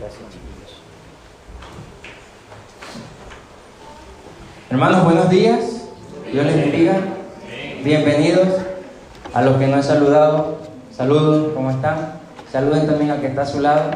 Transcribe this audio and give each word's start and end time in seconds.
Gracias. 0.00 0.22
Hermanos, 4.70 5.04
buenos 5.04 5.28
días. 5.28 5.88
Dios 6.32 6.46
les 6.46 6.56
bendiga. 6.56 6.94
Bienvenidos 7.84 8.48
a 9.34 9.42
los 9.42 9.58
que 9.58 9.66
no 9.66 9.76
he 9.76 9.82
saludado. 9.82 10.56
Saludos, 10.90 11.52
¿cómo 11.54 11.70
están? 11.70 12.14
Saluden 12.50 12.86
también 12.86 13.10
al 13.10 13.20
que 13.20 13.26
está 13.26 13.42
a 13.42 13.46
su 13.46 13.60
lado. 13.60 13.90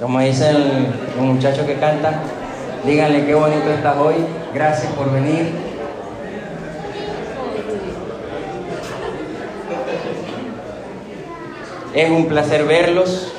Como 0.00 0.18
dice 0.18 0.50
el 0.50 1.22
muchacho 1.22 1.64
que 1.64 1.76
canta, 1.76 2.20
díganle 2.84 3.26
qué 3.26 3.34
bonito 3.36 3.70
estás 3.70 3.96
hoy. 3.96 4.16
Gracias 4.52 4.92
por 4.94 5.12
venir. 5.12 5.52
Es 11.94 12.10
un 12.10 12.26
placer 12.26 12.64
verlos. 12.64 13.31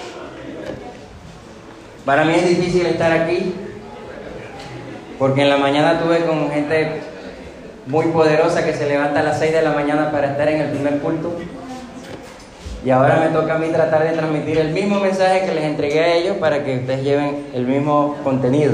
Para 2.05 2.25
mí 2.25 2.33
es 2.35 2.47
difícil 2.47 2.85
estar 2.85 3.11
aquí 3.11 3.53
porque 5.17 5.41
en 5.41 5.49
la 5.49 5.57
mañana 5.57 5.99
tuve 6.01 6.25
con 6.25 6.51
gente 6.51 7.01
muy 7.87 8.07
poderosa 8.07 8.65
que 8.65 8.73
se 8.73 8.87
levanta 8.87 9.21
a 9.21 9.23
las 9.23 9.39
6 9.39 9.53
de 9.53 9.61
la 9.61 9.71
mañana 9.71 10.11
para 10.11 10.31
estar 10.31 10.47
en 10.49 10.61
el 10.61 10.69
primer 10.71 10.99
culto. 10.99 11.33
Y 12.85 12.89
ahora 12.89 13.21
me 13.21 13.27
toca 13.27 13.55
a 13.55 13.57
mí 13.57 13.67
tratar 13.69 14.03
de 14.03 14.11
transmitir 14.11 14.57
el 14.57 14.71
mismo 14.71 14.99
mensaje 14.99 15.45
que 15.45 15.53
les 15.53 15.63
entregué 15.63 15.99
a 16.01 16.15
ellos 16.15 16.37
para 16.37 16.65
que 16.65 16.79
ustedes 16.79 17.03
lleven 17.03 17.47
el 17.53 17.65
mismo 17.65 18.17
contenido. 18.23 18.73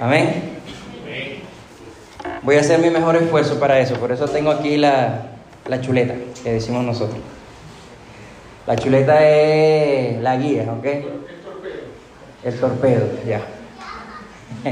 Amén. 0.00 0.52
Voy 2.40 2.56
a 2.56 2.60
hacer 2.60 2.78
mi 2.78 2.88
mejor 2.88 3.16
esfuerzo 3.16 3.60
para 3.60 3.78
eso, 3.78 3.96
por 3.96 4.10
eso 4.10 4.26
tengo 4.26 4.50
aquí 4.50 4.76
la, 4.76 5.26
la 5.68 5.80
chuleta 5.80 6.14
que 6.42 6.54
decimos 6.54 6.82
nosotros. 6.84 7.20
La 8.66 8.76
chuleta 8.76 9.28
es 9.28 10.20
la 10.20 10.36
guía, 10.36 10.64
¿ok? 10.72 10.86
El 12.44 12.58
torpedo, 12.58 13.06
ya. 13.24 13.40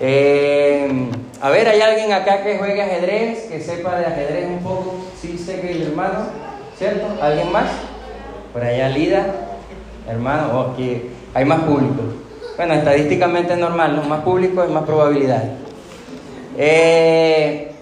eh, 0.00 1.08
a 1.40 1.50
ver, 1.50 1.68
¿hay 1.68 1.80
alguien 1.80 2.12
acá 2.12 2.42
que 2.42 2.58
juegue 2.58 2.82
ajedrez, 2.82 3.44
que 3.44 3.60
sepa 3.60 3.96
de 3.96 4.06
ajedrez 4.06 4.48
un 4.48 4.58
poco? 4.58 4.96
Sí, 5.20 5.38
sé 5.38 5.60
que 5.60 5.70
el 5.70 5.82
hermano, 5.82 6.26
¿cierto? 6.76 7.06
¿Alguien 7.20 7.52
más? 7.52 7.70
Por 8.52 8.64
allá, 8.64 8.88
Lida, 8.88 9.26
hermano, 10.08 10.50
oh, 10.52 10.72
aquí 10.72 11.10
hay 11.32 11.44
más 11.44 11.60
público. 11.60 12.02
Bueno, 12.56 12.74
estadísticamente 12.74 13.52
es 13.52 13.58
normal, 13.60 13.94
¿no? 13.94 14.02
Más 14.02 14.22
público 14.22 14.64
es 14.64 14.70
más 14.70 14.82
probabilidad. 14.82 15.44
Eh, 16.58 17.72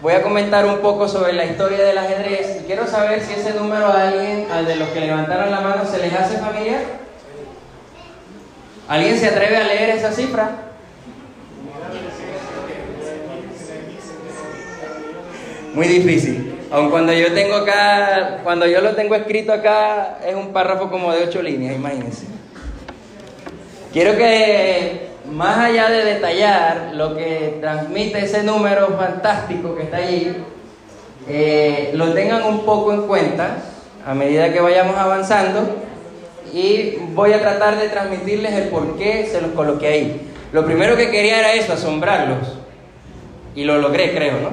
voy 0.00 0.14
a 0.14 0.22
comentar 0.22 0.64
un 0.64 0.78
poco 0.78 1.08
sobre 1.08 1.32
la 1.32 1.44
historia 1.44 1.78
del 1.78 1.98
ajedrez 1.98 2.60
y 2.60 2.66
quiero 2.66 2.86
saber 2.86 3.20
si 3.20 3.32
ese 3.32 3.54
número 3.54 3.86
a 3.86 4.08
alguien, 4.08 4.46
al 4.50 4.64
de 4.64 4.76
los 4.76 4.88
que 4.90 5.00
levantaron 5.00 5.50
la 5.50 5.60
mano, 5.60 5.84
se 5.84 5.98
les 5.98 6.12
hace 6.12 6.38
familiar. 6.38 7.05
¿Alguien 8.88 9.18
se 9.18 9.26
atreve 9.28 9.56
a 9.56 9.64
leer 9.64 9.90
esa 9.90 10.12
cifra? 10.12 10.50
Muy 15.74 15.88
difícil. 15.88 16.54
Aun 16.70 16.90
cuando 16.90 17.12
yo 17.12 17.32
tengo 17.32 17.56
acá, 17.56 18.40
cuando 18.42 18.66
yo 18.66 18.80
lo 18.80 18.94
tengo 18.94 19.14
escrito 19.14 19.52
acá, 19.52 20.18
es 20.26 20.34
un 20.34 20.52
párrafo 20.52 20.90
como 20.90 21.12
de 21.12 21.24
ocho 21.24 21.42
líneas, 21.42 21.76
imagínense. 21.76 22.26
Quiero 23.92 24.16
que, 24.16 25.08
más 25.32 25.58
allá 25.58 25.90
de 25.90 26.04
detallar 26.04 26.90
lo 26.94 27.16
que 27.16 27.58
transmite 27.60 28.20
ese 28.20 28.42
número 28.42 28.96
fantástico 28.96 29.76
que 29.76 29.82
está 29.84 29.98
allí, 29.98 30.36
eh, 31.28 31.90
lo 31.94 32.12
tengan 32.12 32.44
un 32.44 32.64
poco 32.64 32.92
en 32.92 33.02
cuenta 33.06 33.56
a 34.06 34.14
medida 34.14 34.52
que 34.52 34.60
vayamos 34.60 34.96
avanzando 34.96 35.74
y 36.52 36.98
voy 37.12 37.32
a 37.32 37.40
tratar 37.40 37.78
de 37.78 37.88
transmitirles 37.88 38.52
el 38.54 38.68
por 38.68 38.96
qué 38.96 39.26
se 39.30 39.40
los 39.40 39.52
coloqué 39.52 39.86
ahí. 39.86 40.30
Lo 40.52 40.64
primero 40.64 40.96
que 40.96 41.10
quería 41.10 41.40
era 41.40 41.52
eso, 41.54 41.72
asombrarlos. 41.72 42.58
Y 43.54 43.64
lo 43.64 43.78
logré, 43.78 44.14
creo, 44.14 44.40
¿no? 44.40 44.50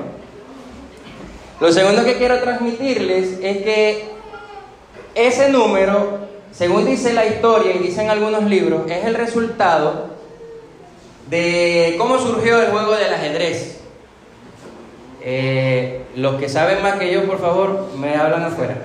Lo 1.60 1.72
segundo 1.72 2.04
que 2.04 2.18
quiero 2.18 2.40
transmitirles 2.40 3.40
es 3.42 3.58
que 3.64 4.06
ese 5.16 5.50
número, 5.50 6.20
según 6.52 6.86
dice 6.86 7.14
la 7.14 7.26
historia 7.26 7.76
y 7.76 7.80
dicen 7.80 8.10
algunos 8.10 8.44
libros, 8.44 8.90
es 8.90 9.06
el 9.06 9.16
resultado 9.16 10.10
de 11.30 11.96
cómo 11.98 12.18
surgió 12.18 12.62
el 12.62 12.72
juego 12.72 12.96
del 12.96 13.14
ajedrez. 13.14 13.80
Eh, 15.22 16.02
los 16.16 16.36
que 16.36 16.50
saben 16.50 16.82
más 16.82 16.96
que 16.96 17.14
yo, 17.14 17.26
por 17.26 17.40
favor, 17.40 17.92
me 17.98 18.16
hablan 18.16 18.44
afuera. 18.44 18.76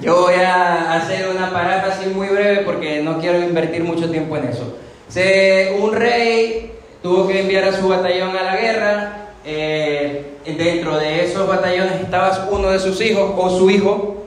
Yo 0.00 0.22
voy 0.22 0.34
a 0.34 0.92
hacer 0.94 1.28
una 1.28 1.50
paráfrasis 1.50 2.14
muy 2.14 2.28
breve 2.28 2.58
porque 2.58 3.02
no 3.02 3.18
quiero 3.18 3.40
invertir 3.40 3.82
mucho 3.82 4.08
tiempo 4.10 4.36
en 4.36 4.48
eso. 4.48 4.76
Se, 5.08 5.76
un 5.80 5.92
rey 5.92 6.72
tuvo 7.02 7.26
que 7.26 7.40
enviar 7.40 7.64
a 7.64 7.72
su 7.72 7.88
batallón 7.88 8.36
a 8.36 8.42
la 8.42 8.56
guerra. 8.56 9.14
Eh, 9.44 10.34
dentro 10.44 10.98
de 10.98 11.24
esos 11.24 11.48
batallones 11.48 12.00
estaba 12.00 12.48
uno 12.50 12.70
de 12.70 12.78
sus 12.78 13.00
hijos 13.00 13.32
o 13.36 13.50
su 13.50 13.70
hijo. 13.70 14.24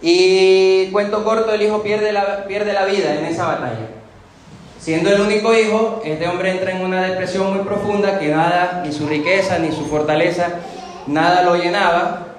Y 0.00 0.86
cuento 0.92 1.22
corto, 1.24 1.52
el 1.52 1.62
hijo 1.62 1.82
pierde 1.82 2.12
la, 2.12 2.44
pierde 2.46 2.72
la 2.72 2.86
vida 2.86 3.14
en 3.14 3.26
esa 3.26 3.46
batalla. 3.46 3.88
Siendo 4.80 5.10
el 5.10 5.20
único 5.20 5.54
hijo, 5.54 6.02
este 6.04 6.26
hombre 6.26 6.50
entra 6.50 6.72
en 6.72 6.84
una 6.84 7.02
depresión 7.02 7.54
muy 7.54 7.64
profunda 7.64 8.18
que 8.18 8.28
nada, 8.28 8.82
ni 8.84 8.92
su 8.92 9.06
riqueza, 9.06 9.58
ni 9.58 9.70
su 9.70 9.86
fortaleza, 9.86 10.48
nada 11.06 11.42
lo 11.42 11.54
llenaba. 11.54 12.31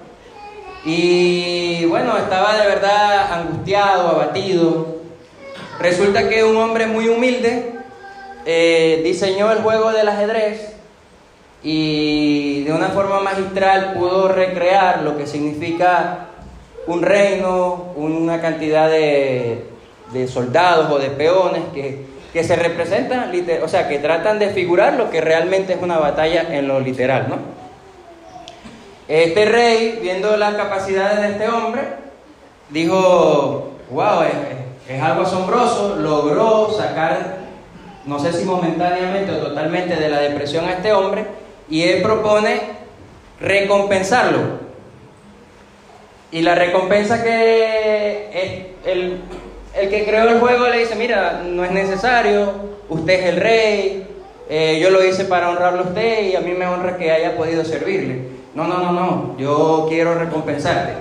Y 0.85 1.85
bueno, 1.85 2.17
estaba 2.17 2.57
de 2.57 2.67
verdad 2.67 3.31
angustiado, 3.33 4.09
abatido. 4.09 4.97
Resulta 5.79 6.27
que 6.27 6.43
un 6.43 6.57
hombre 6.57 6.87
muy 6.87 7.07
humilde 7.07 7.73
eh, 8.45 9.01
diseñó 9.03 9.51
el 9.51 9.59
juego 9.59 9.91
del 9.91 10.09
ajedrez 10.09 10.73
y 11.63 12.63
de 12.63 12.73
una 12.73 12.89
forma 12.89 13.21
magistral 13.21 13.93
pudo 13.93 14.27
recrear 14.27 15.03
lo 15.03 15.17
que 15.17 15.25
significa 15.25 16.27
un 16.87 17.01
reino, 17.01 17.93
una 17.95 18.41
cantidad 18.41 18.89
de, 18.89 19.63
soldados 20.27 20.91
o 20.91 20.99
de 20.99 21.09
peones 21.09 21.63
que, 21.73 22.05
que 22.33 22.43
se 22.43 22.57
representan, 22.57 23.31
o 23.63 23.67
sea, 23.69 23.87
que 23.87 23.99
tratan 23.99 24.37
de 24.37 24.49
figurar 24.49 24.95
lo 24.95 25.09
que 25.09 25.21
realmente 25.21 25.73
es 25.73 25.81
una 25.81 25.97
batalla 25.97 26.45
en 26.57 26.67
lo 26.67 26.81
literal, 26.81 27.27
¿no? 27.29 27.62
Este 29.07 29.45
rey, 29.45 29.99
viendo 30.01 30.35
las 30.37 30.55
capacidades 30.55 31.19
de 31.19 31.31
este 31.31 31.47
hombre, 31.49 31.81
dijo, 32.69 33.71
wow, 33.91 34.23
es, 34.23 35.01
algo 35.01 35.23
asombroso, 35.23 35.95
logró 35.97 36.71
sacar, 36.71 37.37
no 38.05 38.19
sé 38.19 38.33
si 38.33 38.45
momentáneamente 38.45 39.31
o 39.31 39.37
totalmente 39.37 39.95
de 39.95 40.09
la 40.09 40.19
depresión 40.19 40.65
a 40.65 40.73
este 40.73 40.93
hombre, 40.93 41.25
y 41.69 41.83
él 41.83 42.01
propone 42.01 42.61
recompensarlo. 43.39 44.63
Y 46.31 46.41
la 46.41 46.55
recompensa 46.55 47.23
que 47.23 48.73
el, 48.85 49.21
el 49.75 49.89
que 49.89 50.05
creó 50.05 50.29
el 50.29 50.39
juego 50.39 50.67
le 50.67 50.79
dice, 50.79 50.95
mira, 50.95 51.43
no 51.45 51.63
es 51.63 51.71
necesario, 51.71 52.53
usted 52.89 53.13
es 53.13 53.25
el 53.25 53.37
rey, 53.37 54.07
eh, 54.49 54.79
yo 54.81 54.89
lo 54.89 55.03
hice 55.03 55.25
para 55.25 55.49
honrarlo 55.49 55.79
a 55.83 55.87
usted 55.87 56.29
y 56.29 56.35
a 56.35 56.41
mí 56.41 56.51
me 56.51 56.67
honra 56.67 56.97
que 56.97 57.11
haya 57.11 57.35
podido 57.35 57.63
servirle. 57.65 58.42
No, 58.55 58.67
no, 58.67 58.77
no, 58.77 58.91
no, 58.91 59.35
yo 59.37 59.87
quiero 59.89 60.13
recompensarte. 60.15 60.93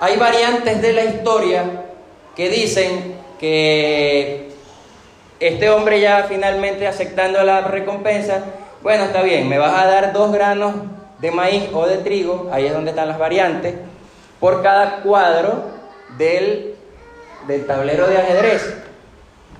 Hay 0.00 0.16
variantes 0.16 0.80
de 0.80 0.92
la 0.92 1.04
historia 1.04 1.64
que 2.34 2.48
dicen 2.48 3.14
que 3.38 4.52
este 5.38 5.68
hombre 5.68 6.00
ya 6.00 6.24
finalmente 6.28 6.86
aceptando 6.86 7.42
la 7.42 7.62
recompensa, 7.62 8.42
bueno, 8.82 9.04
está 9.04 9.22
bien, 9.22 9.48
me 9.48 9.58
vas 9.58 9.74
a 9.74 9.86
dar 9.86 10.12
dos 10.12 10.32
granos 10.32 10.74
de 11.18 11.30
maíz 11.30 11.64
o 11.72 11.86
de 11.86 11.98
trigo, 11.98 12.48
ahí 12.52 12.66
es 12.66 12.72
donde 12.72 12.90
están 12.90 13.08
las 13.08 13.18
variantes, 13.18 13.74
por 14.40 14.62
cada 14.62 15.02
cuadro 15.02 15.64
del, 16.16 16.74
del 17.46 17.66
tablero 17.66 18.06
de 18.06 18.18
ajedrez. 18.18 18.82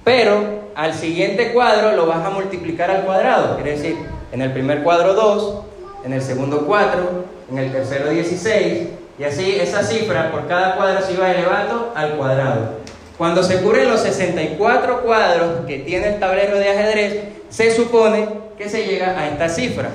Pero 0.04 0.66
al 0.74 0.94
siguiente 0.94 1.52
cuadro 1.52 1.92
lo 1.92 2.06
vas 2.06 2.24
a 2.24 2.30
multiplicar 2.30 2.90
al 2.90 3.02
cuadrado, 3.04 3.56
quiere 3.56 3.72
decir, 3.72 3.96
en 4.32 4.42
el 4.42 4.52
primer 4.52 4.82
cuadro 4.82 5.14
2, 5.14 5.64
en 6.06 6.12
el 6.12 6.22
segundo 6.22 6.64
4, 6.66 7.24
en 7.50 7.58
el 7.58 7.72
tercero 7.72 8.10
16, 8.10 8.88
y 9.18 9.24
así 9.24 9.56
esa 9.60 9.82
cifra 9.82 10.30
por 10.30 10.46
cada 10.46 10.76
cuadro 10.76 11.04
se 11.04 11.14
iba 11.14 11.32
elevando 11.32 11.92
al 11.96 12.12
cuadrado. 12.12 12.76
Cuando 13.18 13.42
se 13.42 13.60
cubren 13.60 13.90
los 13.90 14.02
64 14.02 15.02
cuadros 15.02 15.66
que 15.66 15.80
tiene 15.80 16.14
el 16.14 16.20
tablero 16.20 16.58
de 16.58 16.70
ajedrez, 16.70 17.24
se 17.48 17.74
supone 17.74 18.28
que 18.56 18.68
se 18.68 18.86
llega 18.86 19.18
a 19.18 19.28
esta 19.28 19.48
cifra. 19.48 19.88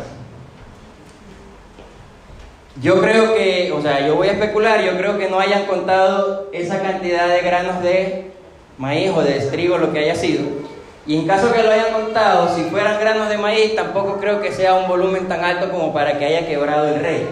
Yo 2.81 2.99
creo 2.99 3.33
que, 3.33 3.71
o 3.71 3.81
sea, 3.81 4.05
yo 4.05 4.15
voy 4.15 4.27
a 4.27 4.33
especular, 4.33 4.83
yo 4.83 4.97
creo 4.97 5.17
que 5.17 5.29
no 5.29 5.39
hayan 5.39 5.65
contado 5.65 6.49
esa 6.51 6.81
cantidad 6.81 7.29
de 7.29 7.39
granos 7.39 7.81
de 7.83 8.31
maíz 8.77 9.11
o 9.15 9.21
de 9.21 9.35
trigo, 9.35 9.77
lo 9.77 9.93
que 9.93 9.99
haya 9.99 10.15
sido. 10.15 10.41
Y 11.07 11.17
en 11.17 11.27
caso 11.27 11.51
que 11.51 11.63
lo 11.63 11.71
hayan 11.71 11.93
contado, 11.93 12.55
si 12.55 12.63
fueran 12.65 12.99
granos 12.99 13.29
de 13.29 13.37
maíz, 13.37 13.75
tampoco 13.75 14.17
creo 14.19 14.39
que 14.39 14.51
sea 14.51 14.75
un 14.75 14.87
volumen 14.87 15.27
tan 15.27 15.43
alto 15.43 15.71
como 15.71 15.93
para 15.93 16.19
que 16.19 16.25
haya 16.25 16.47
quebrado 16.47 16.87
el 16.87 17.01
rey. 17.01 17.27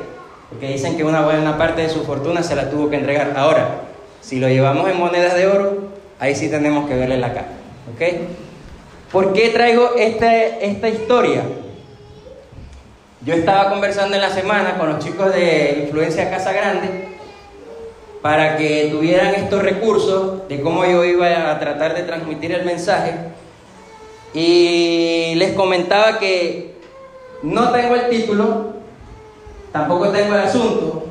Porque 0.49 0.67
dicen 0.67 0.97
que 0.97 1.03
una 1.03 1.21
buena 1.21 1.57
parte 1.57 1.83
de 1.83 1.89
su 1.89 2.03
fortuna 2.03 2.41
se 2.41 2.55
la 2.55 2.69
tuvo 2.69 2.89
que 2.89 2.95
entregar. 2.95 3.33
Ahora, 3.35 3.81
Si 4.21 4.39
lo 4.39 4.49
llevamos 4.49 4.89
en 4.89 4.97
monedas 4.99 5.33
de 5.33 5.47
oro, 5.47 5.77
ahí 6.19 6.35
sí 6.35 6.49
tenemos 6.49 6.89
que 6.89 6.95
verle 6.95 7.17
la 7.17 7.33
cara. 7.33 7.47
¿Ok? 7.93 8.01
¿Por 9.11 9.33
qué 9.33 9.49
traigo 9.49 9.95
este, 9.97 10.65
esta 10.65 10.89
historia? 10.89 11.41
Yo 13.21 13.33
estaba 13.33 13.69
conversando 13.69 14.15
en 14.15 14.21
la 14.21 14.29
semana 14.29 14.77
con 14.77 14.89
los 14.89 15.03
chicos 15.03 15.33
de 15.33 15.83
Influencia 15.85 16.29
Casa 16.29 16.51
Grande 16.51 17.09
para 18.21 18.57
que 18.57 18.89
tuvieran 18.91 19.33
estos 19.35 19.63
recursos 19.63 20.47
de 20.47 20.61
cómo 20.61 20.85
yo 20.85 21.03
iba 21.05 21.51
a 21.51 21.59
tratar 21.59 21.95
de 21.95 22.03
transmitir 22.03 22.51
el 22.51 22.65
mensaje. 22.65 23.13
Y 24.33 25.33
les 25.35 25.53
comentaba 25.53 26.19
que 26.19 26.75
no 27.41 27.71
tengo 27.71 27.95
el 27.95 28.09
título, 28.09 28.73
tampoco 29.71 30.09
tengo 30.09 30.35
el 30.35 30.41
asunto, 30.41 31.05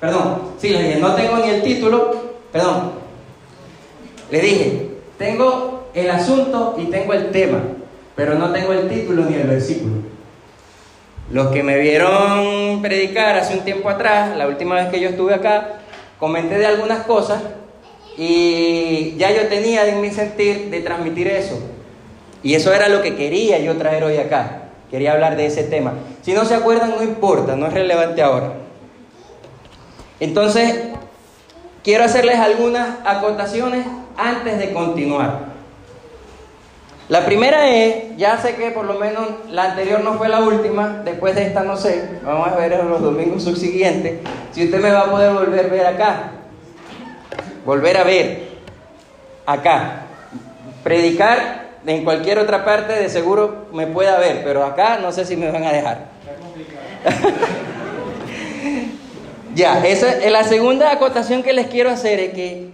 perdón, 0.00 0.42
sí, 0.58 0.70
les 0.70 0.86
dije, 0.86 1.00
no 1.00 1.14
tengo 1.14 1.36
ni 1.38 1.50
el 1.50 1.62
título, 1.62 2.14
perdón, 2.50 2.92
le 4.30 4.40
dije, 4.40 4.88
tengo 5.18 5.88
el 5.92 6.10
asunto 6.10 6.76
y 6.78 6.84
tengo 6.86 7.12
el 7.12 7.30
tema, 7.30 7.60
pero 8.16 8.34
no 8.34 8.50
tengo 8.52 8.72
el 8.72 8.88
título 8.88 9.24
ni 9.24 9.34
el 9.34 9.46
versículo. 9.46 9.94
Los 11.30 11.48
que 11.48 11.62
me 11.62 11.78
vieron 11.78 12.82
predicar 12.82 13.36
hace 13.36 13.54
un 13.54 13.64
tiempo 13.64 13.88
atrás, 13.88 14.36
la 14.36 14.48
última 14.48 14.76
vez 14.76 14.88
que 14.88 15.00
yo 15.00 15.08
estuve 15.08 15.34
acá, 15.34 15.80
comenté 16.18 16.58
de 16.58 16.66
algunas 16.66 17.04
cosas 17.04 17.42
y 18.16 19.16
ya 19.16 19.30
yo 19.30 19.48
tenía 19.48 19.86
en 19.86 20.00
mi 20.00 20.10
sentir 20.10 20.70
de 20.70 20.80
transmitir 20.80 21.28
eso. 21.28 21.58
Y 22.42 22.54
eso 22.54 22.72
era 22.72 22.88
lo 22.88 23.02
que 23.02 23.16
quería 23.16 23.58
yo 23.58 23.76
traer 23.76 24.04
hoy 24.04 24.16
acá. 24.16 24.62
Quería 24.90 25.12
hablar 25.12 25.36
de 25.36 25.46
ese 25.46 25.64
tema. 25.64 25.94
Si 26.22 26.32
no 26.32 26.44
se 26.44 26.54
acuerdan, 26.54 26.90
no 26.90 27.02
importa, 27.02 27.56
no 27.56 27.66
es 27.66 27.72
relevante 27.72 28.22
ahora. 28.22 28.52
Entonces, 30.20 30.76
quiero 31.82 32.04
hacerles 32.04 32.38
algunas 32.38 32.98
acotaciones 33.04 33.86
antes 34.16 34.58
de 34.58 34.72
continuar. 34.72 35.52
La 37.08 37.24
primera 37.26 37.68
es, 37.68 38.16
ya 38.16 38.38
sé 38.38 38.54
que 38.54 38.70
por 38.70 38.84
lo 38.84 38.94
menos 38.94 39.28
la 39.50 39.64
anterior 39.64 40.00
no 40.00 40.14
fue 40.14 40.28
la 40.28 40.40
última, 40.40 41.02
después 41.04 41.34
de 41.34 41.46
esta 41.46 41.62
no 41.62 41.76
sé, 41.76 42.20
vamos 42.24 42.48
a 42.48 42.56
ver 42.56 42.72
en 42.72 42.88
los 42.88 43.02
domingos 43.02 43.42
subsiguientes, 43.42 44.20
si 44.52 44.64
usted 44.64 44.80
me 44.80 44.90
va 44.90 45.00
a 45.00 45.10
poder 45.10 45.32
volver 45.32 45.66
a 45.66 45.68
ver 45.68 45.86
acá, 45.86 46.30
volver 47.66 47.96
a 47.98 48.04
ver 48.04 48.48
acá, 49.44 50.06
predicar 50.84 51.71
en 51.86 52.04
cualquier 52.04 52.38
otra 52.38 52.64
parte 52.64 52.92
de 52.92 53.08
seguro 53.08 53.66
me 53.72 53.86
pueda 53.86 54.18
ver, 54.18 54.42
pero 54.44 54.64
acá 54.64 54.98
no 54.98 55.12
sé 55.12 55.24
si 55.24 55.36
me 55.36 55.50
van 55.50 55.64
a 55.64 55.72
dejar. 55.72 56.06
ya, 59.54 59.84
esa 59.84 60.18
es 60.18 60.30
la 60.30 60.44
segunda 60.44 60.92
acotación 60.92 61.42
que 61.42 61.52
les 61.52 61.66
quiero 61.66 61.90
hacer 61.90 62.20
es 62.20 62.34
que, 62.34 62.70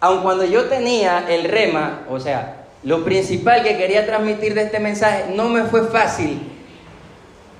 aun 0.00 0.22
cuando 0.22 0.44
yo 0.44 0.64
tenía 0.64 1.24
el 1.28 1.44
rema, 1.44 2.02
o 2.10 2.20
sea, 2.20 2.56
lo 2.82 3.04
principal 3.04 3.62
que 3.62 3.76
quería 3.76 4.04
transmitir 4.04 4.54
de 4.54 4.62
este 4.62 4.80
mensaje, 4.80 5.26
no 5.34 5.48
me 5.48 5.64
fue 5.64 5.86
fácil 5.86 6.48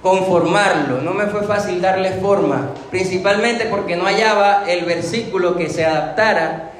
conformarlo, 0.03 1.00
no 1.00 1.15
me 1.15 1.26
fue 1.26 1.44
fácil 1.44 1.81
darle 1.81 2.12
forma, 2.15 2.70
principalmente 2.91 3.67
porque 3.67 3.97
no 3.97 4.05
hallaba 4.05 4.65
el 4.67 4.85
versículo 4.85 5.56
que 5.56 5.70
se 5.70 5.85
adaptara 5.85 6.71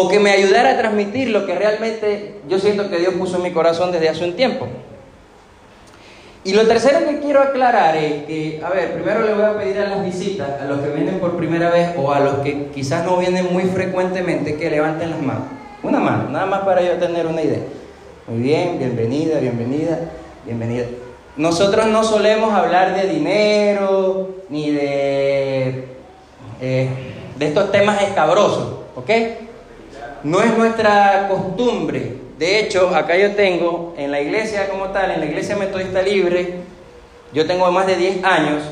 o 0.00 0.08
que 0.08 0.20
me 0.20 0.30
ayudara 0.30 0.70
a 0.70 0.78
transmitir 0.78 1.30
lo 1.30 1.44
que 1.44 1.56
realmente 1.56 2.36
yo 2.48 2.60
siento 2.60 2.88
que 2.88 2.98
Dios 2.98 3.14
puso 3.14 3.38
en 3.38 3.42
mi 3.42 3.50
corazón 3.50 3.90
desde 3.90 4.08
hace 4.08 4.24
un 4.24 4.34
tiempo. 4.34 4.68
Y 6.44 6.52
lo 6.52 6.68
tercero 6.68 7.00
que 7.00 7.18
quiero 7.18 7.42
aclarar 7.42 7.96
es 7.96 8.24
que, 8.24 8.62
a 8.64 8.70
ver, 8.70 8.92
primero 8.94 9.22
le 9.22 9.34
voy 9.34 9.42
a 9.42 9.58
pedir 9.58 9.80
a 9.80 9.88
las 9.88 10.04
visitas, 10.04 10.62
a 10.62 10.66
los 10.66 10.80
que 10.80 10.90
vienen 10.90 11.18
por 11.18 11.36
primera 11.36 11.70
vez 11.70 11.90
o 11.96 12.12
a 12.12 12.20
los 12.20 12.34
que 12.36 12.66
quizás 12.66 13.04
no 13.04 13.16
vienen 13.16 13.52
muy 13.52 13.64
frecuentemente, 13.64 14.56
que 14.56 14.70
levanten 14.70 15.10
las 15.10 15.20
manos. 15.20 15.42
Una 15.82 15.98
mano, 15.98 16.30
nada 16.30 16.46
más 16.46 16.60
para 16.60 16.80
yo 16.80 16.92
tener 16.92 17.26
una 17.26 17.42
idea. 17.42 17.60
Muy 18.28 18.40
bien, 18.40 18.78
bienvenida, 18.78 19.40
bienvenida, 19.40 19.98
bienvenida. 20.44 20.84
Nosotros 21.36 21.88
no 21.88 22.04
solemos 22.04 22.54
hablar 22.54 22.94
de 22.94 23.08
dinero 23.08 24.28
ni 24.48 24.70
de, 24.70 25.88
eh, 26.60 26.88
de 27.36 27.46
estos 27.46 27.72
temas 27.72 28.00
escabrosos, 28.00 28.76
¿ok? 28.94 29.10
No 30.24 30.40
es 30.40 30.56
nuestra 30.56 31.28
costumbre. 31.28 32.14
De 32.38 32.60
hecho, 32.60 32.94
acá 32.94 33.16
yo 33.16 33.34
tengo, 33.34 33.94
en 33.96 34.10
la 34.10 34.20
iglesia 34.20 34.68
como 34.68 34.88
tal, 34.88 35.10
en 35.10 35.20
la 35.20 35.26
iglesia 35.26 35.56
metodista 35.56 36.02
libre, 36.02 36.54
yo 37.32 37.46
tengo 37.46 37.70
más 37.70 37.86
de 37.86 37.96
10 37.96 38.24
años 38.24 38.62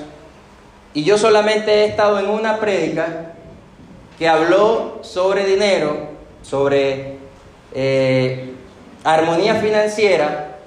y 0.95 1.05
yo 1.05 1.19
solamente 1.19 1.71
he 1.73 1.85
estado 1.87 2.19
en 2.19 2.29
una 2.31 2.59
prédica 2.59 3.33
que 4.19 4.29
habló 4.29 5.01
sobre 5.03 5.45
dinero 5.45 6.17
sobre 6.49 7.17
eh, 7.75 8.53
armonía 9.03 9.57
financiera 9.57 10.59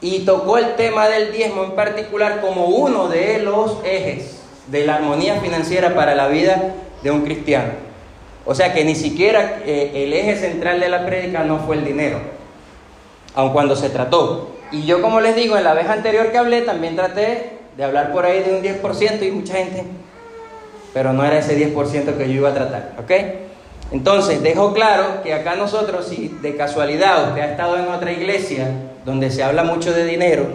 y 0.00 0.20
tocó 0.20 0.58
el 0.58 0.76
tema 0.76 1.08
del 1.08 1.32
diezmo 1.32 1.64
en 1.64 1.72
particular 1.72 2.40
como 2.40 2.66
uno 2.66 3.08
de 3.08 3.38
los 3.40 3.78
ejes 3.84 4.40
de 4.68 4.86
la 4.86 4.96
armonía 4.96 5.40
financiera 5.40 5.94
para 5.94 6.14
la 6.14 6.28
vida 6.28 6.74
de 7.02 7.10
un 7.10 7.22
cristiano. 7.22 7.85
O 8.46 8.54
sea 8.54 8.72
que 8.72 8.84
ni 8.84 8.94
siquiera 8.94 9.60
eh, 9.66 9.90
el 9.94 10.12
eje 10.12 10.36
central 10.36 10.78
de 10.78 10.88
la 10.88 11.04
prédica 11.04 11.42
no 11.42 11.58
fue 11.58 11.76
el 11.76 11.84
dinero, 11.84 12.20
aun 13.34 13.52
cuando 13.52 13.74
se 13.74 13.90
trató. 13.90 14.50
Y 14.70 14.84
yo 14.86 15.02
como 15.02 15.20
les 15.20 15.34
digo, 15.34 15.58
en 15.58 15.64
la 15.64 15.74
vez 15.74 15.88
anterior 15.88 16.30
que 16.30 16.38
hablé 16.38 16.62
también 16.62 16.94
traté 16.94 17.58
de 17.76 17.84
hablar 17.84 18.12
por 18.12 18.24
ahí 18.24 18.42
de 18.42 18.54
un 18.54 18.62
10% 18.62 19.26
y 19.26 19.30
mucha 19.32 19.54
gente, 19.54 19.84
pero 20.94 21.12
no 21.12 21.24
era 21.24 21.38
ese 21.38 21.58
10% 21.58 22.16
que 22.16 22.28
yo 22.28 22.34
iba 22.34 22.50
a 22.50 22.54
tratar. 22.54 22.92
Entonces, 23.92 24.42
dejo 24.42 24.72
claro 24.72 25.22
que 25.22 25.32
acá 25.34 25.54
nosotros, 25.54 26.06
si 26.06 26.28
de 26.42 26.56
casualidad 26.56 27.28
usted 27.28 27.42
ha 27.42 27.50
estado 27.50 27.76
en 27.78 27.88
otra 27.88 28.12
iglesia 28.12 28.68
donde 29.04 29.30
se 29.30 29.42
habla 29.44 29.62
mucho 29.62 29.92
de 29.92 30.04
dinero 30.04 30.46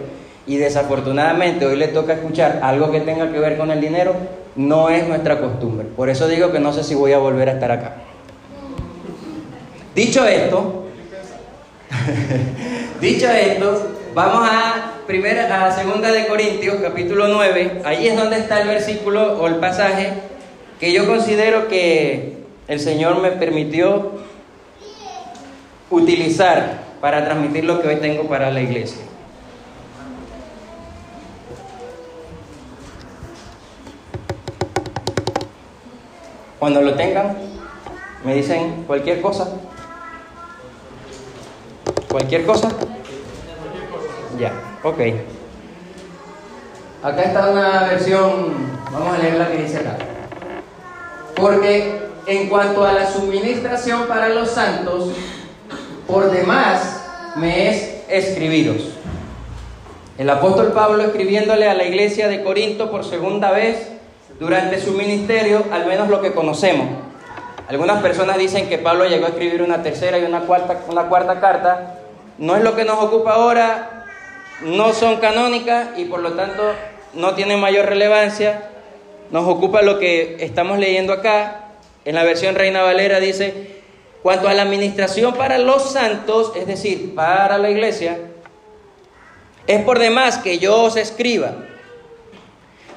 y 0.46 0.56
desafortunadamente 0.56 1.64
hoy 1.64 1.76
le 1.76 1.88
toca 1.88 2.14
escuchar 2.14 2.60
algo 2.62 2.90
que 2.90 3.00
tenga 3.00 3.30
que 3.32 3.38
ver 3.38 3.56
con 3.56 3.70
el 3.70 3.80
dinero, 3.80 4.14
no 4.56 4.90
es 4.90 5.08
nuestra 5.08 5.40
costumbre. 5.40 5.86
Por 5.86 6.08
eso 6.10 6.28
digo 6.28 6.52
que 6.52 6.58
no 6.58 6.72
sé 6.72 6.84
si 6.84 6.94
voy 6.94 7.12
a 7.12 7.18
volver 7.18 7.48
a 7.48 7.52
estar 7.52 7.70
acá. 7.70 7.96
Dicho 9.94 10.26
esto, 10.26 10.86
dicho 13.00 13.28
esto, 13.28 13.90
vamos 14.14 14.48
a 14.50 14.92
primera 15.06 15.66
a 15.66 15.70
segunda 15.72 16.10
de 16.10 16.26
Corintios, 16.26 16.76
capítulo 16.80 17.28
9. 17.28 17.82
Ahí 17.84 18.08
es 18.08 18.16
donde 18.16 18.38
está 18.38 18.62
el 18.62 18.68
versículo 18.68 19.38
o 19.38 19.46
el 19.46 19.56
pasaje 19.56 20.14
que 20.80 20.92
yo 20.92 21.06
considero 21.06 21.68
que 21.68 22.38
el 22.68 22.80
Señor 22.80 23.20
me 23.20 23.32
permitió 23.32 24.12
utilizar 25.90 26.82
para 27.00 27.24
transmitir 27.24 27.64
lo 27.64 27.82
que 27.82 27.88
hoy 27.88 27.96
tengo 27.96 28.28
para 28.28 28.50
la 28.50 28.62
iglesia. 28.62 29.02
Cuando 36.62 36.80
lo 36.80 36.94
tengan, 36.94 37.36
me 38.24 38.36
dicen 38.36 38.84
cualquier 38.86 39.20
cosa. 39.20 39.48
¿Cualquier 42.08 42.46
cosa? 42.46 42.68
Ya, 44.38 44.52
ok. 44.84 45.00
Acá 47.02 47.22
está 47.24 47.50
una 47.50 47.88
versión, 47.88 48.54
vamos 48.92 49.12
a 49.12 49.18
leer 49.18 49.38
la 49.38 49.50
que 49.50 49.56
dice 49.56 49.78
acá. 49.78 49.98
Porque 51.34 52.00
en 52.28 52.48
cuanto 52.48 52.86
a 52.86 52.92
la 52.92 53.10
suministración 53.10 54.06
para 54.06 54.28
los 54.28 54.48
santos, 54.48 55.10
por 56.06 56.30
demás 56.30 57.02
me 57.34 57.70
es 57.70 58.04
escribiros. 58.08 58.90
El 60.16 60.30
apóstol 60.30 60.70
Pablo 60.70 61.02
escribiéndole 61.02 61.68
a 61.68 61.74
la 61.74 61.82
iglesia 61.82 62.28
de 62.28 62.44
Corinto 62.44 62.88
por 62.88 63.04
segunda 63.04 63.50
vez 63.50 63.88
durante 64.42 64.80
su 64.80 64.92
ministerio, 64.92 65.64
al 65.70 65.86
menos 65.86 66.08
lo 66.08 66.20
que 66.20 66.32
conocemos. 66.32 66.88
Algunas 67.68 68.02
personas 68.02 68.36
dicen 68.38 68.68
que 68.68 68.76
Pablo 68.76 69.06
llegó 69.06 69.26
a 69.26 69.28
escribir 69.28 69.62
una 69.62 69.84
tercera 69.84 70.18
y 70.18 70.24
una 70.24 70.40
cuarta, 70.40 70.80
una 70.88 71.04
cuarta 71.04 71.38
carta. 71.38 71.94
No 72.38 72.56
es 72.56 72.64
lo 72.64 72.74
que 72.74 72.84
nos 72.84 72.98
ocupa 72.98 73.34
ahora, 73.34 74.04
no 74.62 74.92
son 74.94 75.18
canónicas 75.18 75.90
y 75.96 76.06
por 76.06 76.20
lo 76.20 76.32
tanto 76.32 76.62
no 77.14 77.34
tienen 77.34 77.60
mayor 77.60 77.86
relevancia. 77.86 78.68
Nos 79.30 79.46
ocupa 79.46 79.80
lo 79.80 80.00
que 80.00 80.38
estamos 80.40 80.80
leyendo 80.80 81.12
acá, 81.12 81.68
en 82.04 82.16
la 82.16 82.24
versión 82.24 82.56
Reina 82.56 82.82
Valera 82.82 83.20
dice, 83.20 83.80
cuanto 84.24 84.48
a 84.48 84.54
la 84.54 84.62
administración 84.62 85.34
para 85.34 85.58
los 85.58 85.92
santos, 85.92 86.52
es 86.56 86.66
decir, 86.66 87.14
para 87.14 87.58
la 87.58 87.70
iglesia, 87.70 88.18
es 89.68 89.84
por 89.84 90.00
demás 90.00 90.38
que 90.38 90.58
yo 90.58 90.82
os 90.82 90.96
escriba, 90.96 91.54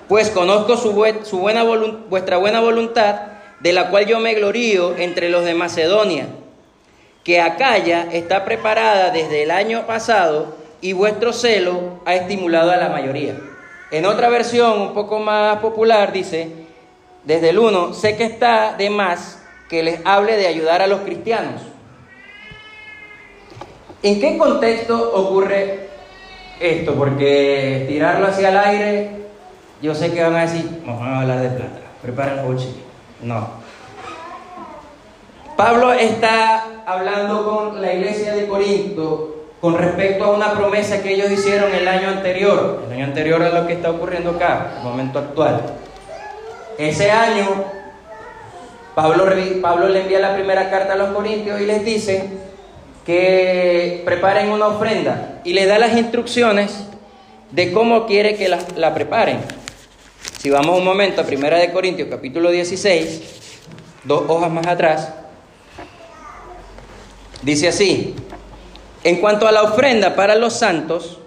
pues 0.08 0.30
conozco 0.30 0.78
su, 0.78 0.92
buena 0.92 1.64
vuestra 2.10 2.38
buena 2.38 2.60
voluntad, 2.60 3.22
de 3.60 3.74
la 3.74 3.90
cual 3.90 4.06
yo 4.06 4.20
me 4.20 4.34
glorío 4.34 4.96
entre 4.98 5.30
los 5.30 5.46
de 5.46 5.54
Macedonia, 5.54 6.28
que 7.24 7.42
Acaya 7.42 8.08
está 8.12 8.46
preparada 8.46 9.10
desde 9.10 9.44
el 9.44 9.52
año 9.52 9.88
pasado 9.88 10.56
y 10.82 10.94
vuestro 10.94 11.34
celo 11.34 12.02
ha 12.06 12.14
estimulado 12.14 12.72
a 12.72 12.78
la 12.78 12.90
mayoría. 12.90 13.36
En 13.90 14.06
otra 14.06 14.30
versión, 14.30 14.80
un 14.80 14.94
poco 14.94 15.20
más 15.20 15.58
popular, 15.58 16.12
dice, 16.12 16.50
desde 17.24 17.50
el 17.50 17.60
1, 17.60 17.94
sé 17.94 18.16
que 18.16 18.26
está 18.26 18.76
de 18.78 18.90
más 18.90 19.42
que 19.70 19.82
les 19.82 20.00
hable 20.06 20.38
de 20.38 20.48
ayudar 20.48 20.82
a 20.82 20.88
los 20.88 21.02
cristianos. 21.02 21.62
¿En 24.04 24.20
qué 24.20 24.38
contexto 24.38 25.12
ocurre 25.16 25.90
esto? 26.60 26.94
Porque 26.94 27.86
tirarlo 27.88 28.28
hacia 28.28 28.50
el 28.50 28.58
aire, 28.58 29.25
yo 29.86 29.94
sé 29.94 30.12
que 30.12 30.24
van 30.24 30.36
a 30.36 30.42
decir, 30.42 30.82
vamos 30.84 31.04
a 31.04 31.22
hablar 31.22 31.42
de 31.42 31.50
plata, 31.50 31.80
preparen 32.02 32.44
coche. 32.44 32.70
No. 33.22 33.48
Pablo 35.56 35.94
está 35.94 36.64
hablando 36.88 37.46
con 37.46 37.82
la 37.82 37.94
iglesia 37.94 38.34
de 38.34 38.48
Corinto 38.48 39.46
con 39.62 39.78
respecto 39.78 40.26
a 40.26 40.32
una 40.32 40.54
promesa 40.54 41.04
que 41.04 41.14
ellos 41.14 41.30
hicieron 41.30 41.72
el 41.72 41.88
año 41.88 42.10
anterior. 42.10 42.84
El 42.88 42.94
año 42.94 43.06
anterior 43.06 43.44
a 43.44 43.50
lo 43.50 43.68
que 43.68 43.74
está 43.74 43.92
ocurriendo 43.92 44.32
acá, 44.32 44.74
el 44.78 44.84
momento 44.84 45.20
actual. 45.20 45.62
Ese 46.80 47.12
año, 47.12 47.46
Pablo, 48.96 49.28
le 49.90 50.02
envía 50.02 50.20
la 50.20 50.34
primera 50.34 50.72
carta 50.72 50.94
a 50.94 50.98
los 50.98 51.10
corintios 51.10 51.62
y 51.62 51.68
les 51.68 51.86
dice 51.86 52.28
que 53.06 54.02
preparen 54.04 54.50
una 54.50 54.68
ofrenda 54.68 55.42
y 55.44 55.54
le 55.54 55.68
da 55.68 55.78
las 55.78 55.96
instrucciones 55.96 56.88
de 57.52 57.72
cómo 57.72 58.08
quiere 58.08 58.36
que 58.36 58.50
la 58.50 58.94
preparen. 58.96 59.65
Si 60.46 60.52
vamos 60.52 60.78
un 60.78 60.86
momento 60.86 61.22
a 61.22 61.24
Primera 61.24 61.58
de 61.58 61.72
Corintios 61.72 62.08
capítulo 62.08 62.52
16, 62.52 63.20
dos 64.04 64.26
hojas 64.28 64.52
más 64.52 64.68
atrás, 64.68 65.12
dice 67.42 67.70
así, 67.70 68.14
en 69.04 69.22
cuanto 69.22 69.48
a 69.48 69.52
la 69.52 69.64
ofrenda 69.64 70.16
para 70.16 70.36
los 70.36 70.54
santos, 70.54 71.18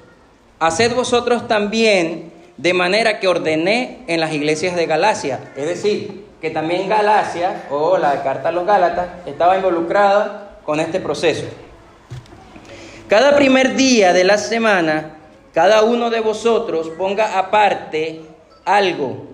haced 0.61 0.95
vosotros 0.95 1.49
también 1.49 2.33
de 2.59 2.73
manera 2.75 3.19
que 3.19 3.27
ordené 3.27 4.05
en 4.07 4.21
las 4.21 4.33
iglesias 4.33 4.77
de 4.77 4.87
Galacia. 4.87 5.51
Es 5.57 5.67
decir, 5.67 6.27
que 6.41 6.51
también 6.51 6.89
Galacia, 6.89 7.65
o 7.71 7.99
la 7.99 8.23
carta 8.23 8.51
a 8.51 8.53
los 8.53 8.67
Gálatas, 8.67 9.09
estaba 9.27 9.57
involucrada 9.57 10.61
con 10.65 10.79
este 10.79 11.01
proceso. 11.01 11.47
Cada 13.09 13.35
primer 13.35 13.75
día 13.75 14.13
de 14.13 14.23
la 14.23 14.39
semana, 14.39 15.17
cada 15.53 15.83
uno 15.83 16.09
de 16.09 16.21
vosotros 16.21 16.91
ponga 16.91 17.37
aparte 17.37 18.38
algo, 18.77 19.27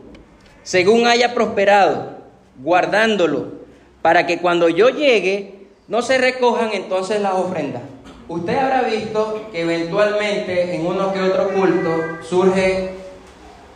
según 0.63 1.07
haya 1.07 1.35
prosperado, 1.35 2.19
guardándolo, 2.59 3.53
para 4.01 4.27
que 4.27 4.39
cuando 4.39 4.69
yo 4.69 4.91
llegue, 4.91 5.67
no 5.89 6.03
se 6.03 6.19
recojan 6.19 6.71
entonces 6.73 7.21
las 7.21 7.35
ofrendas. 7.35 7.83
Usted 8.29 8.57
habrá 8.57 8.83
visto 8.83 9.49
que 9.53 9.63
eventualmente 9.63 10.75
en 10.75 10.87
uno 10.87 11.13
que 11.13 11.21
otro 11.21 11.51
culto 11.53 11.91
surge 12.23 12.91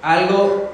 algo 0.01 0.71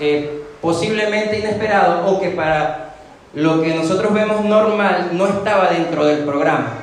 eh, 0.00 0.42
posiblemente 0.60 1.38
inesperado 1.38 2.06
o 2.06 2.20
que 2.20 2.30
para 2.30 2.94
lo 3.34 3.62
que 3.62 3.74
nosotros 3.74 4.14
vemos 4.14 4.44
normal 4.44 5.10
no 5.12 5.26
estaba 5.26 5.70
dentro 5.70 6.06
del 6.06 6.24
programa. 6.24 6.81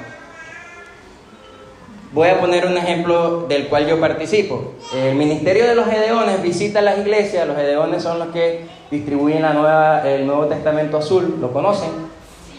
Voy 2.12 2.30
a 2.30 2.40
poner 2.40 2.66
un 2.66 2.76
ejemplo 2.78 3.46
del 3.48 3.68
cual 3.68 3.88
yo 3.88 4.00
participo. 4.00 4.74
El 4.96 5.16
Ministerio 5.16 5.68
de 5.68 5.76
los 5.76 5.88
Gedeones 5.88 6.42
visita 6.42 6.82
las 6.82 6.98
iglesias, 6.98 7.48
los 7.48 7.56
Gedeones 7.56 8.02
son 8.02 8.18
los 8.18 8.30
que 8.30 8.66
distribuyen 8.90 9.44
la 9.44 9.54
nueva, 9.54 10.10
el 10.10 10.26
Nuevo 10.26 10.46
Testamento 10.48 10.98
Azul, 10.98 11.38
lo 11.40 11.54
conocen. 11.54 11.90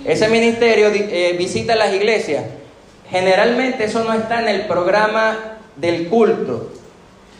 Ese 0.04 0.28
ministerio 0.28 0.88
eh, 0.92 1.35
visita 1.37 1.75
las 1.75 1.92
iglesias 1.92 2.45
Generalmente 3.11 3.85
eso 3.85 4.04
no 4.04 4.12
está 4.12 4.40
en 4.40 4.49
el 4.49 4.66
programa 4.66 5.37
del 5.75 6.09
culto, 6.09 6.69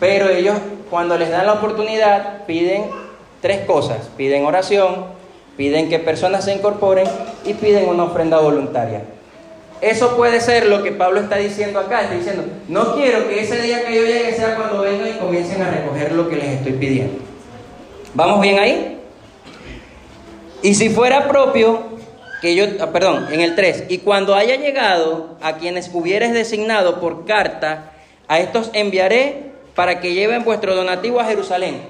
pero 0.01 0.29
ellos 0.29 0.59
cuando 0.91 1.17
les 1.17 1.31
dan 1.31 1.47
la 1.47 1.53
oportunidad 1.55 2.45
piden 2.45 2.87
tres 3.41 3.65
cosas, 3.67 4.11
piden 4.17 4.45
oración, 4.45 5.07
piden 5.57 5.89
que 5.89 6.01
personas 6.01 6.45
se 6.45 6.55
incorporen 6.55 7.07
y 7.45 7.55
piden 7.55 7.89
una 7.89 8.03
ofrenda 8.03 8.41
voluntaria. 8.41 9.05
Eso 9.81 10.17
puede 10.17 10.41
ser 10.41 10.67
lo 10.67 10.83
que 10.83 10.93
Pablo 10.93 11.21
está 11.21 11.37
diciendo 11.37 11.81
acá, 11.81 12.03
está 12.03 12.15
diciendo, 12.15 12.45
no 12.69 12.97
quiero 12.97 13.29
que 13.29 13.41
ese 13.41 13.63
día 13.63 13.85
que 13.85 13.95
yo 13.95 14.03
llegue 14.03 14.35
sea 14.35 14.55
cuando 14.57 14.83
vengan 14.83 15.09
y 15.09 15.13
comiencen 15.19 15.63
a 15.63 15.71
recoger 15.71 16.13
lo 16.13 16.29
que 16.29 16.37
les 16.37 16.49
estoy 16.49 16.73
pidiendo. 16.73 17.19
¿Vamos 18.13 18.41
bien 18.43 18.59
ahí? 18.59 18.99
Y 20.63 20.75
si 20.75 20.91
fuera 20.91 21.29
propio, 21.29 21.83
que 22.43 22.55
yo, 22.55 22.65
ah, 22.81 22.91
perdón, 22.93 23.29
en 23.31 23.41
el 23.41 23.55
3, 23.55 23.85
y 23.89 23.99
cuando 23.99 24.35
haya 24.35 24.57
llegado 24.57 25.37
a 25.41 25.57
quienes 25.57 25.91
hubieres 25.93 26.35
designado 26.35 27.01
por 27.01 27.25
carta, 27.25 27.93
a 28.29 28.39
estos 28.39 28.71
enviaré 28.75 29.51
para 29.75 30.01
que 30.01 30.13
lleven 30.13 30.45
vuestro 30.45 30.75
donativo 30.75 31.21
a 31.21 31.25
Jerusalén. 31.25 31.81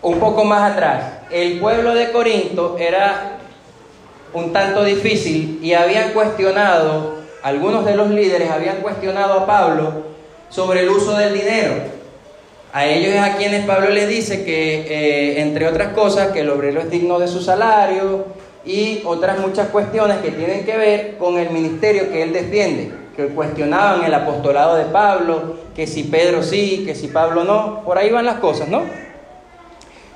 Un 0.00 0.18
poco 0.18 0.44
más 0.44 0.72
atrás, 0.72 1.04
el 1.30 1.58
pueblo 1.58 1.94
de 1.94 2.10
Corinto 2.10 2.76
era 2.78 3.38
un 4.34 4.52
tanto 4.52 4.84
difícil 4.84 5.60
y 5.62 5.72
habían 5.74 6.10
cuestionado, 6.10 7.14
algunos 7.42 7.84
de 7.84 7.96
los 7.96 8.10
líderes 8.10 8.50
habían 8.50 8.78
cuestionado 8.78 9.34
a 9.34 9.46
Pablo 9.46 9.92
sobre 10.50 10.80
el 10.80 10.88
uso 10.88 11.16
del 11.16 11.34
dinero. 11.34 11.74
A 12.72 12.86
ellos 12.86 13.14
es 13.14 13.20
a 13.20 13.36
quienes 13.36 13.64
Pablo 13.64 13.90
les 13.90 14.08
dice 14.08 14.44
que, 14.44 14.80
eh, 14.80 15.40
entre 15.40 15.68
otras 15.68 15.92
cosas, 15.92 16.32
que 16.32 16.40
el 16.40 16.50
obrero 16.50 16.80
es 16.80 16.90
digno 16.90 17.20
de 17.20 17.28
su 17.28 17.40
salario 17.40 18.24
y 18.64 19.02
otras 19.04 19.38
muchas 19.38 19.68
cuestiones 19.68 20.18
que 20.18 20.32
tienen 20.32 20.64
que 20.64 20.76
ver 20.76 21.16
con 21.16 21.38
el 21.38 21.50
ministerio 21.50 22.10
que 22.10 22.22
él 22.22 22.32
defiende, 22.32 22.90
que 23.16 23.26
cuestionaban 23.26 24.04
el 24.04 24.12
apostolado 24.12 24.74
de 24.74 24.86
Pablo, 24.86 25.58
que 25.76 25.86
si 25.86 26.02
Pedro 26.04 26.42
sí, 26.42 26.82
que 26.84 26.96
si 26.96 27.06
Pablo 27.08 27.44
no, 27.44 27.82
por 27.84 27.96
ahí 27.96 28.10
van 28.10 28.24
las 28.24 28.36
cosas, 28.36 28.68
¿no? 28.68 28.82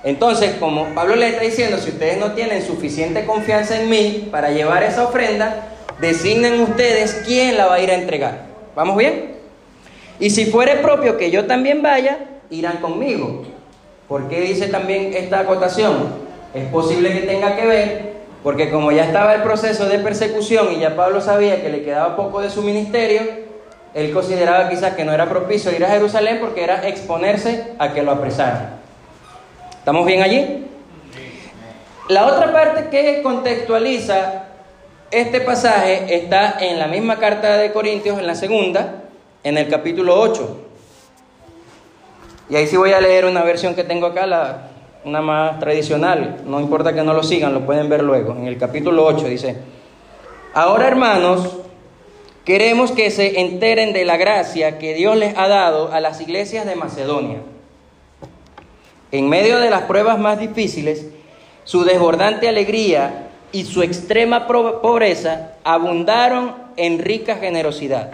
Entonces, 0.05 0.55
como 0.61 0.95
Pablo 0.95 1.17
le 1.17 1.29
está 1.29 1.43
diciendo, 1.43 1.79
si 1.79 1.91
ustedes 1.91 2.19
no 2.19 2.33
tienen 2.33 2.63
suficiente 2.63 3.27
confianza 3.27 3.81
en 3.81 3.91
mí 3.91 4.29
para 4.31 4.51
llevar 4.51 4.83
esa 4.83 5.05
ofrenda, 5.05 5.69
designen 6.01 6.61
ustedes 6.61 7.23
quién 7.27 7.57
la 7.57 7.67
va 7.67 7.75
a 7.75 7.81
ir 7.81 7.91
a 7.91 7.95
entregar. 7.95 8.47
¿Vamos 8.77 8.97
bien? 8.97 9.35
Y 10.21 10.31
si 10.31 10.47
fuere 10.47 10.77
propio 10.77 11.17
que 11.17 11.31
yo 11.31 11.47
también 11.47 11.83
vaya, 11.83 12.19
irán 12.51 12.79
conmigo. 12.79 13.45
¿Por 14.07 14.29
qué 14.29 14.41
dice 14.41 14.69
también 14.69 15.13
esta 15.15 15.41
acotación? 15.41 16.29
Es 16.55 16.67
posible 16.69 17.13
que 17.13 17.27
tenga 17.27 17.57
que 17.57 17.67
ver, 17.67 18.13
porque 18.43 18.71
como 18.71 18.93
ya 18.93 19.05
estaba 19.05 19.35
el 19.35 19.43
proceso 19.43 19.87
de 19.87 19.99
persecución 19.99 20.73
y 20.73 20.81
ya 20.81 20.97
Pablo 20.97 21.21
sabía 21.21 21.61
que 21.61 21.69
le 21.69 21.83
quedaba 21.83 22.17
poco 22.17 22.41
de 22.41 22.51
su 22.51 22.63
ministerio, 22.63 23.21
él 23.95 24.13
consideraba 24.13 24.69
quizás 24.69 24.95
que 24.95 25.05
no 25.05 25.13
era 25.13 25.29
propicio 25.29 25.75
ir 25.75 25.85
a 25.85 25.89
Jerusalén 25.89 26.39
porque 26.41 26.63
era 26.63 26.87
exponerse 26.87 27.73
a 27.79 27.93
que 27.93 28.03
lo 28.03 28.13
apresaran. 28.13 28.78
¿Estamos 29.89 30.05
bien 30.05 30.21
allí? 30.21 30.67
La 32.11 32.27
otra 32.27 32.53
parte 32.53 32.91
que 32.91 33.23
contextualiza 33.23 34.45
este 35.11 35.41
pasaje 35.41 36.15
está 36.15 36.59
en 36.61 36.79
la 36.79 36.89
misma 36.89 37.17
carta 37.17 37.57
de 37.57 37.73
Corintios, 37.73 38.19
en 38.19 38.27
la 38.27 38.35
segunda, 38.35 39.05
en 39.43 39.57
el 39.57 39.67
capítulo 39.67 40.21
8. 40.21 40.59
Y 42.51 42.57
ahí 42.57 42.67
sí 42.67 42.77
voy 42.77 42.93
a 42.93 43.01
leer 43.01 43.25
una 43.25 43.43
versión 43.43 43.75
que 43.75 43.83
tengo 43.83 44.09
acá, 44.09 44.27
la, 44.27 44.69
una 45.07 45.23
más 45.23 45.59
tradicional. 45.59 46.43
No 46.45 46.61
importa 46.61 46.93
que 46.93 47.03
no 47.03 47.15
lo 47.15 47.23
sigan, 47.23 47.55
lo 47.55 47.65
pueden 47.65 47.89
ver 47.89 48.03
luego. 48.03 48.37
En 48.37 48.47
el 48.47 48.59
capítulo 48.59 49.07
8 49.07 49.25
dice, 49.25 49.57
ahora 50.53 50.87
hermanos, 50.87 51.61
queremos 52.45 52.93
que 52.93 53.11
se 53.11 53.41
enteren 53.41 53.95
de 53.95 54.05
la 54.05 54.19
gracia 54.19 54.77
que 54.77 54.93
Dios 54.93 55.17
les 55.17 55.35
ha 55.39 55.49
dado 55.49 55.91
a 55.95 56.01
las 56.01 56.21
iglesias 56.21 56.67
de 56.67 56.77
Macedonia. 56.77 57.39
En 59.11 59.29
medio 59.29 59.59
de 59.59 59.71
las 59.71 59.83
pruebas 59.83 60.19
más 60.19 60.39
difíciles, 60.39 61.07
su 61.65 61.85
desbordante 61.85 62.49
alegría 62.49 63.29
y 63.53 63.65
su 63.65 63.83
extrema 63.83 64.47
pobreza 64.47 65.53
abundaron 65.65 66.55
en 66.77 66.99
rica 66.99 67.37
generosidad. 67.37 68.11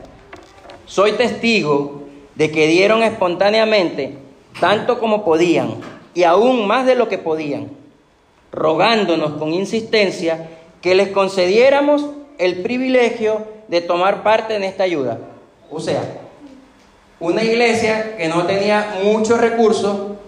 Soy 0.86 1.12
testigo 1.12 2.04
de 2.34 2.50
que 2.50 2.66
dieron 2.66 3.02
espontáneamente 3.02 4.18
tanto 4.60 5.00
como 5.00 5.24
podían, 5.24 5.74
y 6.14 6.22
aún 6.22 6.66
más 6.66 6.86
de 6.86 6.94
lo 6.94 7.08
que 7.08 7.18
podían, 7.18 7.70
rogándonos 8.52 9.32
con 9.32 9.52
insistencia 9.52 10.48
que 10.80 10.94
les 10.94 11.08
concediéramos 11.08 12.06
el 12.38 12.62
privilegio 12.62 13.42
de 13.68 13.80
tomar 13.80 14.22
parte 14.22 14.54
en 14.54 14.62
esta 14.62 14.84
ayuda. 14.84 15.18
O 15.70 15.80
sea, 15.80 16.02
una 17.18 17.42
iglesia 17.42 18.16
que 18.16 18.28
no 18.28 18.44
tenía 18.44 18.98
muchos 19.02 19.40
recursos 19.40 20.18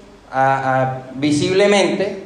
visiblemente, 1.14 2.24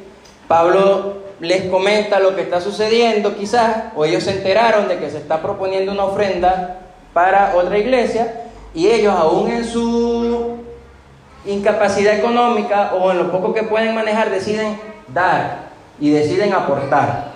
Pablo 0.48 1.20
les 1.40 1.64
comenta 1.64 2.20
lo 2.20 2.34
que 2.36 2.42
está 2.42 2.60
sucediendo 2.60 3.36
quizás, 3.36 3.92
o 3.96 4.04
ellos 4.04 4.24
se 4.24 4.32
enteraron 4.32 4.88
de 4.88 4.98
que 4.98 5.10
se 5.10 5.18
está 5.18 5.40
proponiendo 5.40 5.92
una 5.92 6.04
ofrenda 6.04 6.80
para 7.12 7.54
otra 7.56 7.78
iglesia, 7.78 8.44
y 8.74 8.88
ellos 8.88 9.14
aún 9.16 9.50
en 9.50 9.64
su 9.64 10.58
incapacidad 11.46 12.14
económica 12.14 12.92
o 12.94 13.10
en 13.10 13.18
lo 13.18 13.32
poco 13.32 13.54
que 13.54 13.62
pueden 13.62 13.94
manejar 13.94 14.30
deciden 14.30 14.78
dar 15.08 15.70
y 15.98 16.10
deciden 16.10 16.52
aportar. 16.52 17.30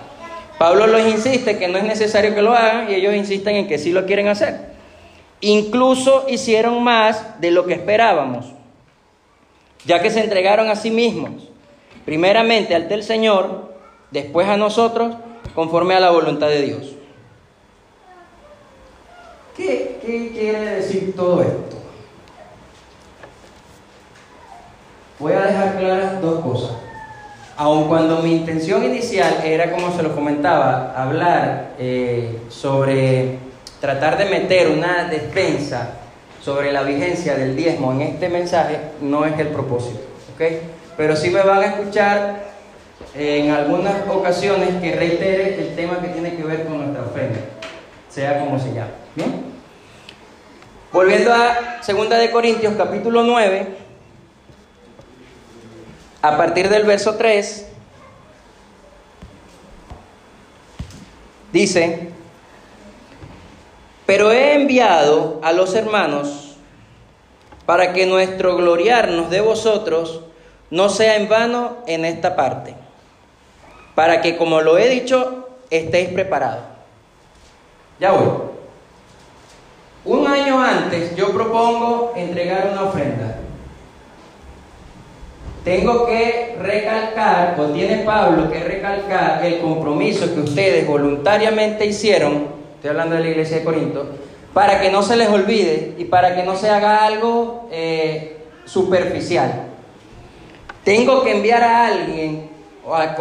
Pablo 0.57 0.87
les 0.87 1.07
insiste 1.07 1.57
que 1.57 1.67
no 1.67 1.77
es 1.77 1.83
necesario 1.83 2.33
que 2.33 2.41
lo 2.41 2.53
hagan 2.53 2.89
y 2.89 2.95
ellos 2.95 3.13
insisten 3.13 3.55
en 3.55 3.67
que 3.67 3.77
sí 3.77 3.91
lo 3.91 4.05
quieren 4.05 4.27
hacer. 4.27 4.73
Incluso 5.41 6.25
hicieron 6.29 6.83
más 6.83 7.41
de 7.41 7.51
lo 7.51 7.65
que 7.65 7.73
esperábamos, 7.73 8.45
ya 9.85 10.01
que 10.01 10.09
se 10.09 10.23
entregaron 10.23 10.69
a 10.69 10.75
sí 10.75 10.91
mismos, 10.91 11.49
primeramente 12.05 12.75
al 12.75 12.89
del 12.89 13.03
Señor, 13.03 13.73
después 14.11 14.47
a 14.47 14.57
nosotros, 14.57 15.15
conforme 15.53 15.95
a 15.95 15.99
la 15.99 16.11
voluntad 16.11 16.47
de 16.47 16.61
Dios. 16.61 16.95
¿Qué, 19.55 19.99
quiere 20.33 20.75
decir 20.75 21.15
todo 21.15 21.41
esto? 21.41 21.77
Voy 25.17 25.31
a 25.31 25.41
dejar 25.41 25.77
claras 25.77 26.21
dos 26.21 26.43
cosas. 26.43 26.75
Aun 27.55 27.87
cuando 27.87 28.21
mi 28.21 28.35
intención 28.35 28.83
inicial 28.83 29.41
era, 29.45 29.71
como 29.71 29.95
se 29.95 30.03
lo 30.03 30.13
comentaba, 30.13 30.93
hablar 30.97 31.71
eh, 31.79 32.41
sobre 32.49 33.37
tratar 33.79 34.17
de 34.17 34.25
meter 34.25 34.69
una 34.71 35.05
defensa 35.05 35.99
sobre 36.45 36.71
la 36.71 36.83
vigencia 36.83 37.33
del 37.33 37.55
diezmo 37.55 37.91
en 37.93 38.03
este 38.03 38.29
mensaje, 38.29 38.79
no 39.01 39.25
es 39.25 39.37
el 39.39 39.47
propósito. 39.47 39.99
Pero 40.95 41.15
sí 41.15 41.31
me 41.31 41.41
van 41.41 41.57
a 41.57 41.65
escuchar 41.65 42.45
en 43.15 43.49
algunas 43.49 44.07
ocasiones 44.07 44.79
que 44.79 44.95
reitere 44.95 45.59
el 45.59 45.75
tema 45.75 45.99
que 45.99 46.09
tiene 46.09 46.35
que 46.35 46.43
ver 46.43 46.65
con 46.65 46.77
nuestra 46.77 47.03
ofrenda, 47.03 47.39
sea 48.09 48.39
como 48.39 48.59
se 48.59 48.67
llame. 48.67 48.91
¿Bien? 49.15 49.43
Volviendo 50.93 51.33
a 51.33 51.79
2 51.85 52.09
de 52.09 52.29
Corintios 52.29 52.75
capítulo 52.77 53.23
9, 53.23 53.67
a 56.21 56.37
partir 56.37 56.69
del 56.69 56.83
verso 56.83 57.15
3, 57.15 57.69
dice, 61.51 62.14
pero 64.05 64.31
he 64.31 64.53
enviado 64.53 65.39
a 65.43 65.51
los 65.51 65.73
hermanos 65.75 66.57
para 67.65 67.93
que 67.93 68.05
nuestro 68.05 68.55
gloriarnos 68.55 69.29
de 69.29 69.41
vosotros 69.41 70.21
no 70.69 70.89
sea 70.89 71.15
en 71.15 71.27
vano 71.27 71.77
en 71.87 72.05
esta 72.05 72.35
parte, 72.35 72.75
para 73.95 74.21
que 74.21 74.37
como 74.37 74.61
lo 74.61 74.77
he 74.77 74.89
dicho, 74.89 75.49
estéis 75.69 76.09
preparados. 76.09 76.63
Ya 77.99 78.11
voy. 78.11 78.29
Un 80.05 80.27
año 80.27 80.61
antes 80.61 81.15
yo 81.15 81.31
propongo 81.31 82.13
entregar 82.15 82.69
una 82.71 82.83
ofrenda 82.83 83.35
tengo 85.65 86.05
que 86.05 86.57
recalcar, 86.61 87.59
o 87.59 87.65
tiene 87.71 88.03
Pablo 88.03 88.51
que 88.51 88.59
recalcar 88.59 89.43
el 89.43 89.57
compromiso 89.57 90.31
que 90.31 90.41
ustedes 90.41 90.87
voluntariamente 90.87 91.87
hicieron, 91.87 92.45
estoy 92.85 92.99
hablando 92.99 93.15
de 93.15 93.23
la 93.23 93.29
iglesia 93.29 93.57
de 93.57 93.63
Corinto, 93.63 94.05
para 94.53 94.79
que 94.79 94.91
no 94.91 95.01
se 95.01 95.15
les 95.15 95.27
olvide 95.29 95.95
y 95.97 96.05
para 96.05 96.35
que 96.35 96.43
no 96.43 96.55
se 96.55 96.69
haga 96.69 97.03
algo 97.03 97.67
eh, 97.71 98.37
superficial. 98.65 99.69
Tengo 100.83 101.23
que 101.23 101.31
enviar 101.31 101.63
a 101.63 101.87
alguien 101.87 102.51
a, 102.87 103.17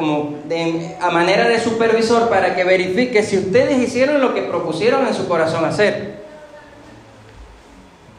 a 1.00 1.10
manera 1.10 1.48
de 1.48 1.58
supervisor 1.60 2.28
para 2.28 2.54
que 2.54 2.62
verifique 2.62 3.22
si 3.22 3.38
ustedes 3.38 3.78
hicieron 3.78 4.20
lo 4.20 4.34
que 4.34 4.42
propusieron 4.42 5.06
en 5.06 5.14
su 5.14 5.26
corazón 5.26 5.64
hacer. 5.64 6.22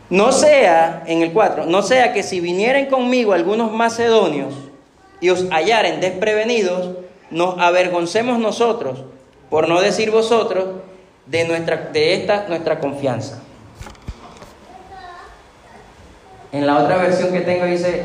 No 0.10 0.32
sea, 0.32 1.04
en 1.06 1.22
el 1.22 1.32
4, 1.32 1.68
no 1.68 1.84
sea 1.84 2.12
que 2.12 2.24
si 2.24 2.40
vinieren 2.40 2.88
conmigo 2.88 3.34
algunos 3.34 3.72
macedonios 3.72 4.56
y 5.20 5.30
os 5.30 5.48
hallaren 5.52 6.02
desprevenidos, 6.02 6.98
nos 7.30 7.60
avergoncemos 7.60 8.40
nosotros, 8.40 9.04
por 9.52 9.70
no 9.70 9.80
decir 9.80 10.10
vosotros, 10.10 10.66
de, 11.26 11.46
nuestra, 11.46 11.78
de 11.78 12.14
esta 12.14 12.48
nuestra 12.48 12.80
confianza. 12.80 13.42
En 16.52 16.66
la 16.66 16.78
otra 16.78 16.98
versión 16.98 17.32
que 17.34 17.42
tengo 17.42 17.66
dice, 17.66 18.04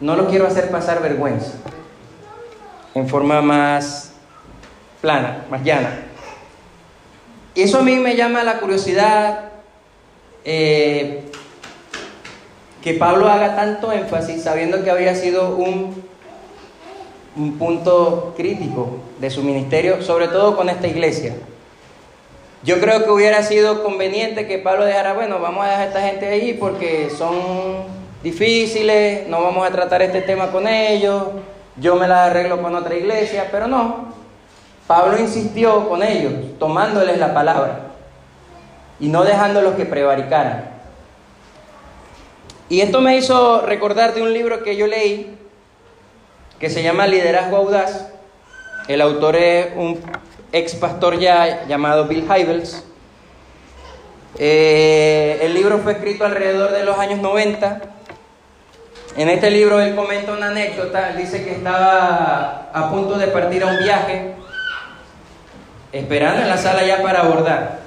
no 0.00 0.16
lo 0.16 0.28
quiero 0.28 0.46
hacer 0.46 0.70
pasar 0.70 1.00
vergüenza, 1.00 1.52
en 2.94 3.08
forma 3.08 3.40
más 3.40 4.12
plana, 5.00 5.46
más 5.50 5.62
llana. 5.62 6.00
Eso 7.54 7.78
a 7.78 7.82
mí 7.82 7.96
me 7.96 8.16
llama 8.16 8.42
la 8.42 8.58
curiosidad 8.58 9.50
eh, 10.44 11.24
que 12.82 12.94
Pablo 12.94 13.28
haga 13.28 13.56
tanto 13.56 13.92
énfasis 13.92 14.42
sabiendo 14.42 14.84
que 14.84 14.90
había 14.90 15.14
sido 15.14 15.56
un, 15.56 16.04
un 17.36 17.58
punto 17.58 18.34
crítico 18.36 18.98
de 19.20 19.30
su 19.30 19.42
ministerio, 19.42 20.02
sobre 20.02 20.28
todo 20.28 20.56
con 20.56 20.68
esta 20.68 20.86
iglesia. 20.86 21.34
Yo 22.64 22.80
creo 22.80 23.04
que 23.04 23.10
hubiera 23.10 23.42
sido 23.42 23.82
conveniente 23.82 24.46
que 24.46 24.58
Pablo 24.58 24.86
dejara, 24.86 25.12
bueno, 25.12 25.38
vamos 25.38 25.66
a 25.66 25.68
dejar 25.68 25.82
a 25.82 25.86
esta 25.88 26.00
gente 26.00 26.26
ahí 26.26 26.54
porque 26.54 27.10
son 27.10 27.34
difíciles, 28.22 29.28
no 29.28 29.42
vamos 29.42 29.68
a 29.68 29.70
tratar 29.70 30.00
este 30.00 30.22
tema 30.22 30.50
con 30.50 30.66
ellos, 30.66 31.24
yo 31.76 31.96
me 31.96 32.08
la 32.08 32.24
arreglo 32.24 32.62
con 32.62 32.74
otra 32.74 32.94
iglesia, 32.94 33.48
pero 33.50 33.66
no. 33.66 34.14
Pablo 34.86 35.18
insistió 35.18 35.86
con 35.90 36.02
ellos, 36.02 36.32
tomándoles 36.58 37.18
la 37.18 37.34
palabra 37.34 37.80
y 38.98 39.08
no 39.08 39.24
dejándolos 39.24 39.74
que 39.74 39.84
prevaricaran. 39.84 40.70
Y 42.70 42.80
esto 42.80 43.02
me 43.02 43.14
hizo 43.14 43.60
recordar 43.60 44.14
de 44.14 44.22
un 44.22 44.32
libro 44.32 44.62
que 44.62 44.76
yo 44.76 44.86
leí 44.86 45.36
que 46.58 46.70
se 46.70 46.82
llama 46.82 47.06
Liderazgo 47.06 47.58
Audaz. 47.58 48.08
El 48.88 49.02
autor 49.02 49.36
es 49.36 49.68
un 49.76 50.00
ex 50.54 50.76
pastor 50.76 51.18
ya 51.18 51.66
llamado 51.66 52.06
Bill 52.06 52.24
Hybels. 52.30 52.84
Eh, 54.38 55.40
el 55.42 55.52
libro 55.52 55.80
fue 55.80 55.92
escrito 55.92 56.24
alrededor 56.24 56.70
de 56.70 56.84
los 56.84 56.96
años 56.96 57.20
90. 57.20 57.80
En 59.16 59.28
este 59.30 59.50
libro 59.50 59.80
él 59.80 59.96
comenta 59.96 60.32
una 60.32 60.48
anécdota. 60.48 61.12
dice 61.12 61.44
que 61.44 61.56
estaba 61.56 62.70
a 62.72 62.90
punto 62.90 63.18
de 63.18 63.26
partir 63.26 63.64
a 63.64 63.66
un 63.66 63.78
viaje, 63.78 64.34
esperando 65.90 66.42
en 66.42 66.48
la 66.48 66.56
sala 66.56 66.84
ya 66.84 67.02
para 67.02 67.22
abordar 67.22 67.80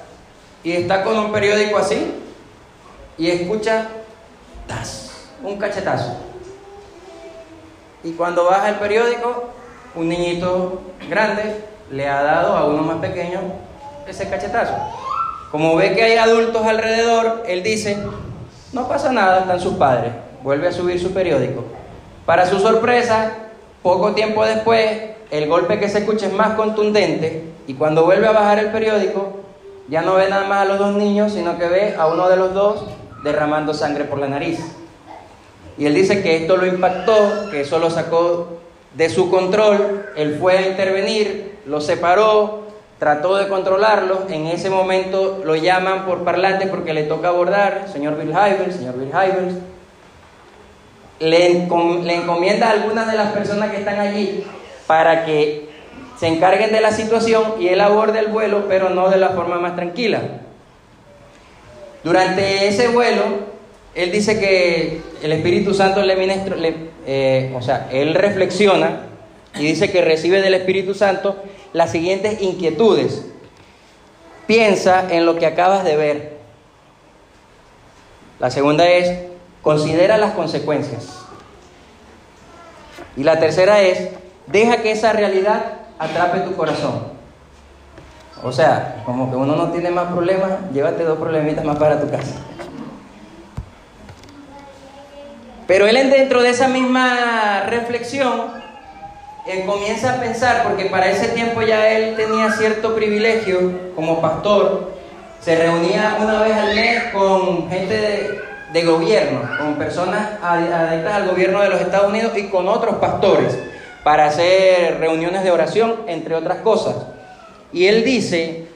y 0.62 0.72
está 0.72 1.02
con 1.04 1.16
un 1.18 1.32
periódico 1.32 1.78
así 1.78 2.12
y 3.16 3.30
escucha 3.30 3.88
un 5.42 5.56
cachetazo. 5.56 6.18
Y 8.04 8.12
cuando 8.12 8.44
baja 8.44 8.68
el 8.68 8.74
periódico, 8.74 9.50
un 9.94 10.10
niñito 10.10 10.82
grande 11.08 11.67
le 11.90 12.08
ha 12.08 12.22
dado 12.22 12.56
a 12.56 12.64
uno 12.66 12.82
más 12.82 12.98
pequeño 12.98 13.40
ese 14.06 14.28
cachetazo. 14.28 14.74
Como 15.50 15.76
ve 15.76 15.94
que 15.94 16.02
hay 16.02 16.16
adultos 16.16 16.64
alrededor, 16.66 17.44
él 17.46 17.62
dice, 17.62 17.96
no 18.72 18.88
pasa 18.88 19.12
nada, 19.12 19.40
están 19.40 19.60
sus 19.60 19.74
padres. 19.74 20.12
Vuelve 20.42 20.68
a 20.68 20.72
subir 20.72 21.00
su 21.00 21.12
periódico. 21.12 21.64
Para 22.26 22.46
su 22.46 22.58
sorpresa, 22.58 23.32
poco 23.82 24.12
tiempo 24.12 24.44
después, 24.44 25.00
el 25.30 25.48
golpe 25.48 25.78
que 25.78 25.88
se 25.88 25.98
escucha 25.98 26.26
es 26.26 26.32
más 26.32 26.54
contundente 26.54 27.44
y 27.66 27.74
cuando 27.74 28.04
vuelve 28.04 28.26
a 28.26 28.32
bajar 28.32 28.58
el 28.58 28.70
periódico, 28.70 29.40
ya 29.88 30.02
no 30.02 30.14
ve 30.14 30.28
nada 30.28 30.46
más 30.46 30.62
a 30.62 30.64
los 30.66 30.78
dos 30.78 30.96
niños, 30.96 31.32
sino 31.32 31.58
que 31.58 31.66
ve 31.66 31.94
a 31.98 32.06
uno 32.06 32.28
de 32.28 32.36
los 32.36 32.52
dos 32.52 32.84
derramando 33.22 33.72
sangre 33.72 34.04
por 34.04 34.18
la 34.18 34.28
nariz. 34.28 34.58
Y 35.78 35.86
él 35.86 35.94
dice 35.94 36.22
que 36.22 36.36
esto 36.36 36.56
lo 36.56 36.66
impactó, 36.66 37.50
que 37.50 37.60
eso 37.60 37.78
lo 37.78 37.90
sacó 37.90 38.58
de 38.94 39.08
su 39.08 39.30
control, 39.30 40.06
él 40.16 40.36
fue 40.40 40.58
a 40.58 40.68
intervenir, 40.68 41.47
lo 41.68 41.80
separó, 41.80 42.62
trató 42.98 43.36
de 43.36 43.48
controlarlo, 43.48 44.26
en 44.28 44.46
ese 44.46 44.70
momento 44.70 45.42
lo 45.44 45.54
llaman 45.54 46.06
por 46.06 46.24
parlante 46.24 46.66
porque 46.66 46.94
le 46.94 47.04
toca 47.04 47.28
abordar, 47.28 47.86
señor 47.92 48.18
Bill 48.18 48.30
Hybels, 48.30 48.74
señor 48.74 48.98
Bill 48.98 49.10
Hybels, 49.10 49.54
le, 51.20 51.66
le 52.04 52.14
encomienda 52.14 52.68
a 52.68 52.72
algunas 52.72 53.10
de 53.10 53.16
las 53.16 53.32
personas 53.32 53.70
que 53.70 53.78
están 53.78 54.00
allí 54.00 54.44
para 54.86 55.24
que 55.26 55.68
se 56.18 56.26
encarguen 56.26 56.72
de 56.72 56.80
la 56.80 56.90
situación 56.90 57.54
y 57.60 57.68
él 57.68 57.80
aborde 57.80 58.18
el 58.18 58.28
vuelo, 58.28 58.64
pero 58.66 58.88
no 58.90 59.10
de 59.10 59.18
la 59.18 59.30
forma 59.30 59.58
más 59.58 59.76
tranquila. 59.76 60.20
Durante 62.02 62.66
ese 62.66 62.88
vuelo, 62.88 63.22
él 63.94 64.10
dice 64.10 64.40
que 64.40 65.02
el 65.22 65.32
Espíritu 65.32 65.74
Santo 65.74 66.02
le 66.02 66.16
ministra, 66.16 66.56
eh, 67.06 67.52
o 67.54 67.60
sea, 67.60 67.88
él 67.92 68.14
reflexiona 68.14 69.08
y 69.54 69.64
dice 69.64 69.90
que 69.90 70.02
recibe 70.02 70.40
del 70.42 70.54
Espíritu 70.54 70.94
Santo 70.94 71.36
las 71.72 71.90
siguientes 71.90 72.40
inquietudes. 72.40 73.26
Piensa 74.46 75.06
en 75.10 75.26
lo 75.26 75.36
que 75.36 75.46
acabas 75.46 75.84
de 75.84 75.96
ver. 75.96 76.38
La 78.38 78.50
segunda 78.50 78.88
es, 78.88 79.18
considera 79.62 80.16
las 80.16 80.32
consecuencias. 80.32 81.18
Y 83.16 83.24
la 83.24 83.40
tercera 83.40 83.82
es, 83.82 84.10
deja 84.46 84.78
que 84.78 84.92
esa 84.92 85.12
realidad 85.12 85.78
atrape 85.98 86.40
tu 86.40 86.54
corazón. 86.56 87.18
O 88.42 88.52
sea, 88.52 89.02
como 89.04 89.30
que 89.30 89.36
uno 89.36 89.56
no 89.56 89.72
tiene 89.72 89.90
más 89.90 90.12
problemas, 90.12 90.52
llévate 90.72 91.02
dos 91.02 91.18
problemitas 91.18 91.64
más 91.64 91.76
para 91.76 92.00
tu 92.00 92.08
casa. 92.08 92.36
Pero 95.66 95.86
él 95.86 96.10
dentro 96.10 96.42
de 96.42 96.50
esa 96.50 96.68
misma 96.68 97.64
reflexión, 97.66 98.52
él 99.48 99.64
comienza 99.64 100.14
a 100.14 100.20
pensar, 100.20 100.62
porque 100.64 100.86
para 100.86 101.10
ese 101.10 101.28
tiempo 101.28 101.62
ya 101.62 101.90
él 101.90 102.16
tenía 102.16 102.52
cierto 102.52 102.94
privilegio 102.94 103.92
como 103.94 104.20
pastor, 104.20 104.92
se 105.40 105.56
reunía 105.56 106.18
una 106.20 106.42
vez 106.42 106.52
al 106.52 106.74
mes 106.74 107.04
con 107.12 107.68
gente 107.70 107.94
de, 107.94 108.40
de 108.72 108.84
gobierno, 108.84 109.40
con 109.58 109.76
personas 109.76 110.38
adictas 110.42 111.14
al 111.14 111.28
gobierno 111.28 111.62
de 111.62 111.70
los 111.70 111.80
Estados 111.80 112.10
Unidos 112.10 112.32
y 112.36 112.48
con 112.48 112.68
otros 112.68 112.96
pastores 112.96 113.58
para 114.04 114.26
hacer 114.26 114.98
reuniones 115.00 115.44
de 115.44 115.50
oración, 115.50 115.96
entre 116.06 116.34
otras 116.34 116.58
cosas. 116.58 116.96
Y 117.72 117.86
él 117.86 118.04
dice, 118.04 118.66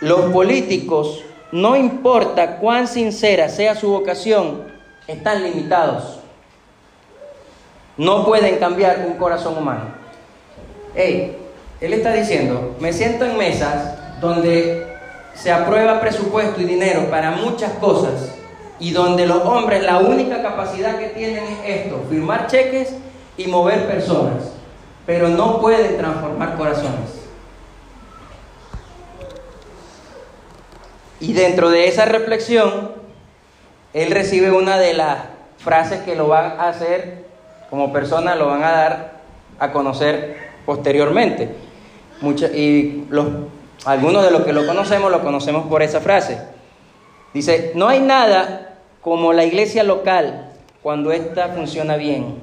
los 0.00 0.32
políticos, 0.32 1.22
no 1.52 1.76
importa 1.76 2.56
cuán 2.56 2.88
sincera 2.88 3.48
sea 3.48 3.74
su 3.74 3.90
vocación, 3.90 4.62
están 5.06 5.42
limitados. 5.42 6.21
No 7.96 8.24
pueden 8.24 8.58
cambiar 8.58 9.04
un 9.06 9.14
corazón 9.14 9.58
humano. 9.58 9.94
Hey, 10.94 11.36
él 11.80 11.92
está 11.92 12.12
diciendo, 12.12 12.76
me 12.80 12.92
siento 12.92 13.24
en 13.24 13.36
mesas 13.36 14.20
donde 14.20 14.86
se 15.34 15.50
aprueba 15.50 16.00
presupuesto 16.00 16.60
y 16.60 16.64
dinero 16.64 17.10
para 17.10 17.32
muchas 17.32 17.72
cosas 17.74 18.34
y 18.78 18.92
donde 18.92 19.26
los 19.26 19.42
hombres 19.44 19.82
la 19.82 19.98
única 19.98 20.42
capacidad 20.42 20.98
que 20.98 21.08
tienen 21.08 21.44
es 21.44 21.84
esto, 21.84 22.04
firmar 22.08 22.46
cheques 22.46 22.94
y 23.36 23.46
mover 23.46 23.86
personas, 23.86 24.52
pero 25.06 25.28
no 25.28 25.60
pueden 25.60 25.96
transformar 25.96 26.56
corazones. 26.56 27.22
Y 31.20 31.32
dentro 31.32 31.70
de 31.70 31.86
esa 31.86 32.04
reflexión, 32.04 32.92
él 33.92 34.10
recibe 34.10 34.50
una 34.50 34.78
de 34.78 34.94
las 34.94 35.18
frases 35.58 36.00
que 36.02 36.16
lo 36.16 36.28
van 36.28 36.58
a 36.58 36.68
hacer 36.68 37.26
como 37.72 37.90
persona, 37.90 38.34
lo 38.34 38.48
van 38.48 38.62
a 38.64 38.70
dar 38.70 39.12
a 39.58 39.72
conocer 39.72 40.36
posteriormente. 40.66 41.48
y 42.54 43.04
los, 43.08 43.26
algunos 43.86 44.22
de 44.24 44.30
los 44.30 44.42
que 44.42 44.52
lo 44.52 44.66
conocemos 44.66 45.10
lo 45.10 45.22
conocemos 45.22 45.66
por 45.68 45.82
esa 45.82 46.02
frase. 46.02 46.36
Dice, 47.32 47.72
no 47.74 47.88
hay 47.88 48.00
nada 48.00 48.76
como 49.00 49.32
la 49.32 49.44
iglesia 49.46 49.84
local 49.84 50.52
cuando 50.82 51.12
ésta 51.12 51.48
funciona 51.48 51.96
bien. 51.96 52.34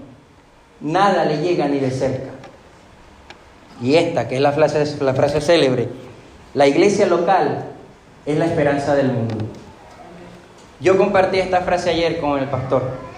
Nada 0.82 1.26
le 1.26 1.38
llega 1.44 1.68
ni 1.68 1.78
de 1.78 1.92
cerca. 1.92 2.32
Y 3.84 3.98
esta, 3.98 4.28
que 4.28 4.38
es 4.38 4.42
la 4.42 4.54
frase, 4.54 4.98
la 5.00 5.14
frase 5.14 5.42
célebre, 5.42 5.90
la 6.56 6.66
iglesia 6.66 7.06
local 7.06 7.66
es 8.26 8.36
la 8.36 8.46
esperanza 8.46 8.96
del 8.96 9.12
mundo. 9.12 9.36
Yo 10.80 10.98
compartí 10.98 11.38
esta 11.38 11.62
frase 11.62 11.92
ayer 11.92 12.20
con 12.20 12.40
el 12.40 12.48
pastor. 12.48 13.09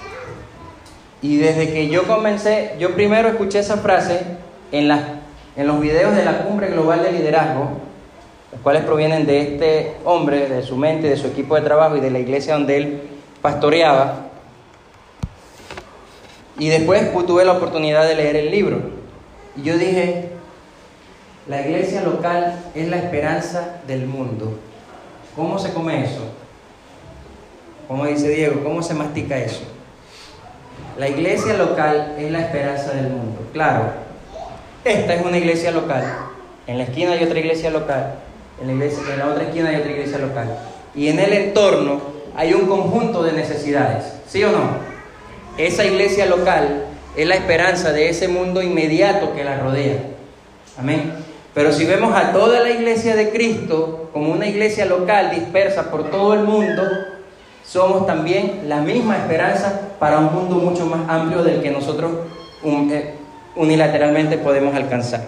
Y 1.21 1.37
desde 1.37 1.71
que 1.71 1.87
yo 1.87 2.07
comencé, 2.07 2.75
yo 2.79 2.95
primero 2.95 3.29
escuché 3.29 3.59
esa 3.59 3.77
frase 3.77 4.21
en, 4.71 4.87
los 4.87 5.79
videos 5.79 6.15
de 6.15 6.25
la 6.25 6.39
Cumbre 6.39 6.69
Global 6.69 7.03
de 7.03 7.11
Liderazgo, 7.11 7.69
los 8.51 8.61
cuales 8.61 8.83
provienen 8.83 9.27
de 9.27 9.41
este 9.41 9.93
hombre, 10.03 10.49
de 10.49 10.63
su 10.63 10.75
mente, 10.75 11.07
de 11.07 11.17
su 11.17 11.27
equipo 11.27 11.55
de 11.55 11.61
trabajo 11.61 11.95
y 11.95 11.99
de 11.99 12.09
la 12.09 12.19
iglesia 12.19 12.55
donde 12.55 12.77
él 12.77 13.01
pastoreaba. 13.41 14.29
Y 16.57 16.69
después 16.69 17.11
tuve 17.27 17.45
la 17.45 17.53
oportunidad 17.53 18.07
de 18.07 18.15
leer 18.15 18.35
el 18.35 18.51
libro. 18.51 18.81
Y 19.55 19.61
yo 19.61 19.77
dije, 19.77 20.29
la 21.47 21.61
iglesia 21.61 22.01
local 22.01 22.59
es 22.73 22.89
la 22.89 22.97
esperanza 22.97 23.81
del 23.87 24.07
mundo. 24.07 24.57
¿Cómo 25.35 25.59
se 25.59 25.71
come 25.71 26.03
eso? 26.03 26.21
Como 27.87 28.05
dice 28.05 28.29
Diego, 28.29 28.63
¿cómo 28.63 28.81
se 28.81 28.93
mastica 28.93 29.37
eso? 29.37 29.61
La 30.97 31.07
iglesia 31.07 31.53
local 31.53 32.15
es 32.19 32.31
la 32.31 32.41
esperanza 32.41 32.91
del 32.93 33.07
mundo. 33.09 33.47
Claro, 33.53 33.83
esta 34.83 35.13
es 35.15 35.25
una 35.25 35.37
iglesia 35.37 35.71
local. 35.71 36.03
En 36.67 36.77
la 36.77 36.83
esquina 36.83 37.13
hay 37.13 37.23
otra 37.23 37.39
iglesia 37.39 37.69
local. 37.69 38.15
En 38.59 38.67
la, 38.67 38.73
iglesia, 38.73 39.01
en 39.13 39.19
la 39.19 39.27
otra 39.27 39.43
esquina 39.43 39.69
hay 39.69 39.77
otra 39.77 39.91
iglesia 39.91 40.17
local. 40.17 40.47
Y 40.93 41.07
en 41.07 41.19
el 41.19 41.33
entorno 41.33 42.01
hay 42.35 42.53
un 42.53 42.67
conjunto 42.67 43.23
de 43.23 43.33
necesidades. 43.33 44.05
¿Sí 44.27 44.43
o 44.43 44.51
no? 44.51 44.91
Esa 45.57 45.85
iglesia 45.85 46.25
local 46.25 46.85
es 47.15 47.27
la 47.27 47.35
esperanza 47.35 47.91
de 47.91 48.09
ese 48.09 48.27
mundo 48.27 48.61
inmediato 48.61 49.33
que 49.33 49.43
la 49.43 49.57
rodea. 49.57 49.97
Amén. 50.77 51.13
Pero 51.53 51.73
si 51.73 51.85
vemos 51.85 52.15
a 52.15 52.31
toda 52.31 52.61
la 52.61 52.69
iglesia 52.69 53.15
de 53.15 53.29
Cristo 53.29 54.09
como 54.13 54.31
una 54.31 54.47
iglesia 54.47 54.85
local 54.85 55.31
dispersa 55.31 55.91
por 55.91 56.09
todo 56.09 56.33
el 56.33 56.41
mundo, 56.41 56.83
somos 57.63 58.05
también 58.05 58.63
la 58.67 58.77
misma 58.77 59.17
esperanza 59.17 59.89
para 59.99 60.19
un 60.19 60.33
mundo 60.33 60.55
mucho 60.55 60.85
más 60.85 61.07
amplio 61.07 61.43
del 61.43 61.61
que 61.61 61.71
nosotros 61.71 62.11
eh, 62.63 63.15
unilateralmente 63.55 64.37
podemos 64.37 64.75
alcanzar. 64.75 65.21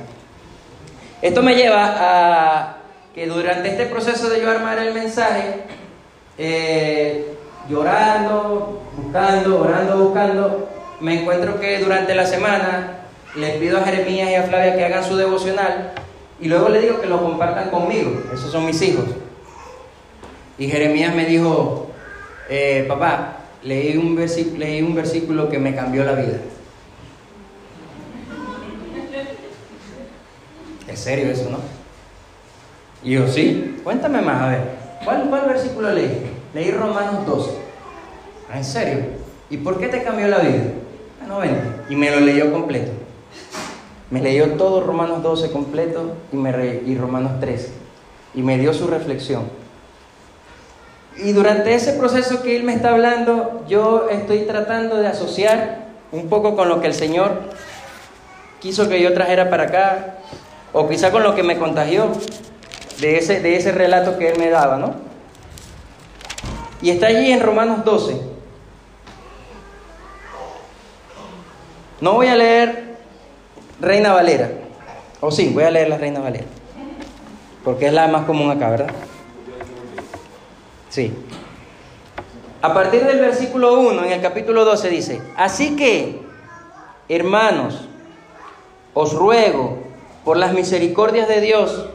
Esto 1.22 1.42
me 1.42 1.56
lleva 1.56 1.96
a 1.98 2.78
que 3.14 3.28
durante 3.28 3.70
este 3.70 3.86
proceso 3.86 4.30
de 4.30 4.42
yo 4.42 4.50
armar 4.50 4.80
el 4.80 4.94
mensaje, 4.94 5.62
eh, 6.38 7.38
llorando, 7.70 8.82
buscando, 8.98 9.62
orando, 9.62 9.98
buscando, 9.98 10.70
me 11.00 11.22
encuentro 11.22 11.60
que 11.60 11.80
durante 11.80 12.16
la 12.16 12.26
semana 12.26 13.06
les 13.36 13.58
pido 13.58 13.78
a 13.78 13.84
Jeremías 13.84 14.30
y 14.30 14.36
a 14.36 14.44
Flavia 14.44 14.76
que 14.76 14.86
hagan 14.86 15.04
su 15.04 15.16
devocional 15.16 15.94
y 16.40 16.48
luego 16.48 16.70
le 16.70 16.82
digo 16.82 17.00
que 17.00 17.08
lo 17.08 17.22
compartan 17.22 17.70
conmigo, 17.70 18.22
esos 18.34 18.52
son 18.52 18.66
mis 18.66 18.82
hijos. 18.82 19.06
Y 20.58 20.68
Jeremías 20.68 21.16
me 21.16 21.26
dijo, 21.26 21.88
eh, 22.50 22.86
papá, 22.88 23.38
leí 23.64 23.98
un, 23.98 24.16
versículo 24.16 25.50
que 25.50 25.60
me 25.60 25.76
cambió 25.76 26.04
la 26.04 26.14
vida. 26.14 26.38
Es 30.88 31.00
serio 31.00 31.32
eso, 31.32 31.50
¿no? 31.50 31.58
Y 33.04 33.14
yo, 33.14 33.28
sí, 33.28 33.80
cuéntame 33.84 34.22
más, 34.22 34.42
a 34.42 34.48
ver, 34.50 34.62
¿cuál, 35.04 35.46
versículo 35.48 35.92
leí? 35.92 36.22
Leí 36.54 36.72
Romanos 36.72 37.26
12. 37.26 37.52
Ah, 38.52 38.58
¿En 38.58 38.64
serio? 38.64 39.00
¿Y 39.50 39.58
por 39.58 39.80
qué 39.80 39.88
te 39.88 40.04
cambió 40.04 40.28
la 40.28 40.40
vida? 40.40 40.64
Bueno, 41.20 41.40
ven. 41.40 41.84
Y 41.90 41.96
me 41.96 42.12
lo 42.12 42.20
leyó 42.20 42.52
completo. 42.52 42.92
Me 44.12 44.22
leyó 44.22 44.52
todo 44.52 44.82
Romanos 44.82 45.24
12 45.24 45.52
completo 45.52 46.16
y, 46.32 46.36
me 46.36 46.82
y 46.86 46.96
Romanos 46.96 47.40
13. 47.40 47.72
Y 48.36 48.44
me 48.44 48.60
dio 48.60 48.74
su 48.74 48.88
reflexión. 48.88 49.63
Y 51.18 51.32
durante 51.32 51.76
ese 51.76 51.94
proceso 51.94 52.42
que 52.42 52.56
él 52.56 52.64
me 52.64 52.74
está 52.74 52.90
hablando, 52.90 53.64
yo 53.68 54.08
estoy 54.10 54.42
tratando 54.42 54.98
de 54.98 55.08
asociar 55.08 55.86
un 56.12 56.28
poco 56.30 56.56
con 56.56 56.70
lo 56.70 56.82
que 56.82 56.88
el 56.88 56.94
Señor 56.94 57.42
quiso 58.60 58.88
que 58.88 59.02
yo 59.02 59.14
trajera 59.14 59.50
para 59.50 59.64
acá, 59.64 60.16
o 60.72 60.88
quizá 60.88 61.12
con 61.12 61.22
lo 61.22 61.36
que 61.36 61.44
me 61.44 61.58
contagió 61.58 62.12
de 63.00 63.18
ese, 63.18 63.42
de 63.42 63.58
ese 63.58 63.72
relato 63.72 64.18
que 64.18 64.30
él 64.30 64.40
me 64.40 64.50
daba, 64.50 64.78
¿no? 64.78 64.96
Y 66.82 66.90
está 66.90 67.08
allí 67.08 67.32
en 67.32 67.42
Romanos 67.42 67.84
12. 67.86 68.20
No 72.02 72.14
voy 72.14 72.28
a 72.28 72.36
leer 72.36 72.96
Reina 73.80 74.14
Valera. 74.14 74.50
O 75.22 75.32
sí, 75.32 75.52
voy 75.54 75.64
a 75.64 75.72
leer 75.72 75.90
la 75.90 75.98
Reina 75.98 76.20
Valera. 76.20 76.46
Porque 77.64 77.88
es 77.88 77.94
la 77.94 78.08
más 78.08 78.26
común 78.26 78.52
acá, 78.52 78.70
¿verdad? 78.70 78.94
Sí. 80.94 81.12
A 82.62 82.72
partir 82.72 83.04
del 83.04 83.20
versículo 83.20 83.80
1 83.80 84.06
en 84.06 84.12
el 84.12 84.22
capítulo 84.22 84.64
12 84.64 84.90
dice, 84.90 85.22
así 85.36 85.76
que, 85.76 86.22
hermanos, 87.10 87.88
os 88.94 89.14
ruego 89.14 89.80
por 90.24 90.38
las 90.38 90.54
misericordias 90.54 91.28
de 91.28 91.42
Dios 91.42 91.90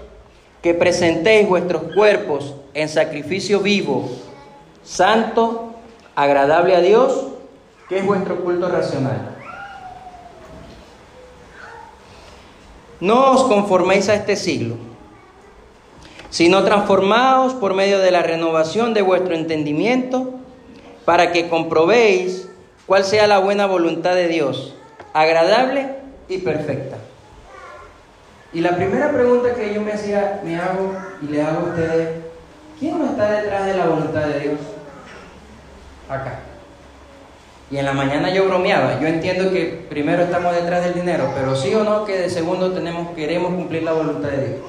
que 0.63 0.75
presentéis 0.75 1.49
vuestros 1.49 1.95
cuerpos 1.95 2.57
en 2.75 2.89
sacrificio 2.89 3.61
vivo, 3.61 4.11
santo, 4.83 5.75
agradable 6.17 6.75
a 6.75 6.81
Dios, 6.81 7.29
que 7.89 7.99
es 7.99 8.05
vuestro 8.05 8.43
culto 8.43 8.69
racional. 8.69 9.37
No 12.99 13.31
os 13.31 13.45
conforméis 13.45 14.09
a 14.09 14.17
este 14.17 14.35
siglo, 14.35 14.88
sino 16.31 16.65
transformaos 16.65 17.55
por 17.55 17.75
medio 17.75 17.99
de 17.99 18.11
la 18.11 18.23
renovación 18.23 18.95
de 18.95 19.03
vuestro 19.03 19.35
entendimiento, 19.35 20.35
para 21.05 21.33
que 21.33 21.49
comprobéis 21.49 22.49
cuál 22.87 23.05
sea 23.05 23.27
la 23.27 23.39
buena 23.39 23.67
voluntad 23.67 24.15
de 24.15 24.29
Dios, 24.29 24.75
agradable 25.15 25.89
y 26.29 26.39
perfecta. 26.39 26.97
Y 28.53 28.61
la 28.61 28.77
primera 28.77 29.11
pregunta 29.11 29.55
que 29.55 29.75
yo 29.75 29.81
me 29.83 29.93
hacía, 29.93 30.41
me 30.45 30.57
hago 30.57 30.95
y 31.23 31.27
le 31.27 31.43
hago 31.43 31.61
a 31.61 31.71
ustedes, 31.71 32.09
¿quién 32.79 32.99
no 32.99 33.07
está 33.07 33.31
detrás 33.31 33.67
de 33.67 33.77
la 33.77 33.87
voluntad 33.87 34.27
de 34.27 34.41
Dios? 34.41 34.59
Acá. 36.09 36.41
Y 37.71 37.77
en 37.77 37.85
la 37.85 37.93
mañana 37.93 38.33
yo 38.33 38.47
bromeaba. 38.47 38.99
Yo 38.99 39.09
entiendo 39.09 39.51
que 39.53 39.87
primero 39.91 40.23
estamos 40.23 40.55
detrás 40.55 40.83
del 40.85 40.95
dinero, 40.95 41.31
pero 41.35 41.55
sí 41.55 41.75
o 41.75 41.85
no 41.85 42.07
que 42.07 42.19
de 42.19 42.31
segundo 42.31 42.73
tenemos, 42.73 43.15
queremos 43.15 43.53
cumplir 43.53 43.83
la 43.83 43.93
voluntad 43.93 44.31
de 44.31 44.47
Dios. 44.49 44.61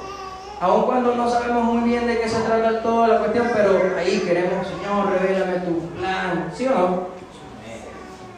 Aun 0.61 0.83
cuando 0.83 1.15
no 1.15 1.29
sabemos 1.29 1.63
muy 1.63 1.89
bien 1.89 2.05
de 2.05 2.19
qué 2.19 2.27
se 2.27 2.41
trata 2.41 2.81
toda 2.81 3.07
la 3.07 3.19
cuestión, 3.19 3.47
pero 3.53 3.79
ahí 3.97 4.19
queremos, 4.19 4.67
Señor, 4.67 5.09
revélame 5.11 5.59
tu 5.59 5.79
plan. 5.97 6.51
¿Sí 6.53 6.67
o 6.67 6.71
no? 6.71 7.07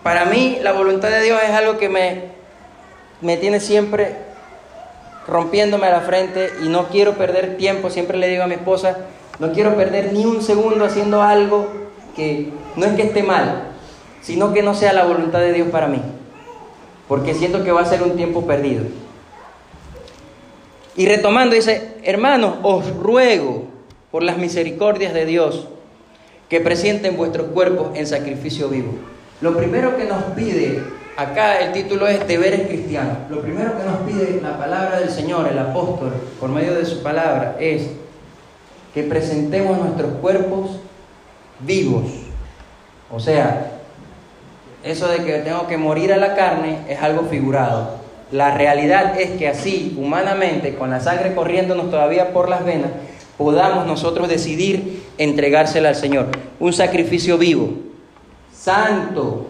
Para 0.03 0.25
mí 0.25 0.59
la 0.61 0.71
voluntad 0.71 1.09
de 1.09 1.21
Dios 1.21 1.39
es 1.43 1.51
algo 1.51 1.77
que 1.77 1.89
me, 1.89 2.25
me 3.21 3.37
tiene 3.37 3.59
siempre 3.59 4.17
rompiéndome 5.27 5.87
a 5.87 5.91
la 5.91 6.01
frente 6.01 6.51
y 6.63 6.69
no 6.69 6.89
quiero 6.89 7.13
perder 7.13 7.57
tiempo. 7.57 7.89
Siempre 7.89 8.17
le 8.17 8.27
digo 8.27 8.43
a 8.43 8.47
mi 8.47 8.55
esposa, 8.55 8.97
no 9.39 9.51
quiero 9.51 9.75
perder 9.75 10.13
ni 10.13 10.25
un 10.25 10.41
segundo 10.43 10.85
haciendo 10.85 11.23
algo 11.23 11.67
que 12.15 12.51
no 12.75 12.85
es 12.85 12.93
que 12.93 13.03
esté 13.03 13.23
mal, 13.23 13.69
sino 14.21 14.53
que 14.53 14.61
no 14.61 14.75
sea 14.75 14.93
la 14.93 15.05
voluntad 15.05 15.39
de 15.39 15.53
Dios 15.53 15.69
para 15.69 15.87
mí. 15.87 16.01
porque 17.07 17.33
siento 17.33 17.63
que 17.63 17.71
va 17.71 17.81
a 17.81 17.85
ser 17.85 18.03
un 18.03 18.15
tiempo 18.15 18.45
perdido. 18.45 18.83
Y 20.95 21.05
retomando, 21.05 21.55
dice, 21.55 21.95
hermanos, 22.03 22.55
os 22.63 22.95
ruego 22.97 23.65
por 24.11 24.23
las 24.23 24.37
misericordias 24.37 25.13
de 25.13 25.25
Dios 25.25 25.67
que 26.49 26.59
presenten 26.59 27.15
vuestros 27.15 27.47
cuerpos 27.47 27.91
en 27.95 28.05
sacrificio 28.05 28.67
vivo. 28.67 28.91
Lo 29.39 29.55
primero 29.55 29.95
que 29.95 30.03
nos 30.03 30.21
pide, 30.35 30.83
acá 31.15 31.59
el 31.61 31.71
título 31.71 32.07
es 32.07 32.27
deberes 32.27 32.67
cristianos, 32.67 33.17
lo 33.29 33.41
primero 33.41 33.77
que 33.77 33.85
nos 33.85 33.97
pide 33.99 34.41
la 34.41 34.57
palabra 34.57 34.99
del 34.99 35.09
Señor, 35.09 35.47
el 35.47 35.57
apóstol, 35.57 36.11
por 36.39 36.49
medio 36.49 36.75
de 36.75 36.85
su 36.85 37.01
palabra, 37.01 37.55
es 37.57 37.87
que 38.93 39.03
presentemos 39.03 39.77
nuestros 39.77 40.11
cuerpos 40.15 40.71
vivos. 41.61 42.11
O 43.09 43.19
sea, 43.19 43.71
eso 44.83 45.07
de 45.07 45.23
que 45.23 45.39
tengo 45.39 45.67
que 45.67 45.77
morir 45.77 46.11
a 46.11 46.17
la 46.17 46.35
carne 46.35 46.79
es 46.89 47.01
algo 47.01 47.23
figurado. 47.29 48.00
La 48.31 48.55
realidad 48.55 49.19
es 49.19 49.31
que 49.31 49.49
así, 49.49 49.95
humanamente, 49.99 50.75
con 50.75 50.89
la 50.89 51.01
sangre 51.01 51.35
corriéndonos 51.35 51.91
todavía 51.91 52.31
por 52.31 52.47
las 52.47 52.63
venas, 52.63 52.91
podamos 53.37 53.85
nosotros 53.85 54.29
decidir 54.29 55.03
entregársela 55.17 55.89
al 55.89 55.95
Señor. 55.95 56.27
Un 56.59 56.71
sacrificio 56.71 57.37
vivo, 57.37 57.73
santo. 58.53 59.47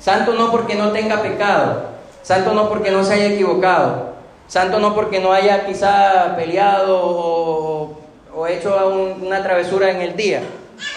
Santo 0.00 0.34
no 0.34 0.50
porque 0.50 0.74
no 0.74 0.90
tenga 0.90 1.22
pecado, 1.22 1.84
santo 2.22 2.52
no 2.54 2.68
porque 2.68 2.90
no 2.90 3.04
se 3.04 3.14
haya 3.14 3.26
equivocado, 3.26 4.14
santo 4.48 4.80
no 4.80 4.96
porque 4.96 5.20
no 5.20 5.32
haya 5.32 5.64
quizá 5.64 6.34
peleado 6.34 7.96
o, 8.34 8.46
hecho 8.48 8.76
una 9.22 9.44
travesura 9.44 9.92
en 9.92 10.00
el 10.00 10.16
día, 10.16 10.42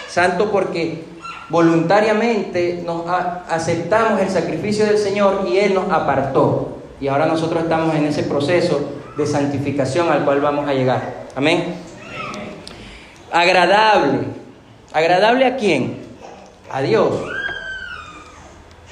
santo 0.08 0.50
porque 0.50 1.04
voluntariamente 1.48 2.82
nos 2.84 3.04
aceptamos 3.48 4.20
el 4.20 4.30
sacrificio 4.30 4.86
del 4.86 4.98
Señor 4.98 5.46
y 5.48 5.58
Él 5.58 5.74
nos 5.74 5.90
apartó. 5.90 6.78
Y 7.00 7.08
ahora 7.08 7.26
nosotros 7.26 7.62
estamos 7.62 7.94
en 7.94 8.06
ese 8.06 8.22
proceso 8.24 8.80
de 9.16 9.26
santificación 9.26 10.10
al 10.10 10.24
cual 10.24 10.40
vamos 10.40 10.68
a 10.68 10.74
llegar. 10.74 11.26
Amén. 11.34 11.76
Agradable. 13.30 14.20
¿Agradable 14.92 15.44
a 15.46 15.56
quién? 15.56 15.98
A 16.70 16.80
Dios. 16.80 17.12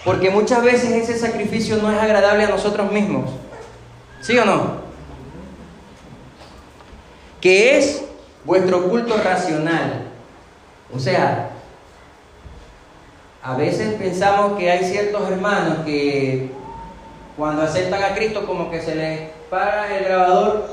Porque 0.04 0.30
muchas 0.30 0.62
veces 0.62 0.90
ese 0.90 1.18
sacrificio 1.18 1.78
no 1.78 1.90
es 1.90 1.98
agradable 1.98 2.44
a 2.44 2.50
nosotros 2.50 2.92
mismos. 2.92 3.30
¿Sí 4.20 4.36
o 4.38 4.44
no? 4.44 4.84
Que 7.40 7.78
es 7.78 8.04
vuestro 8.44 8.88
culto 8.88 9.16
racional. 9.16 10.08
O 10.94 10.98
sea, 10.98 11.53
a 13.44 13.54
veces 13.54 13.94
pensamos 13.94 14.58
que 14.58 14.70
hay 14.70 14.84
ciertos 14.84 15.30
hermanos 15.30 15.80
que 15.84 16.50
cuando 17.36 17.60
aceptan 17.60 18.02
a 18.02 18.14
Cristo 18.14 18.46
como 18.46 18.70
que 18.70 18.80
se 18.80 18.94
les 18.94 19.20
para 19.50 19.94
el 19.94 20.04
grabador 20.06 20.66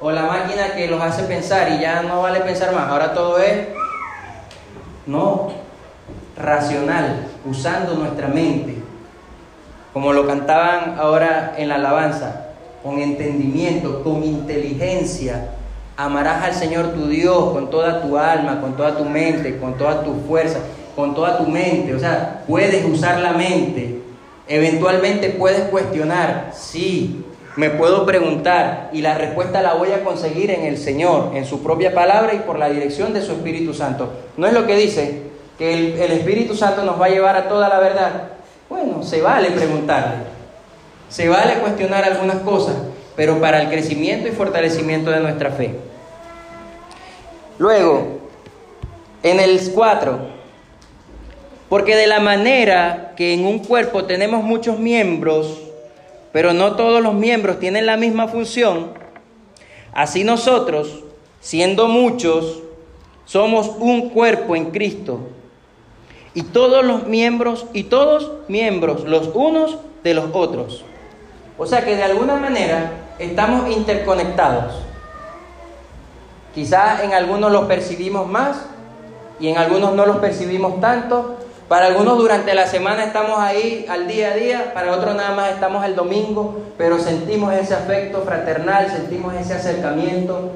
o 0.00 0.10
la 0.10 0.22
máquina 0.22 0.74
que 0.74 0.88
los 0.88 1.00
hace 1.00 1.22
pensar 1.22 1.70
y 1.70 1.80
ya 1.80 2.02
no 2.02 2.22
vale 2.22 2.40
pensar 2.40 2.74
más. 2.74 2.88
Ahora 2.90 3.14
todo 3.14 3.38
es 3.38 3.68
no 5.06 5.52
racional, 6.36 7.28
usando 7.44 7.94
nuestra 7.94 8.26
mente, 8.26 8.76
como 9.92 10.12
lo 10.12 10.26
cantaban 10.26 10.96
ahora 10.98 11.54
en 11.56 11.68
la 11.68 11.76
alabanza, 11.76 12.46
con 12.82 12.98
entendimiento, 12.98 14.02
con 14.02 14.24
inteligencia. 14.24 15.50
Amarás 15.96 16.42
al 16.42 16.54
Señor 16.54 16.88
tu 16.88 17.06
Dios 17.06 17.52
con 17.52 17.70
toda 17.70 18.02
tu 18.02 18.18
alma, 18.18 18.60
con 18.60 18.76
toda 18.76 18.96
tu 18.96 19.04
mente, 19.04 19.58
con 19.58 19.78
toda 19.78 20.02
tu 20.02 20.14
fuerza, 20.26 20.58
con 20.96 21.14
toda 21.14 21.38
tu 21.38 21.46
mente. 21.46 21.94
O 21.94 22.00
sea, 22.00 22.42
puedes 22.48 22.84
usar 22.86 23.20
la 23.20 23.32
mente. 23.32 24.00
Eventualmente 24.48 25.30
puedes 25.30 25.68
cuestionar, 25.68 26.52
sí, 26.54 27.24
me 27.56 27.70
puedo 27.70 28.06
preguntar 28.06 28.90
y 28.92 29.00
la 29.00 29.16
respuesta 29.16 29.62
la 29.62 29.74
voy 29.74 29.90
a 29.90 30.04
conseguir 30.04 30.50
en 30.50 30.64
el 30.64 30.78
Señor, 30.78 31.32
en 31.34 31.44
su 31.44 31.62
propia 31.62 31.94
palabra 31.94 32.34
y 32.34 32.40
por 32.40 32.58
la 32.58 32.68
dirección 32.68 33.12
de 33.12 33.22
su 33.22 33.32
Espíritu 33.32 33.74
Santo. 33.74 34.12
¿No 34.36 34.46
es 34.46 34.52
lo 34.52 34.66
que 34.66 34.76
dice? 34.76 35.22
Que 35.58 35.94
el, 36.04 36.12
Espíritu 36.12 36.54
Santo 36.54 36.84
nos 36.84 37.00
va 37.00 37.06
a 37.06 37.08
llevar 37.08 37.34
a 37.34 37.48
toda 37.48 37.68
la 37.68 37.80
verdad. 37.80 38.28
Bueno, 38.68 39.02
se 39.02 39.22
vale 39.22 39.50
preguntarle, 39.50 40.16
se 41.08 41.28
vale 41.28 41.54
cuestionar 41.54 42.04
algunas 42.04 42.36
cosas, 42.40 42.76
pero 43.16 43.40
para 43.40 43.62
el 43.62 43.68
crecimiento 43.68 44.28
y 44.28 44.32
fortalecimiento 44.32 45.10
de 45.10 45.20
nuestra 45.20 45.50
fe. 45.50 45.76
Luego, 47.58 48.20
en 49.22 49.40
el 49.40 49.72
4, 49.72 50.35
porque 51.68 51.96
de 51.96 52.06
la 52.06 52.20
manera 52.20 53.12
que 53.16 53.34
en 53.34 53.44
un 53.44 53.58
cuerpo 53.58 54.04
tenemos 54.04 54.44
muchos 54.44 54.78
miembros, 54.78 55.58
pero 56.32 56.52
no 56.52 56.76
todos 56.76 57.02
los 57.02 57.14
miembros 57.14 57.58
tienen 57.58 57.86
la 57.86 57.96
misma 57.96 58.28
función, 58.28 58.92
así 59.92 60.22
nosotros, 60.22 61.04
siendo 61.40 61.88
muchos, 61.88 62.62
somos 63.24 63.72
un 63.78 64.10
cuerpo 64.10 64.54
en 64.54 64.70
Cristo. 64.70 65.20
Y 66.34 66.42
todos 66.42 66.84
los 66.84 67.06
miembros, 67.06 67.66
y 67.72 67.84
todos 67.84 68.30
miembros, 68.46 69.04
los 69.04 69.30
unos 69.34 69.78
de 70.04 70.14
los 70.14 70.26
otros. 70.34 70.84
O 71.58 71.66
sea 71.66 71.84
que 71.84 71.96
de 71.96 72.02
alguna 72.02 72.36
manera 72.36 72.92
estamos 73.18 73.70
interconectados. 73.74 74.74
Quizás 76.54 77.02
en 77.02 77.14
algunos 77.14 77.50
los 77.50 77.64
percibimos 77.64 78.28
más 78.28 78.66
y 79.40 79.48
en 79.48 79.58
algunos 79.58 79.94
no 79.94 80.06
los 80.06 80.18
percibimos 80.18 80.80
tanto, 80.80 81.36
para 81.68 81.86
algunos 81.86 82.16
durante 82.18 82.54
la 82.54 82.66
semana 82.66 83.04
estamos 83.04 83.38
ahí 83.40 83.86
al 83.88 84.06
día 84.06 84.28
a 84.28 84.36
día, 84.36 84.72
para 84.72 84.92
otros 84.92 85.16
nada 85.16 85.34
más 85.34 85.52
estamos 85.52 85.84
el 85.84 85.96
domingo, 85.96 86.62
pero 86.78 87.00
sentimos 87.00 87.52
ese 87.54 87.74
afecto 87.74 88.22
fraternal, 88.22 88.88
sentimos 88.88 89.34
ese 89.34 89.54
acercamiento 89.54 90.52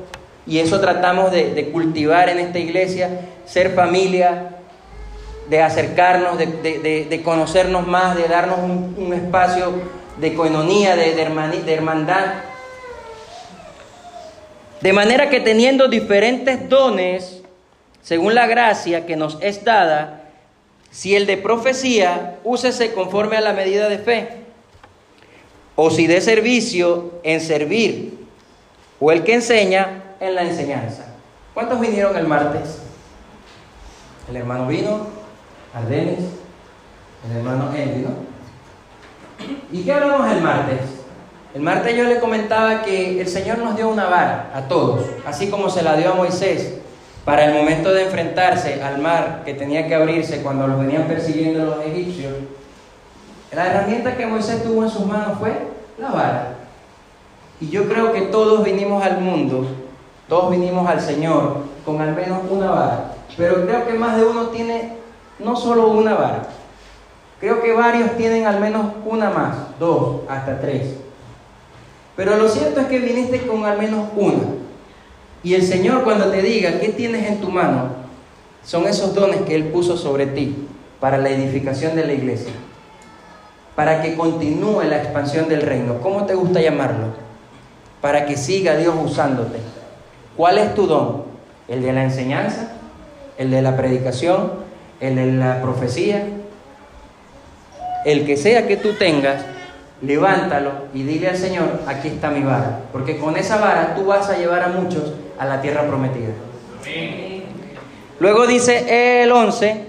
y 0.47 0.59
eso 0.59 0.81
tratamos 0.81 1.33
de, 1.33 1.71
cultivar 1.73 2.29
en 2.29 2.39
esta 2.39 2.61
iglesia, 2.61 3.23
ser 3.45 3.75
familia, 3.75 4.57
de 5.49 5.63
acercarnos, 5.63 6.39
de, 6.39 7.21
conocernos 7.25 7.89
más, 7.89 8.17
de 8.17 8.29
darnos 8.29 8.59
un, 8.61 9.13
espacio 9.13 9.73
de 10.19 10.35
coinonía, 10.35 10.95
de, 10.95 11.15
de 11.15 11.75
hermandad. 11.75 12.35
De 14.81 14.93
manera 14.93 15.29
que 15.29 15.41
teniendo 15.41 15.89
diferentes 15.89 16.69
dones, 16.69 17.43
según 18.01 18.35
la 18.35 18.47
gracia 18.47 19.07
que 19.07 19.17
nos 19.17 19.39
es 19.41 19.65
dada, 19.65 20.20
si 20.91 21.15
el 21.15 21.27
de 21.27 21.37
profecía, 21.37 22.39
úsese 22.43 22.93
conforme 22.93 23.37
a 23.37 23.41
la 23.41 23.53
medida 23.53 23.89
de 23.89 23.99
fe. 23.99 24.45
O 25.77 25.91
si 25.91 26.07
de 26.07 26.21
servicio, 26.21 27.13
en 27.23 27.41
servir. 27.41 28.27
O 28.99 29.13
el 29.13 29.23
que 29.23 29.35
enseña, 29.35 30.03
en 30.19 30.35
la 30.35 30.43
enseñanza. 30.43 31.07
¿Cuántos 31.55 31.81
vinieron 31.81 32.17
el 32.17 32.27
martes? 32.27 32.79
El 34.29 34.37
hermano 34.37 34.67
vino, 34.67 35.07
Ardenes, 35.73 36.19
el 37.29 37.37
hermano 37.37 37.73
Henry, 37.75 38.03
¿no? 38.03 38.31
¿Y 39.73 39.83
qué 39.83 39.93
hablamos 39.93 40.31
el 40.31 40.43
martes? 40.43 40.81
El 41.55 41.63
martes 41.63 41.97
yo 41.97 42.05
le 42.05 42.21
comentaba 42.21 42.83
que 42.83 43.21
el 43.21 43.29
Señor 43.29 43.59
nos 43.59 43.77
dio 43.77 43.89
una 43.89 44.07
vara 44.07 44.51
a 44.55 44.69
todos, 44.69 45.07
así 45.27 45.49
como 45.49 45.71
se 45.71 45.83
la 45.83 45.97
dio 45.97 46.13
a 46.13 46.15
Moisés 46.15 46.80
para 47.25 47.45
el 47.45 47.55
momento 47.55 47.93
de 47.93 48.05
enfrentarse 48.05 48.83
al 48.83 48.99
mar 48.99 49.43
que 49.45 49.55
tenía 49.55 49.87
que 49.87 49.95
abrirse 49.95 50.43
cuando 50.43 50.67
los 50.67 50.79
venían 50.79 51.05
persiguiendo 51.05 51.65
los 51.65 51.85
egipcios, 51.85 52.35
la 53.53 53.67
herramienta 53.67 54.17
que 54.17 54.27
Moisés 54.27 54.63
tuvo 54.63 54.85
en 54.85 54.91
sus 54.91 55.07
manos 55.07 55.39
fue 55.39 55.53
la 55.99 56.11
vara. 56.11 56.55
Y 57.61 57.69
yo 57.69 57.89
creo 57.89 58.13
que 58.13 58.23
todos 58.23 58.65
vinimos 58.65 59.03
al 59.03 59.21
mundo, 59.21 59.67
todos 60.29 60.51
vinimos 60.51 60.89
al 60.89 61.01
Señor 61.01 61.65
con 61.85 62.01
al 62.01 62.15
menos 62.15 62.39
una 62.49 62.71
vara. 62.71 63.13
Pero 63.37 63.67
creo 63.67 63.87
que 63.87 63.95
más 63.95 64.17
de 64.17 64.25
uno 64.25 64.49
tiene 64.49 64.95
no 65.39 65.57
solo 65.57 65.89
una 65.89 66.15
vara. 66.15 66.43
Creo 67.41 67.63
que 67.63 67.73
varios 67.73 68.17
tienen 68.17 68.47
al 68.47 68.61
menos 68.61 68.87
una 69.05 69.31
más, 69.31 69.57
dos, 69.79 70.21
hasta 70.29 70.61
tres. 70.61 70.95
Pero 72.17 72.37
lo 72.37 72.49
cierto 72.49 72.81
es 72.81 72.87
que 72.87 72.99
viniste 72.99 73.47
con 73.47 73.65
al 73.65 73.79
menos 73.79 74.09
una. 74.15 74.60
Y 75.43 75.55
el 75.55 75.63
Señor 75.63 76.05
cuando 76.05 76.27
te 76.27 76.43
diga 76.43 76.79
qué 76.81 76.91
tienes 76.91 77.27
en 77.27 77.41
tu 77.41 77.51
mano, 77.51 77.89
son 78.63 78.87
esos 78.87 79.15
dones 79.15 79.41
que 79.43 79.55
Él 79.55 79.65
puso 79.65 79.97
sobre 79.97 80.27
ti 80.27 80.69
para 81.01 81.17
la 81.17 81.31
edificación 81.31 81.97
de 81.97 82.07
la 82.07 82.13
iglesia, 82.13 82.53
para 83.75 84.03
que 84.03 84.17
continúe 84.17 84.83
la 84.83 84.99
expansión 84.99 85.49
del 85.49 85.63
reino. 85.63 86.01
¿Cómo 86.03 86.27
te 86.27 86.35
gusta 86.35 86.61
llamarlo? 86.61 87.07
Para 88.03 88.27
que 88.27 88.37
siga 88.37 88.77
Dios 88.77 88.95
usándote. 89.03 89.59
¿Cuál 90.37 90.59
es 90.59 90.75
tu 90.75 90.87
don? 90.87 91.25
¿El 91.69 91.83
de 91.83 91.93
la 91.93 92.05
enseñanza? 92.05 92.73
¿El 93.39 93.51
de 93.51 93.63
la 93.63 93.77
predicación? 93.77 94.53
¿El 95.01 95.17
de 95.17 95.33
la 95.33 95.63
profecía? 95.63 96.27
El 98.05 98.27
que 98.27 98.37
sea 98.37 98.67
que 98.67 98.77
tú 98.77 98.93
tengas, 98.95 99.43
levántalo 100.03 100.73
y 100.95 101.03
dile 101.03 101.29
al 101.29 101.37
Señor, 101.37 101.81
aquí 101.87 102.09
está 102.09 102.31
mi 102.31 102.43
vara. 102.43 102.81
Porque 102.93 103.19
con 103.19 103.37
esa 103.37 103.59
vara 103.59 103.95
tú 103.95 104.07
vas 104.07 104.29
a 104.29 104.37
llevar 104.37 104.63
a 104.63 104.69
muchos 104.69 105.15
a 105.41 105.47
la 105.47 105.63
tierra 105.63 105.87
prometida. 105.87 106.35
Luego 108.21 108.47
dice 108.47 109.23
el 109.23 109.33
11, 109.33 109.87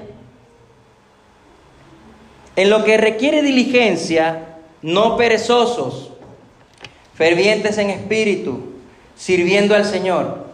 en 2.56 2.70
lo 2.70 2.86
que 2.86 2.96
requiere 2.96 3.42
diligencia, 3.42 4.60
no 4.82 5.18
perezosos, 5.18 6.14
fervientes 7.16 7.78
en 7.78 7.90
espíritu, 7.90 8.62
sirviendo 9.18 9.76
al 9.76 9.84
Señor. 9.84 10.46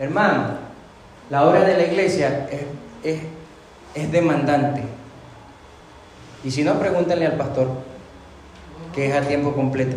Hermano, 0.00 0.58
la 1.30 1.46
obra 1.46 1.60
de 1.60 1.76
la 1.76 1.84
iglesia 1.84 2.48
es, 3.04 3.20
es 3.94 4.12
demandante. 4.12 4.82
Y 6.42 6.50
si 6.50 6.64
no, 6.64 6.76
pregúntenle 6.80 7.26
al 7.26 7.36
pastor, 7.36 7.68
que 8.92 9.06
es 9.06 9.14
a 9.14 9.20
tiempo 9.20 9.52
completo. 9.52 9.96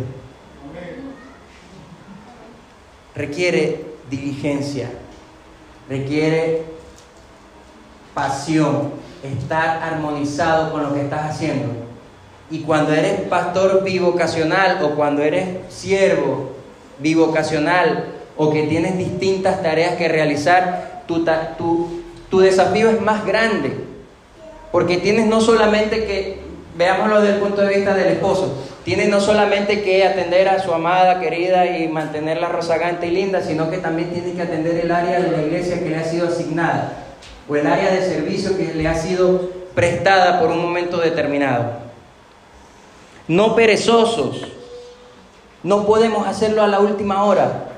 Requiere 3.16 3.91
diligencia, 4.12 4.90
requiere 5.88 6.64
pasión, 8.14 8.92
estar 9.22 9.82
armonizado 9.82 10.70
con 10.70 10.82
lo 10.82 10.94
que 10.94 11.00
estás 11.00 11.30
haciendo. 11.30 11.68
Y 12.50 12.60
cuando 12.60 12.92
eres 12.92 13.22
pastor 13.22 13.82
bivocacional 13.82 14.82
o 14.84 14.90
cuando 14.90 15.22
eres 15.22 15.72
siervo 15.72 16.52
bivocacional 16.98 18.12
o 18.36 18.50
que 18.50 18.64
tienes 18.64 18.98
distintas 18.98 19.62
tareas 19.62 19.96
que 19.96 20.08
realizar, 20.08 21.04
tu, 21.06 21.24
tu, 22.28 22.40
desafío 22.40 22.90
es 22.90 23.00
más 23.00 23.24
grande. 23.24 23.72
Porque 24.70 24.98
tienes 24.98 25.26
no 25.26 25.40
solamente 25.40 26.04
que, 26.04 26.40
veámoslo 26.76 27.20
desde 27.20 27.36
el 27.36 27.40
punto 27.40 27.62
de 27.62 27.76
vista 27.76 27.94
del 27.94 28.08
esposo, 28.08 28.54
tienes 28.84 29.08
no 29.08 29.20
solamente 29.20 29.82
que 29.82 30.06
atender 30.06 30.48
a 30.48 30.62
su 30.62 30.72
amada, 30.72 31.20
querida 31.20 31.66
y 31.78 31.88
mantenerla 31.88 32.48
rozagante 32.48 33.06
y 33.06 33.10
linda, 33.10 33.40
sino 33.42 33.70
que 33.70 33.78
también 33.78 34.10
tienes 34.10 34.34
que 34.34 34.42
atender 34.42 34.76
el 34.84 34.90
área 34.90 35.20
de 35.20 35.30
la 35.30 35.42
iglesia 35.42 35.78
que 35.78 35.90
le 35.90 35.96
ha 35.96 36.04
sido 36.04 36.28
asignada 36.28 36.92
o 37.48 37.56
el 37.56 37.66
área 37.66 37.90
de 37.90 38.02
servicio 38.02 38.56
que 38.56 38.74
le 38.74 38.88
ha 38.88 38.94
sido 38.94 39.50
prestada 39.74 40.40
por 40.40 40.50
un 40.50 40.60
momento 40.60 40.98
determinado. 40.98 41.82
No 43.28 43.54
perezosos. 43.54 44.42
No 45.62 45.86
podemos 45.86 46.26
hacerlo 46.26 46.62
a 46.62 46.66
la 46.66 46.80
última 46.80 47.24
hora. 47.24 47.68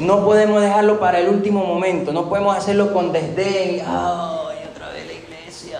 No 0.00 0.24
podemos 0.24 0.60
dejarlo 0.60 1.00
para 1.00 1.20
el 1.20 1.28
último 1.28 1.64
momento. 1.64 2.12
No 2.12 2.28
podemos 2.28 2.56
hacerlo 2.56 2.92
con 2.92 3.12
desdén. 3.12 3.82
¡Ay, 3.86 4.58
otra 4.70 4.90
vez 4.90 5.06
la 5.06 5.12
iglesia! 5.12 5.78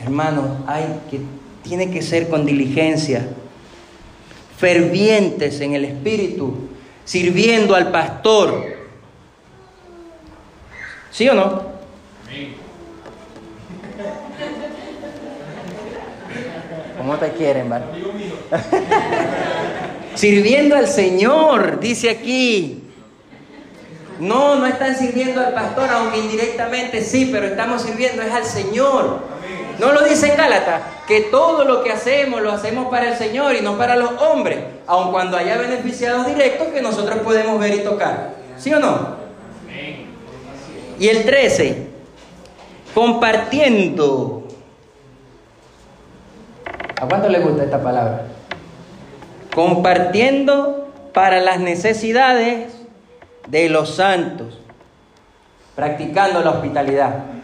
Hermanos, 0.00 0.46
hay 0.66 0.84
que, 1.10 1.20
tiene 1.62 1.90
que 1.90 2.02
ser 2.02 2.28
con 2.28 2.44
diligencia. 2.46 3.26
Fervientes 4.58 5.60
en 5.60 5.74
el 5.74 5.84
espíritu. 5.84 6.54
Sirviendo 7.04 7.74
al 7.74 7.92
pastor 7.92 8.76
¿Sí 11.16 11.26
o 11.30 11.32
no? 11.32 11.62
¿Cómo 16.98 17.16
te 17.16 17.30
quieren, 17.30 17.70
¿vale? 17.70 17.86
Sirviendo 20.14 20.76
al 20.76 20.86
Señor, 20.88 21.80
dice 21.80 22.10
aquí. 22.10 22.84
No, 24.20 24.56
no 24.56 24.66
están 24.66 24.94
sirviendo 24.94 25.40
al 25.40 25.54
pastor, 25.54 25.88
aunque 25.88 26.18
indirectamente 26.18 27.02
sí, 27.02 27.30
pero 27.32 27.46
estamos 27.46 27.80
sirviendo 27.80 28.20
es 28.20 28.32
al 28.32 28.44
Señor. 28.44 29.20
No 29.78 29.92
lo 29.92 30.02
dice 30.02 30.32
en 30.32 30.36
que 31.06 31.20
todo 31.22 31.64
lo 31.64 31.82
que 31.82 31.92
hacemos 31.92 32.40
lo 32.40 32.52
hacemos 32.52 32.88
para 32.88 33.10
el 33.10 33.16
Señor 33.16 33.54
y 33.54 33.60
no 33.60 33.76
para 33.76 33.96
los 33.96 34.10
hombres, 34.22 34.58
aun 34.86 35.12
cuando 35.12 35.36
haya 35.36 35.56
beneficiados 35.58 36.26
directos 36.26 36.68
que 36.68 36.80
nosotros 36.80 37.18
podemos 37.18 37.60
ver 37.60 37.74
y 37.74 37.80
tocar. 37.80 38.30
¿Sí 38.56 38.72
o 38.72 38.80
no? 38.80 39.16
Y 40.98 41.08
el 41.08 41.24
13, 41.24 41.88
compartiendo. 42.94 44.48
¿A 46.98 47.06
cuánto 47.06 47.28
le 47.28 47.40
gusta 47.40 47.64
esta 47.64 47.82
palabra? 47.82 48.28
Compartiendo 49.54 50.88
para 51.12 51.40
las 51.40 51.60
necesidades 51.60 52.72
de 53.48 53.68
los 53.68 53.94
santos, 53.96 54.58
practicando 55.74 56.40
la 56.40 56.50
hospitalidad. 56.52 57.35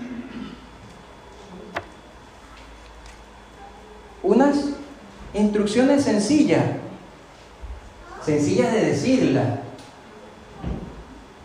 Unas 4.22 4.56
instrucciones 5.34 6.04
sencillas, 6.04 6.62
sencillas 8.24 8.72
de 8.72 8.84
decirlas, 8.86 9.58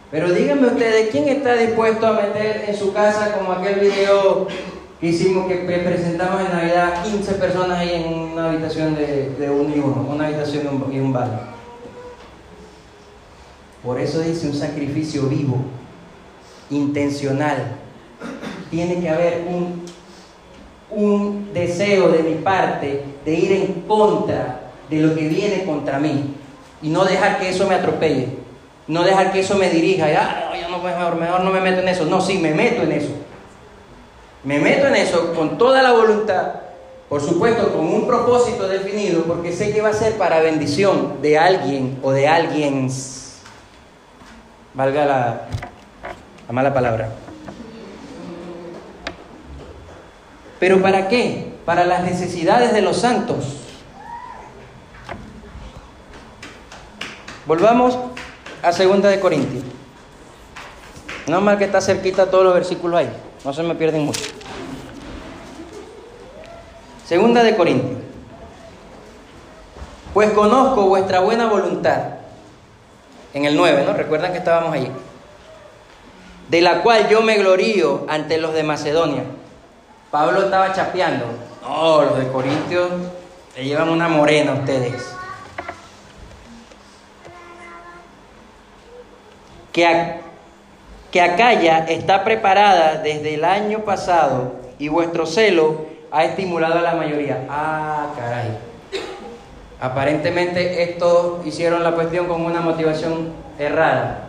pero 0.09 0.31
díganme 0.31 0.67
ustedes, 0.67 1.09
¿quién 1.09 1.27
está 1.27 1.55
dispuesto 1.55 2.07
a 2.07 2.13
meter 2.13 2.65
en 2.69 2.75
su 2.77 2.93
casa 2.93 3.33
como 3.33 3.51
aquel 3.51 3.79
video 3.79 4.47
que 5.01 5.07
hicimos, 5.07 5.47
que 5.47 5.55
presentamos 5.55 6.41
en 6.41 6.51
Navidad, 6.51 7.03
15 7.03 7.33
personas 7.33 7.79
ahí 7.79 8.03
en 8.05 8.13
una 8.13 8.49
habitación 8.49 8.95
de, 8.95 9.49
un 9.49 9.73
y 9.73 9.79
uno, 9.79 10.07
una 10.09 10.27
habitación 10.27 10.63
y 10.91 10.99
un, 10.99 11.11
baño? 11.11 11.39
Por 13.83 13.99
eso 13.99 14.21
dice 14.21 14.47
un 14.47 14.53
sacrificio 14.53 15.23
vivo, 15.23 15.57
intencional. 16.69 17.75
Tiene 18.71 19.01
que 19.01 19.09
haber 19.09 19.45
un, 19.49 19.83
un 20.89 21.51
deseo 21.53 22.09
de 22.09 22.19
mi 22.19 22.35
parte 22.35 23.03
de 23.25 23.33
ir 23.33 23.51
en 23.51 23.81
contra 23.87 24.61
de 24.89 24.99
lo 24.99 25.15
que 25.15 25.27
viene 25.27 25.65
contra 25.65 25.99
mí 25.99 26.35
y 26.81 26.89
no 26.89 27.03
dejar 27.03 27.39
que 27.39 27.49
eso 27.49 27.67
me 27.67 27.75
atropelle. 27.75 28.47
No 28.87 29.03
dejar 29.03 29.33
que 29.33 29.41
eso 29.41 29.55
me 29.55 29.69
dirija. 29.69 30.05
Ah, 30.17 30.49
no, 30.49 30.59
yo 30.59 30.69
no, 30.69 30.81
mejor, 30.81 31.15
mejor 31.15 31.41
no 31.41 31.51
me 31.51 31.59
meto 31.59 31.81
en 31.81 31.89
eso. 31.89 32.05
No, 32.05 32.21
sí, 32.21 32.37
me 32.37 32.53
meto 32.53 32.83
en 32.83 32.93
eso. 32.93 33.09
Me 34.43 34.59
meto 34.59 34.87
en 34.87 34.95
eso 34.95 35.33
con 35.33 35.57
toda 35.57 35.83
la 35.83 35.91
voluntad. 35.91 36.53
Por 37.09 37.21
supuesto, 37.21 37.73
con 37.73 37.85
un 37.85 38.07
propósito 38.07 38.67
definido, 38.67 39.23
porque 39.23 39.51
sé 39.51 39.73
que 39.73 39.81
va 39.81 39.89
a 39.89 39.93
ser 39.93 40.13
para 40.13 40.39
bendición 40.39 41.21
de 41.21 41.37
alguien 41.37 41.99
o 42.01 42.11
de 42.11 42.27
alguien. 42.27 42.89
Valga 44.73 45.05
la 45.05 45.47
mala 46.49 46.73
palabra. 46.73 47.09
¿Pero 50.59 50.81
para 50.81 51.07
qué? 51.07 51.53
Para 51.65 51.85
las 51.85 52.03
necesidades 52.03 52.73
de 52.73 52.81
los 52.81 52.97
santos. 52.97 53.57
Volvamos 57.45 57.97
a 58.61 58.71
segunda 58.71 59.09
de 59.09 59.19
Corintios. 59.19 59.63
No 61.27 61.41
mal 61.41 61.57
que 61.57 61.65
está 61.65 61.81
cerquita 61.81 62.31
todos 62.31 62.43
los 62.43 62.53
versículos 62.53 62.99
ahí, 62.99 63.09
no 63.43 63.53
se 63.53 63.63
me 63.63 63.75
pierden 63.75 64.03
mucho. 64.03 64.21
Segunda 67.05 67.43
de 67.43 67.55
Corintios. 67.55 67.99
Pues 70.13 70.31
conozco 70.31 70.87
vuestra 70.87 71.19
buena 71.19 71.47
voluntad. 71.47 72.01
En 73.33 73.45
el 73.45 73.55
9, 73.55 73.83
¿no? 73.85 73.93
Recuerdan 73.93 74.31
que 74.31 74.39
estábamos 74.39 74.73
allí. 74.73 74.89
De 76.49 76.61
la 76.61 76.81
cual 76.81 77.07
yo 77.07 77.21
me 77.21 77.37
glorío 77.37 78.05
ante 78.09 78.37
los 78.39 78.53
de 78.53 78.63
Macedonia. 78.63 79.23
Pablo 80.11 80.43
estaba 80.43 80.73
chapeando. 80.73 81.25
No, 81.61 82.01
los 82.03 82.17
de 82.17 82.27
Corintios 82.27 82.89
le 83.55 83.65
llevan 83.65 83.89
una 83.89 84.07
morena 84.07 84.53
a 84.53 84.55
ustedes. 84.55 85.17
que, 91.11 91.21
Acaya 91.21 91.85
está 91.87 92.23
preparada 92.23 93.01
desde 93.01 93.35
el 93.35 93.45
año 93.45 93.79
pasado 93.79 94.53
y 94.79 94.87
vuestro 94.87 95.25
celo 95.25 95.85
ha 96.11 96.25
estimulado 96.25 96.79
a 96.79 96.81
la 96.81 96.95
mayoría. 96.95 97.45
Ah, 97.49 98.07
caray. 98.17 98.57
Aparentemente 99.79 100.83
estos 100.83 101.45
hicieron 101.45 101.83
la 101.83 101.91
cuestión 101.91 102.27
con 102.27 102.43
una 102.43 102.61
motivación 102.61 103.33
errada. 103.59 104.26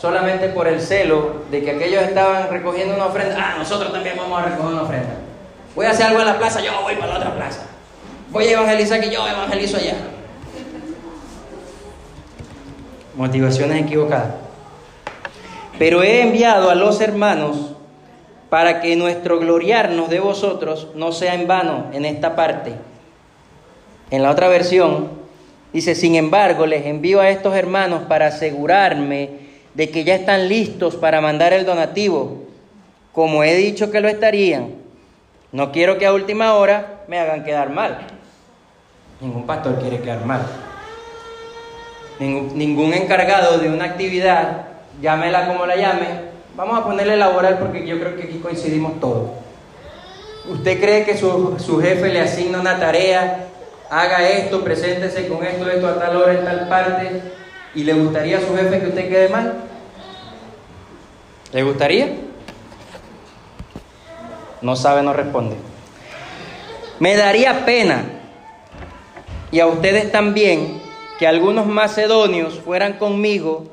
Solamente 0.00 0.48
por 0.48 0.66
el 0.66 0.80
celo 0.80 1.42
de 1.50 1.62
que 1.62 1.72
aquellos 1.72 2.02
estaban 2.04 2.48
recogiendo 2.48 2.94
una 2.94 3.06
ofrenda. 3.06 3.36
Ah, 3.38 3.54
nosotros 3.58 3.92
también 3.92 4.16
vamos 4.16 4.40
a 4.40 4.46
recoger 4.46 4.72
una 4.72 4.82
ofrenda. 4.82 5.10
Voy 5.74 5.84
a 5.84 5.90
hacer 5.90 6.06
algo 6.06 6.20
en 6.20 6.26
la 6.26 6.38
plaza, 6.38 6.60
yo 6.62 6.70
voy 6.82 6.94
para 6.94 7.12
la 7.12 7.18
otra 7.18 7.34
plaza. 7.34 7.66
Voy 8.30 8.46
a 8.46 8.52
evangelizar 8.52 8.98
aquí, 8.98 9.10
yo 9.10 9.28
evangelizo 9.28 9.76
allá. 9.76 9.96
Motivaciones 13.14 13.82
equivocadas. 13.82 14.28
Pero 15.78 16.02
he 16.02 16.22
enviado 16.22 16.70
a 16.70 16.74
los 16.74 17.02
hermanos 17.02 17.72
para 18.48 18.80
que 18.80 18.96
nuestro 18.96 19.38
gloriarnos 19.38 20.08
de 20.08 20.20
vosotros 20.20 20.88
no 20.94 21.12
sea 21.12 21.34
en 21.34 21.46
vano 21.46 21.86
en 21.92 22.06
esta 22.06 22.34
parte. 22.34 22.72
En 24.10 24.22
la 24.22 24.30
otra 24.30 24.48
versión 24.48 25.10
dice, 25.74 25.94
sin 25.94 26.14
embargo, 26.14 26.64
les 26.64 26.86
envío 26.86 27.20
a 27.20 27.28
estos 27.28 27.54
hermanos 27.54 28.04
para 28.08 28.28
asegurarme 28.28 29.49
de 29.74 29.90
que 29.90 30.04
ya 30.04 30.14
están 30.14 30.48
listos 30.48 30.96
para 30.96 31.20
mandar 31.20 31.52
el 31.52 31.64
donativo, 31.64 32.44
como 33.12 33.44
he 33.44 33.54
dicho 33.54 33.90
que 33.90 34.00
lo 34.00 34.08
estarían. 34.08 34.74
No 35.52 35.72
quiero 35.72 35.98
que 35.98 36.06
a 36.06 36.12
última 36.12 36.54
hora 36.54 37.02
me 37.08 37.18
hagan 37.18 37.44
quedar 37.44 37.70
mal. 37.70 38.06
Ningún 39.20 39.46
pastor 39.46 39.78
quiere 39.80 40.00
quedar 40.00 40.24
mal. 40.24 40.46
Ningún, 42.18 42.56
ningún 42.56 42.94
encargado 42.94 43.58
de 43.58 43.68
una 43.68 43.84
actividad 43.84 44.66
llámela 45.00 45.46
como 45.46 45.66
la 45.66 45.76
llame, 45.76 46.30
vamos 46.56 46.78
a 46.78 46.84
ponerle 46.84 47.16
laboral 47.16 47.58
porque 47.58 47.86
yo 47.86 47.98
creo 47.98 48.16
que 48.16 48.24
aquí 48.24 48.38
coincidimos 48.38 49.00
todos. 49.00 49.30
¿Usted 50.48 50.80
cree 50.80 51.04
que 51.04 51.16
su, 51.16 51.56
su 51.58 51.80
jefe 51.80 52.08
le 52.08 52.20
asigna 52.20 52.60
una 52.60 52.78
tarea? 52.78 53.46
Haga 53.90 54.28
esto, 54.28 54.62
preséntese 54.62 55.28
con 55.28 55.44
esto, 55.44 55.68
esto 55.68 55.88
a 55.88 55.98
tal 55.98 56.16
hora, 56.16 56.32
en 56.32 56.44
tal 56.44 56.68
parte. 56.68 57.22
¿Y 57.74 57.84
le 57.84 57.92
gustaría 57.92 58.38
a 58.38 58.40
su 58.40 58.54
jefe 58.56 58.80
que 58.80 58.86
usted 58.86 59.08
quede 59.08 59.28
mal? 59.28 59.64
¿Le 61.52 61.62
gustaría? 61.62 62.08
No 64.60 64.76
sabe, 64.76 65.02
no 65.02 65.12
responde. 65.12 65.56
Me 66.98 67.16
daría 67.16 67.64
pena, 67.64 68.04
y 69.50 69.60
a 69.60 69.66
ustedes 69.66 70.12
también, 70.12 70.80
que 71.18 71.26
algunos 71.26 71.66
macedonios 71.66 72.60
fueran 72.60 72.94
conmigo 72.94 73.66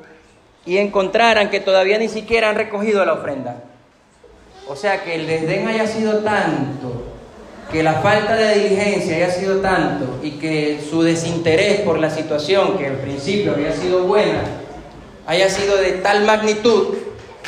y 0.64 0.78
encontraran 0.78 1.50
que 1.50 1.60
todavía 1.60 1.98
ni 1.98 2.08
siquiera 2.08 2.50
han 2.50 2.56
recogido 2.56 3.04
la 3.04 3.14
ofrenda. 3.14 3.64
O 4.66 4.76
sea, 4.76 5.02
que 5.02 5.14
el 5.14 5.26
desdén 5.26 5.66
haya 5.66 5.86
sido 5.86 6.18
tanto, 6.18 7.04
que 7.70 7.82
la 7.82 7.94
falta 7.94 8.34
de 8.34 8.54
diligencia 8.54 9.16
haya 9.16 9.30
sido 9.30 9.60
tanto 9.60 10.18
y 10.22 10.32
que 10.32 10.80
su 10.88 11.02
desinterés 11.02 11.80
por 11.82 11.98
la 11.98 12.10
situación, 12.10 12.78
que 12.78 12.86
al 12.86 12.96
principio 12.96 13.52
había 13.52 13.72
sido 13.72 14.04
buena, 14.04 14.42
haya 15.26 15.50
sido 15.50 15.76
de 15.76 15.92
tal 15.92 16.24
magnitud 16.24 16.96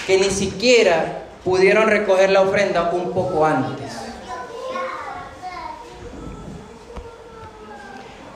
que 0.07 0.19
ni 0.19 0.31
siquiera 0.31 1.23
pudieron 1.43 1.89
recoger 1.89 2.31
la 2.31 2.43
ofrenda 2.43 2.91
un 2.93 3.13
poco 3.13 3.47
antes. 3.47 3.97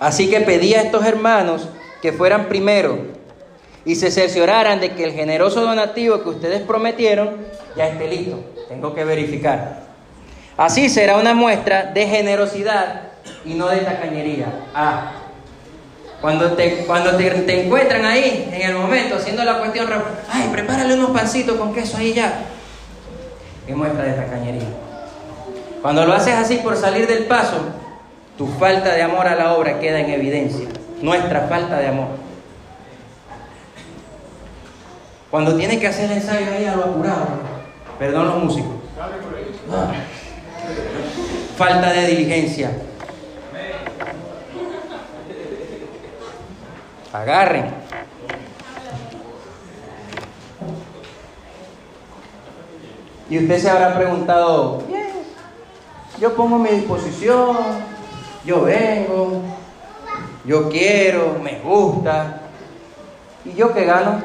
Así 0.00 0.30
que 0.30 0.40
pedí 0.40 0.74
a 0.74 0.82
estos 0.82 1.04
hermanos 1.04 1.68
que 2.00 2.12
fueran 2.12 2.46
primero 2.48 2.98
y 3.84 3.96
se 3.96 4.10
cercioraran 4.10 4.80
de 4.80 4.92
que 4.92 5.04
el 5.04 5.12
generoso 5.12 5.60
donativo 5.60 6.22
que 6.22 6.30
ustedes 6.30 6.62
prometieron 6.62 7.36
ya 7.76 7.88
esté 7.88 8.08
listo. 8.08 8.40
Tengo 8.68 8.94
que 8.94 9.04
verificar. 9.04 9.83
Así 10.56 10.88
será 10.88 11.16
una 11.16 11.34
muestra 11.34 11.84
de 11.84 12.06
generosidad 12.06 13.02
y 13.44 13.54
no 13.54 13.68
de 13.68 13.78
tacañería. 13.78 14.46
Ah, 14.74 15.12
cuando 16.20 16.52
te, 16.52 16.86
cuando 16.86 17.16
te, 17.16 17.64
encuentran 17.64 18.04
ahí, 18.04 18.48
en 18.52 18.62
el 18.62 18.74
momento, 18.76 19.16
haciendo 19.16 19.44
la 19.44 19.58
cuestión, 19.58 19.88
ay, 20.30 20.48
prepárale 20.52 20.94
unos 20.94 21.10
pancitos 21.10 21.56
con 21.58 21.74
queso 21.74 21.98
ahí 21.98 22.14
ya. 22.14 22.44
Es 23.66 23.76
muestra 23.76 24.04
de 24.04 24.12
tacañería. 24.12 24.68
Cuando 25.82 26.06
lo 26.06 26.14
haces 26.14 26.34
así 26.34 26.56
por 26.56 26.76
salir 26.76 27.06
del 27.06 27.24
paso, 27.24 27.56
tu 28.38 28.46
falta 28.46 28.94
de 28.94 29.02
amor 29.02 29.26
a 29.26 29.34
la 29.34 29.54
obra 29.54 29.80
queda 29.80 30.00
en 30.00 30.10
evidencia. 30.10 30.66
Nuestra 31.02 31.42
falta 31.42 31.78
de 31.78 31.88
amor. 31.88 32.08
Cuando 35.30 35.56
tienes 35.56 35.78
que 35.80 35.88
hacer 35.88 36.10
ensayo 36.10 36.46
ahí 36.56 36.64
a 36.64 36.76
lo 36.76 36.84
apurado, 36.84 37.26
perdón 37.98 38.28
los 38.28 38.44
músicos. 38.44 38.76
Ah. 39.70 39.92
Falta 41.56 41.92
de 41.92 42.06
diligencia. 42.06 42.70
Agarren. 47.12 47.66
Y 53.30 53.38
usted 53.38 53.58
se 53.58 53.70
habrá 53.70 53.94
preguntado, 53.94 54.82
yo 56.20 56.34
pongo 56.34 56.58
mi 56.58 56.70
disposición, 56.70 57.56
yo 58.44 58.62
vengo, 58.62 59.42
yo 60.44 60.68
quiero, 60.68 61.38
me 61.42 61.60
gusta. 61.60 62.40
¿Y 63.44 63.54
yo 63.54 63.72
qué 63.72 63.84
gano? 63.84 64.22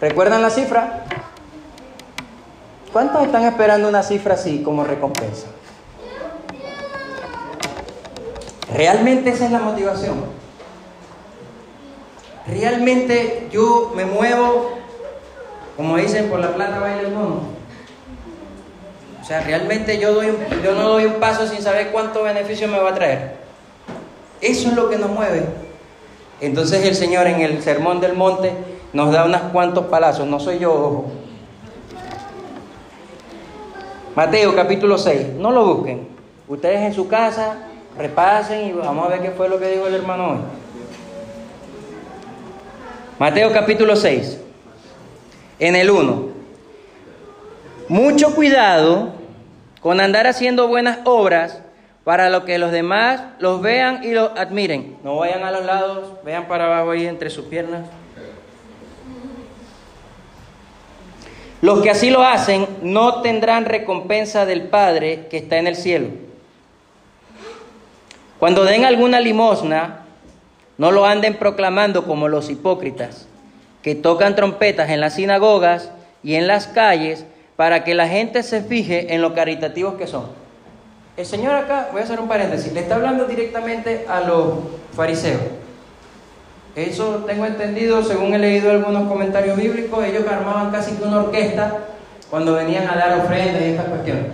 ¿Recuerdan 0.00 0.42
la 0.42 0.50
cifra? 0.50 1.03
¿Cuántos 2.94 3.24
están 3.24 3.42
esperando 3.42 3.88
una 3.88 4.04
cifra 4.04 4.34
así 4.34 4.62
como 4.62 4.84
recompensa? 4.84 5.48
¿Realmente 8.72 9.30
esa 9.30 9.46
es 9.46 9.50
la 9.50 9.58
motivación? 9.58 10.14
¿Realmente 12.46 13.48
yo 13.50 13.92
me 13.96 14.04
muevo, 14.04 14.78
como 15.76 15.96
dicen, 15.96 16.30
por 16.30 16.38
la 16.38 16.54
plata 16.54 16.78
baila 16.78 17.00
el 17.00 17.10
mono? 17.10 17.40
O 19.20 19.24
sea, 19.24 19.40
realmente 19.40 19.98
yo, 19.98 20.14
doy 20.14 20.28
yo 20.62 20.76
no 20.76 20.90
doy 20.90 21.06
un 21.06 21.14
paso 21.14 21.48
sin 21.48 21.62
saber 21.62 21.90
cuánto 21.90 22.22
beneficio 22.22 22.68
me 22.68 22.78
va 22.78 22.90
a 22.90 22.94
traer. 22.94 23.34
Eso 24.40 24.68
es 24.68 24.76
lo 24.76 24.88
que 24.88 24.98
nos 24.98 25.10
mueve. 25.10 25.44
Entonces 26.40 26.86
el 26.86 26.94
Señor 26.94 27.26
en 27.26 27.40
el 27.40 27.60
Sermón 27.60 28.00
del 28.00 28.12
Monte 28.12 28.52
nos 28.92 29.12
da 29.12 29.24
unos 29.24 29.40
cuantos 29.50 29.86
palazos, 29.86 30.28
no 30.28 30.38
soy 30.38 30.60
yo, 30.60 31.06
Mateo 34.14 34.54
capítulo 34.54 34.96
6, 34.96 35.34
no 35.38 35.50
lo 35.50 35.74
busquen. 35.74 36.06
Ustedes 36.46 36.82
en 36.82 36.94
su 36.94 37.08
casa 37.08 37.56
repasen 37.98 38.68
y 38.68 38.72
vamos 38.72 39.06
a 39.06 39.08
ver 39.08 39.22
qué 39.22 39.32
fue 39.32 39.48
lo 39.48 39.58
que 39.58 39.68
dijo 39.70 39.88
el 39.88 39.94
hermano 39.94 40.30
hoy. 40.30 40.38
Mateo 43.18 43.52
capítulo 43.52 43.96
6, 43.96 44.40
en 45.58 45.74
el 45.74 45.90
1. 45.90 46.28
Mucho 47.88 48.34
cuidado 48.36 49.14
con 49.80 50.00
andar 50.00 50.28
haciendo 50.28 50.68
buenas 50.68 51.00
obras 51.04 51.60
para 52.04 52.30
lo 52.30 52.44
que 52.44 52.58
los 52.58 52.70
demás 52.70 53.20
los 53.40 53.62
vean 53.62 54.04
y 54.04 54.12
los 54.12 54.30
admiren. 54.38 54.96
No 55.02 55.16
vayan 55.16 55.42
a 55.42 55.50
los 55.50 55.64
lados, 55.64 56.12
vean 56.24 56.46
para 56.46 56.66
abajo 56.66 56.92
ahí 56.92 57.06
entre 57.06 57.30
sus 57.30 57.46
piernas. 57.46 57.80
Los 61.64 61.80
que 61.80 61.88
así 61.88 62.10
lo 62.10 62.22
hacen 62.22 62.66
no 62.82 63.22
tendrán 63.22 63.64
recompensa 63.64 64.44
del 64.44 64.64
Padre 64.64 65.28
que 65.30 65.38
está 65.38 65.56
en 65.56 65.66
el 65.66 65.76
cielo. 65.76 66.08
Cuando 68.38 68.64
den 68.64 68.84
alguna 68.84 69.18
limosna, 69.18 70.02
no 70.76 70.92
lo 70.92 71.06
anden 71.06 71.38
proclamando 71.38 72.04
como 72.04 72.28
los 72.28 72.50
hipócritas, 72.50 73.28
que 73.80 73.94
tocan 73.94 74.36
trompetas 74.36 74.90
en 74.90 75.00
las 75.00 75.14
sinagogas 75.14 75.90
y 76.22 76.34
en 76.34 76.48
las 76.48 76.66
calles 76.66 77.24
para 77.56 77.82
que 77.82 77.94
la 77.94 78.08
gente 78.08 78.42
se 78.42 78.60
fije 78.60 79.14
en 79.14 79.22
lo 79.22 79.32
caritativos 79.32 79.94
que 79.94 80.06
son. 80.06 80.26
El 81.16 81.24
Señor 81.24 81.54
acá, 81.54 81.88
voy 81.92 82.02
a 82.02 82.04
hacer 82.04 82.20
un 82.20 82.28
paréntesis, 82.28 82.74
le 82.74 82.80
está 82.80 82.96
hablando 82.96 83.24
directamente 83.24 84.04
a 84.06 84.20
los 84.20 84.52
fariseos. 84.94 85.40
Eso 86.76 87.24
tengo 87.26 87.46
entendido, 87.46 88.02
según 88.02 88.34
he 88.34 88.38
leído 88.38 88.70
algunos 88.70 89.06
comentarios 89.06 89.56
bíblicos, 89.56 90.04
ellos 90.04 90.26
armaban 90.26 90.72
casi 90.72 90.96
que 90.96 91.04
una 91.04 91.18
orquesta 91.18 91.78
cuando 92.30 92.54
venían 92.54 92.88
a 92.88 92.96
dar 92.96 93.20
ofrendas 93.20 93.62
y 93.62 93.66
estas 93.66 93.86
cuestiones, 93.86 94.24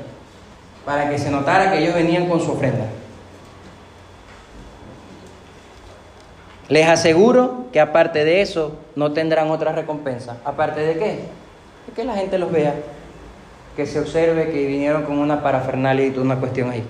para 0.87 1.11
que 1.11 1.19
se 1.19 1.31
notara 1.31 1.71
que 1.71 1.83
ellos 1.83 1.95
venían 1.95 2.27
con 2.29 2.41
su 2.41 2.53
ofrenda. 2.53 2.87
Les 6.69 6.89
aseguro 6.89 7.67
que 7.73 7.81
aparte 7.81 8.25
de 8.25 8.41
eso 8.41 8.79
no 8.97 9.13
tendrán 9.13 9.51
otra 9.51 9.73
recompensa. 9.73 10.39
¿Aparte 10.45 10.81
de 10.81 10.95
qué? 10.95 11.07
De 11.87 11.93
que 11.95 12.05
la 12.05 12.15
gente 12.15 12.39
los 12.39 12.51
vea, 12.51 12.75
que 13.77 13.85
se 13.85 14.01
observe 14.01 14.51
que 14.51 14.67
vinieron 14.67 15.03
con 15.03 15.19
una 15.19 15.43
parafernalia 15.43 16.07
y 16.07 16.11
toda 16.11 16.25
una 16.25 16.37
cuestión 16.37 16.71
ahí. 16.71 16.85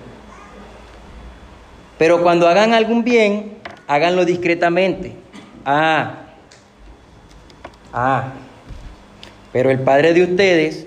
Pero 1.98 2.22
cuando 2.22 2.46
hagan 2.46 2.72
algún 2.72 3.02
bien, 3.02 3.58
háganlo 3.88 4.24
discretamente 4.24 5.16
Ah, 5.64 6.14
ah, 7.92 8.32
pero 9.52 9.70
el 9.70 9.80
Padre 9.80 10.14
de 10.14 10.22
ustedes, 10.22 10.86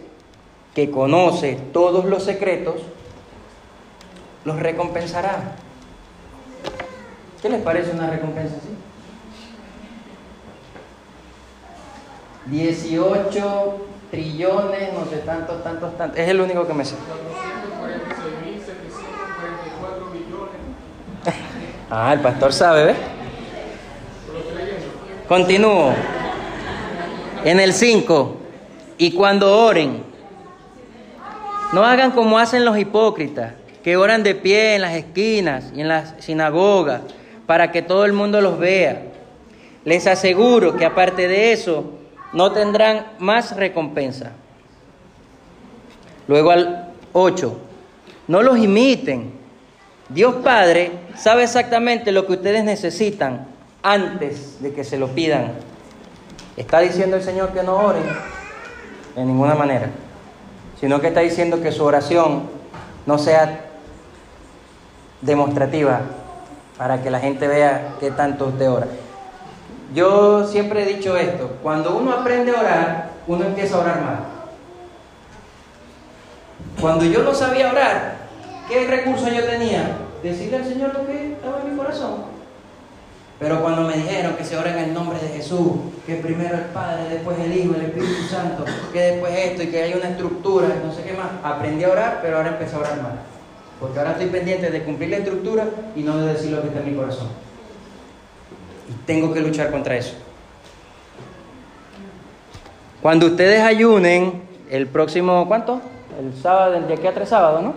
que 0.73 0.89
conoce 0.89 1.59
todos 1.71 2.05
los 2.05 2.23
secretos, 2.23 2.81
los 4.45 4.59
recompensará. 4.59 5.55
¿Qué 7.41 7.49
les 7.49 7.61
parece 7.61 7.91
una 7.91 8.09
recompensa 8.09 8.55
así? 8.55 8.69
18 12.45 13.85
trillones, 14.11 14.93
no 14.93 15.05
sé, 15.05 15.17
tantos, 15.17 15.63
tantos, 15.63 15.97
tantos. 15.97 16.19
Es 16.19 16.29
el 16.29 16.41
único 16.41 16.65
que 16.67 16.73
me 16.73 16.85
sé. 16.85 16.95
ah, 21.89 22.13
el 22.13 22.19
pastor 22.19 22.51
sabe, 22.51 22.85
¿ves? 22.85 22.97
Continúo. 25.33 25.95
En 27.43 27.59
el 27.59 27.73
5. 27.73 28.37
Y 28.99 29.13
cuando 29.13 29.65
oren, 29.65 30.03
no 31.73 31.83
hagan 31.83 32.11
como 32.11 32.37
hacen 32.37 32.63
los 32.63 32.77
hipócritas, 32.77 33.53
que 33.83 33.97
oran 33.97 34.21
de 34.21 34.35
pie 34.35 34.75
en 34.75 34.83
las 34.83 34.93
esquinas 34.93 35.71
y 35.75 35.81
en 35.81 35.87
las 35.87 36.13
sinagogas 36.19 37.01
para 37.47 37.71
que 37.71 37.81
todo 37.81 38.05
el 38.05 38.13
mundo 38.13 38.41
los 38.41 38.59
vea. 38.59 39.05
Les 39.85 40.05
aseguro 40.05 40.77
que 40.77 40.85
aparte 40.85 41.27
de 41.27 41.51
eso, 41.51 41.93
no 42.31 42.51
tendrán 42.51 43.07
más 43.17 43.55
recompensa. 43.55 44.33
Luego 46.27 46.51
al 46.51 46.89
8. 47.11 47.59
No 48.27 48.43
los 48.43 48.59
imiten. 48.59 49.31
Dios 50.09 50.35
Padre 50.43 50.91
sabe 51.15 51.41
exactamente 51.41 52.11
lo 52.11 52.27
que 52.27 52.33
ustedes 52.33 52.63
necesitan 52.63 53.51
antes 53.83 54.61
de 54.61 54.73
que 54.73 54.83
se 54.83 54.97
lo 54.97 55.09
pidan. 55.09 55.53
¿Está 56.55 56.79
diciendo 56.79 57.17
el 57.17 57.23
Señor 57.23 57.49
que 57.49 57.63
no 57.63 57.75
oren? 57.75 58.03
De 59.15 59.23
ninguna 59.23 59.53
manera. 59.55 59.89
Sino 60.79 60.99
que 61.01 61.07
está 61.07 61.19
diciendo 61.19 61.61
que 61.61 61.71
su 61.71 61.83
oración 61.83 62.43
no 63.05 63.17
sea 63.17 63.65
demostrativa 65.21 66.01
para 66.77 67.01
que 67.01 67.11
la 67.11 67.19
gente 67.19 67.47
vea 67.47 67.95
qué 67.99 68.11
tanto 68.11 68.47
usted 68.47 68.69
ora. 68.69 68.87
Yo 69.93 70.47
siempre 70.47 70.83
he 70.83 70.95
dicho 70.95 71.15
esto, 71.15 71.57
cuando 71.61 71.95
uno 71.95 72.13
aprende 72.13 72.55
a 72.55 72.59
orar, 72.59 73.09
uno 73.27 73.45
empieza 73.45 73.77
a 73.77 73.81
orar 73.81 74.01
mal. 74.01 74.19
Cuando 76.81 77.05
yo 77.05 77.21
no 77.23 77.33
sabía 77.33 77.71
orar, 77.71 78.15
¿qué 78.67 78.87
recurso 78.87 79.29
yo 79.29 79.45
tenía? 79.45 79.97
Decirle 80.23 80.57
al 80.57 80.65
Señor 80.65 80.93
lo 80.93 81.05
que 81.05 81.33
estaba 81.33 81.61
en 81.61 81.71
mi 81.71 81.77
corazón. 81.77 82.32
Pero 83.43 83.61
cuando 83.61 83.81
me 83.81 83.97
dijeron 83.97 84.37
que 84.37 84.45
se 84.45 84.55
ora 84.55 84.71
en 84.71 84.79
el 84.79 84.93
nombre 84.93 85.19
de 85.19 85.27
Jesús, 85.27 85.73
que 86.07 86.15
primero 86.15 86.55
el 86.55 86.63
Padre, 86.73 87.09
después 87.09 87.37
el 87.39 87.53
Hijo, 87.53 87.75
el 87.75 87.81
Espíritu 87.81 88.23
Santo, 88.29 88.63
que 88.93 88.99
después 88.99 89.33
esto 89.37 89.63
y 89.63 89.67
que 89.67 89.83
hay 89.83 89.93
una 89.95 90.11
estructura, 90.11 90.69
no 90.81 90.93
sé 90.93 91.03
qué 91.03 91.11
más, 91.11 91.27
aprendí 91.43 91.83
a 91.83 91.89
orar, 91.89 92.19
pero 92.21 92.37
ahora 92.37 92.51
empecé 92.51 92.77
a 92.77 92.79
orar 92.79 93.01
mal. 93.01 93.19
Porque 93.81 93.99
ahora 93.99 94.11
estoy 94.11 94.27
pendiente 94.27 94.71
de 94.71 94.83
cumplir 94.83 95.09
la 95.09 95.17
estructura 95.17 95.65
y 95.93 96.03
no 96.03 96.19
de 96.19 96.31
decir 96.31 96.51
lo 96.51 96.61
que 96.61 96.69
está 96.69 96.79
en 96.79 96.89
mi 96.89 96.95
corazón. 96.95 97.27
Y 98.89 98.93
tengo 99.05 99.33
que 99.33 99.41
luchar 99.41 99.71
contra 99.71 99.97
eso. 99.97 100.13
Cuando 103.01 103.25
ustedes 103.25 103.61
ayunen, 103.61 104.41
el 104.69 104.87
próximo, 104.87 105.49
¿cuánto? 105.49 105.81
El 106.17 106.33
sábado, 106.41 106.79
de 106.79 106.93
aquí 106.93 107.07
a 107.07 107.13
tres 107.13 107.27
sábados, 107.27 107.61
¿no? 107.61 107.73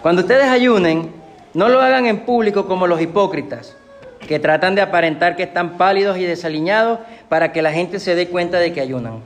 Cuando 0.00 0.22
ustedes 0.22 0.48
ayunen, 0.48 1.12
no 1.52 1.68
lo 1.68 1.82
hagan 1.82 2.06
en 2.06 2.20
público 2.20 2.64
como 2.64 2.86
los 2.86 3.02
hipócritas, 3.02 3.76
que 4.26 4.38
tratan 4.38 4.74
de 4.74 4.82
aparentar 4.82 5.36
que 5.36 5.42
están 5.42 5.76
pálidos 5.76 6.18
y 6.18 6.24
desaliñados 6.24 7.00
para 7.28 7.52
que 7.52 7.62
la 7.62 7.72
gente 7.72 7.98
se 7.98 8.14
dé 8.14 8.28
cuenta 8.28 8.58
de 8.58 8.72
que 8.72 8.80
ayunan. 8.80 9.20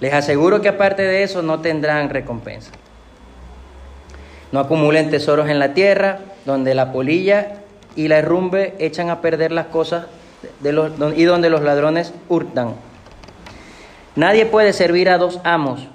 Les 0.00 0.12
aseguro 0.12 0.60
que 0.60 0.68
aparte 0.68 1.02
de 1.02 1.22
eso 1.22 1.42
no 1.42 1.60
tendrán 1.60 2.10
recompensa. 2.10 2.70
No 4.52 4.60
acumulen 4.60 5.10
tesoros 5.10 5.48
en 5.48 5.58
la 5.58 5.74
tierra, 5.74 6.20
donde 6.44 6.74
la 6.74 6.92
polilla 6.92 7.56
y 7.96 8.08
la 8.08 8.18
herrumbe 8.18 8.74
echan 8.78 9.10
a 9.10 9.20
perder 9.20 9.52
las 9.52 9.66
cosas 9.66 10.06
y 10.62 11.24
donde 11.24 11.50
los 11.50 11.62
ladrones 11.62 12.12
hurtan. 12.28 12.74
Nadie 14.16 14.46
puede 14.46 14.72
servir 14.72 15.08
a 15.08 15.18
dos 15.18 15.40
amos. 15.42 15.88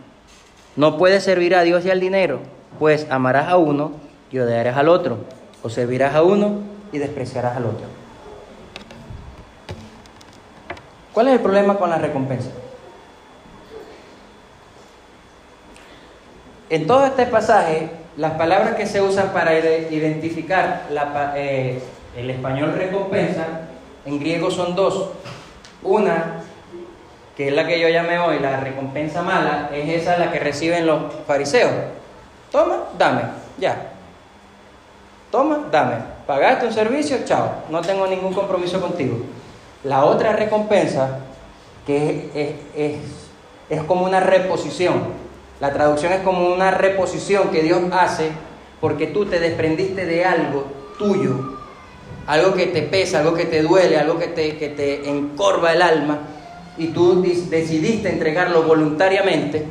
No 0.75 0.97
puede 0.97 1.21
servir 1.21 1.55
a 1.55 1.63
Dios 1.63 1.85
y 1.85 1.89
al 1.89 1.99
dinero, 1.99 2.39
pues 2.79 3.07
amarás 3.09 3.47
a 3.47 3.57
uno 3.57 3.91
y 4.31 4.39
odiarás 4.39 4.77
al 4.77 4.89
otro, 4.89 5.19
o 5.63 5.69
servirás 5.69 6.15
a 6.15 6.23
uno 6.23 6.59
y 6.91 6.97
despreciarás 6.97 7.57
al 7.57 7.65
otro. 7.65 7.85
¿Cuál 11.13 11.27
es 11.27 11.33
el 11.33 11.39
problema 11.41 11.75
con 11.77 11.89
la 11.89 11.97
recompensa? 11.97 12.49
En 16.69 16.85
todo 16.85 17.05
este 17.05 17.25
pasaje, 17.25 17.89
las 18.15 18.33
palabras 18.33 18.75
que 18.75 18.85
se 18.85 19.01
usan 19.01 19.29
para 19.29 19.57
identificar 19.57 20.87
eh, 21.35 21.81
el 22.15 22.29
español 22.29 22.73
recompensa 22.75 23.45
en 24.05 24.19
griego 24.19 24.51
son 24.51 24.75
dos. 24.75 25.09
Una, 25.81 26.41
que 27.35 27.47
es 27.47 27.53
la 27.53 27.65
que 27.65 27.79
yo 27.79 27.89
llamé 27.89 28.19
hoy 28.19 28.39
la 28.39 28.59
recompensa 28.59 29.21
mala, 29.21 29.69
es 29.73 30.01
esa 30.01 30.17
la 30.17 30.31
que 30.31 30.39
reciben 30.39 30.85
los 30.85 31.13
fariseos. 31.25 31.71
Toma, 32.51 32.83
dame, 32.97 33.21
ya. 33.57 33.93
Toma, 35.31 35.67
dame. 35.71 36.18
Pagaste 36.29 36.67
un 36.67 36.73
servicio, 36.73 37.17
chao. 37.25 37.63
No 37.71 37.81
tengo 37.81 38.05
ningún 38.05 38.35
compromiso 38.35 38.79
contigo. 38.79 39.17
La 39.83 40.05
otra 40.05 40.33
recompensa, 40.33 41.21
que 41.87 42.29
es, 42.75 42.97
es 43.67 43.83
como 43.85 44.05
una 44.05 44.19
reposición. 44.19 45.05
La 45.59 45.73
traducción 45.73 46.13
es 46.13 46.19
como 46.19 46.53
una 46.53 46.69
reposición 46.69 47.49
que 47.49 47.63
Dios 47.63 47.81
hace 47.91 48.29
porque 48.79 49.07
tú 49.07 49.25
te 49.25 49.39
desprendiste 49.39 50.05
de 50.05 50.23
algo 50.23 50.65
tuyo, 50.99 51.57
algo 52.27 52.53
que 52.53 52.67
te 52.67 52.83
pesa, 52.83 53.21
algo 53.21 53.33
que 53.33 53.45
te 53.45 53.63
duele, 53.63 53.97
algo 53.97 54.19
que 54.19 54.27
te, 54.27 54.55
que 54.57 54.69
te 54.69 55.09
encorva 55.09 55.73
el 55.73 55.81
alma, 55.81 56.19
y 56.77 56.89
tú 56.89 57.23
decidiste 57.23 58.07
entregarlo 58.07 58.61
voluntariamente, 58.61 59.65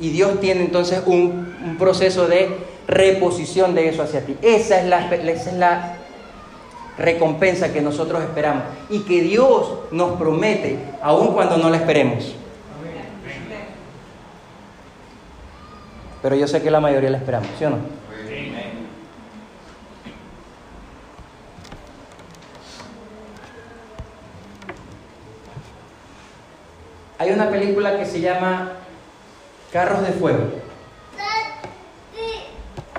y 0.00 0.08
Dios 0.08 0.40
tiene 0.40 0.62
entonces 0.62 1.02
un, 1.04 1.54
un 1.62 1.76
proceso 1.76 2.26
de 2.26 2.71
reposición 2.86 3.74
de 3.74 3.88
eso 3.88 4.02
hacia 4.02 4.24
ti. 4.24 4.36
Esa 4.42 4.80
es 4.80 4.86
la, 4.86 5.06
esa 5.14 5.50
es 5.50 5.56
la 5.56 5.96
recompensa 6.98 7.72
que 7.72 7.80
nosotros 7.80 8.22
esperamos 8.22 8.64
y 8.90 9.00
que 9.00 9.22
Dios 9.22 9.72
nos 9.90 10.18
promete, 10.18 10.78
aun 11.02 11.32
cuando 11.32 11.56
no 11.56 11.70
la 11.70 11.78
esperemos. 11.78 12.34
Pero 16.20 16.36
yo 16.36 16.46
sé 16.46 16.62
que 16.62 16.70
la 16.70 16.80
mayoría 16.80 17.10
la 17.10 17.18
esperamos, 17.18 17.48
¿sí 17.58 17.64
o 17.64 17.70
no? 17.70 17.78
Hay 27.18 27.30
una 27.30 27.50
película 27.50 27.96
que 27.96 28.04
se 28.04 28.20
llama 28.20 28.72
Carros 29.72 30.02
de 30.02 30.12
Fuego. 30.12 30.71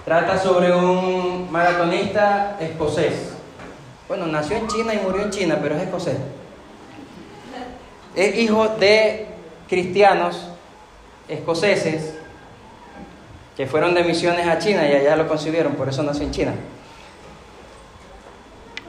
Trata 0.05 0.37
sobre 0.37 0.75
un 0.75 1.49
maratonista 1.49 2.57
escocés. 2.59 3.33
Bueno, 4.09 4.27
nació 4.27 4.57
en 4.57 4.67
China 4.67 4.93
y 4.93 4.97
murió 4.97 5.21
en 5.21 5.29
China, 5.29 5.59
pero 5.61 5.75
es 5.75 5.83
escocés. 5.83 6.17
Es 8.13 8.37
hijo 8.37 8.67
de 8.67 9.27
cristianos 9.69 10.49
escoceses 11.29 12.15
que 13.55 13.65
fueron 13.65 13.93
de 13.93 14.03
misiones 14.03 14.47
a 14.47 14.59
China 14.59 14.85
y 14.87 14.93
allá 14.93 15.15
lo 15.15 15.27
concibieron, 15.27 15.73
por 15.75 15.87
eso 15.87 16.03
nació 16.03 16.23
en 16.23 16.31
China. 16.31 16.53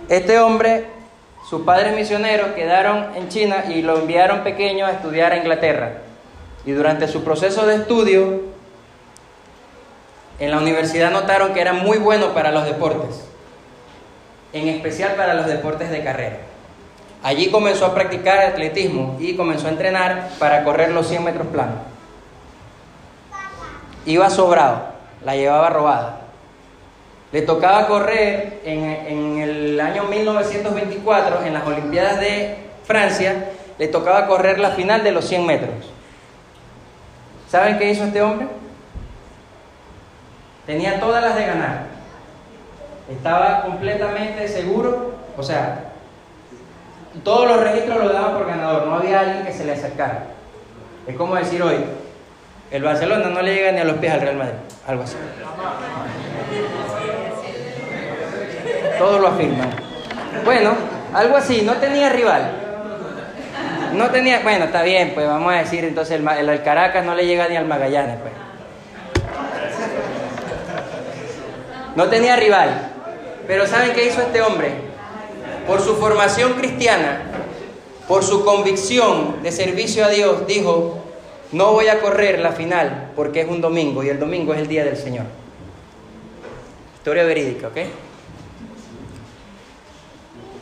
Este 0.09 0.39
hombre, 0.41 0.87
sus 1.49 1.63
padres 1.63 1.95
misioneros 1.95 2.49
quedaron 2.55 3.15
en 3.15 3.29
China 3.29 3.67
y 3.69 3.83
lo 3.83 3.99
enviaron 4.01 4.43
pequeño 4.43 4.85
a 4.85 4.91
estudiar 4.91 5.33
a 5.33 5.37
Inglaterra. 5.37 5.99
Y 6.67 6.73
durante 6.73 7.07
su 7.07 7.23
proceso 7.23 7.67
de 7.67 7.77
estudio, 7.77 8.54
en 10.39 10.51
la 10.51 10.59
universidad 10.59 11.11
notaron 11.11 11.55
que 11.55 11.61
era 11.61 11.73
muy 11.73 11.99
bueno 11.99 12.35
para 12.35 12.53
los 12.53 12.65
deportes, 12.65 13.25
en 14.53 14.69
especial 14.69 15.15
para 15.15 15.35
los 15.35 15.47
deportes 15.47 15.91
de 15.91 16.03
carrera. 16.03 16.39
Allí 17.23 17.51
comenzó 17.51 17.87
a 17.87 17.95
practicar 17.95 18.41
atletismo 18.41 19.17
y 19.19 19.37
comenzó 19.37 19.67
a 19.67 19.71
entrenar 19.71 20.31
para 20.39 20.65
correr 20.65 20.91
los 20.91 21.09
100 21.09 21.25
metros 21.25 21.47
planos 21.49 21.95
iba 24.07 24.31
sobrado, 24.31 24.83
la 25.25 25.37
llevaba 25.37 25.71
robada. 25.71 26.21
Le 27.33 27.43
tocaba 27.43 27.87
correr 27.87 28.61
en, 28.65 29.39
el 29.39 29.81
año 29.81 30.05
1924, 30.05 31.45
en 31.45 31.55
las 31.55 31.67
Olimpiadas 31.67 32.21
de 32.21 32.57
Francia, 32.85 33.51
le 33.79 33.89
tocaba 33.89 34.27
correr 34.27 34.61
la 34.61 34.71
final 34.71 35.03
de 35.03 35.13
los 35.13 35.25
100 35.25 35.47
metros. 35.47 35.93
¿Saben 37.49 37.79
qué 37.79 37.91
hizo 37.91 38.05
este 38.05 38.23
hombre? 38.23 38.47
Tenía 40.67 40.99
todas 40.99 41.23
las 41.23 41.37
de 41.37 41.47
ganar. 41.47 41.87
Estaba 43.11 43.63
completamente 43.63 44.49
seguro, 44.49 45.13
o 45.37 45.43
sea, 45.43 45.91
todos 47.23 47.49
los 47.49 47.61
registros 47.61 48.03
lo 48.03 48.13
daban 48.13 48.33
por 48.33 48.47
ganador, 48.47 48.87
no 48.87 48.97
había 48.97 49.21
alguien 49.21 49.45
que 49.45 49.53
se 49.53 49.65
le 49.65 49.73
acercara. 49.73 50.25
Es 51.07 51.17
como 51.17 51.37
decir 51.37 51.63
hoy, 51.63 51.85
el 52.71 52.83
Barcelona 52.83 53.29
no 53.29 53.43
le 53.43 53.55
llega 53.55 53.73
ni 53.73 53.81
a 53.81 53.85
los 53.85 53.99
pies 53.99 54.13
al 54.13 54.21
Real 54.23 54.37
Madrid, 54.37 54.55
algo 54.87 55.03
así. 55.03 55.17
Todos 58.99 59.21
lo 59.21 59.29
afirman. 59.29 59.71
Bueno, 60.45 60.75
algo 61.13 61.37
así, 61.37 61.63
no 61.63 61.75
tenía 61.75 62.09
rival. 62.09 62.51
No 63.93 64.11
tenía, 64.11 64.41
bueno, 64.41 64.65
está 64.65 64.83
bien, 64.83 65.13
pues 65.15 65.27
vamos 65.27 65.53
a 65.53 65.59
decir 65.59 65.85
entonces 65.85 66.19
el, 66.19 66.49
el, 66.49 66.63
Caracas 66.63 67.05
no 67.05 67.15
le 67.15 67.27
llega 67.27 67.49
ni 67.49 67.57
al 67.57 67.67
Magallanes, 67.67 68.19
pues. 68.21 68.33
No 71.97 72.09
tenía 72.09 72.37
rival. 72.37 72.93
Pero 73.47 73.67
¿saben 73.67 73.93
qué 73.93 74.07
hizo 74.07 74.23
este 74.23 74.41
hombre? 74.43 74.73
Por 75.67 75.81
su 75.81 75.97
formación 75.97 76.55
cristiana, 76.55 77.23
por 78.09 78.23
su 78.25 78.45
convicción 78.45 79.43
de 79.43 79.53
servicio 79.53 80.05
a 80.05 80.09
Dios, 80.09 80.47
dijo, 80.47 80.99
no 81.53 81.73
voy 81.73 81.89
a 81.89 82.01
correr 82.01 82.41
la 82.41 82.53
final 82.53 83.13
porque 83.15 83.43
es 83.43 83.49
un 83.49 83.61
domingo 83.61 84.03
y 84.03 84.09
el 84.09 84.19
domingo 84.19 84.55
es 84.55 84.61
el 84.61 84.69
día 84.69 84.85
del 84.85 84.97
Señor. 84.97 85.27
Historia 86.97 87.25
verídica, 87.25 87.69
¿ok? 87.69 87.77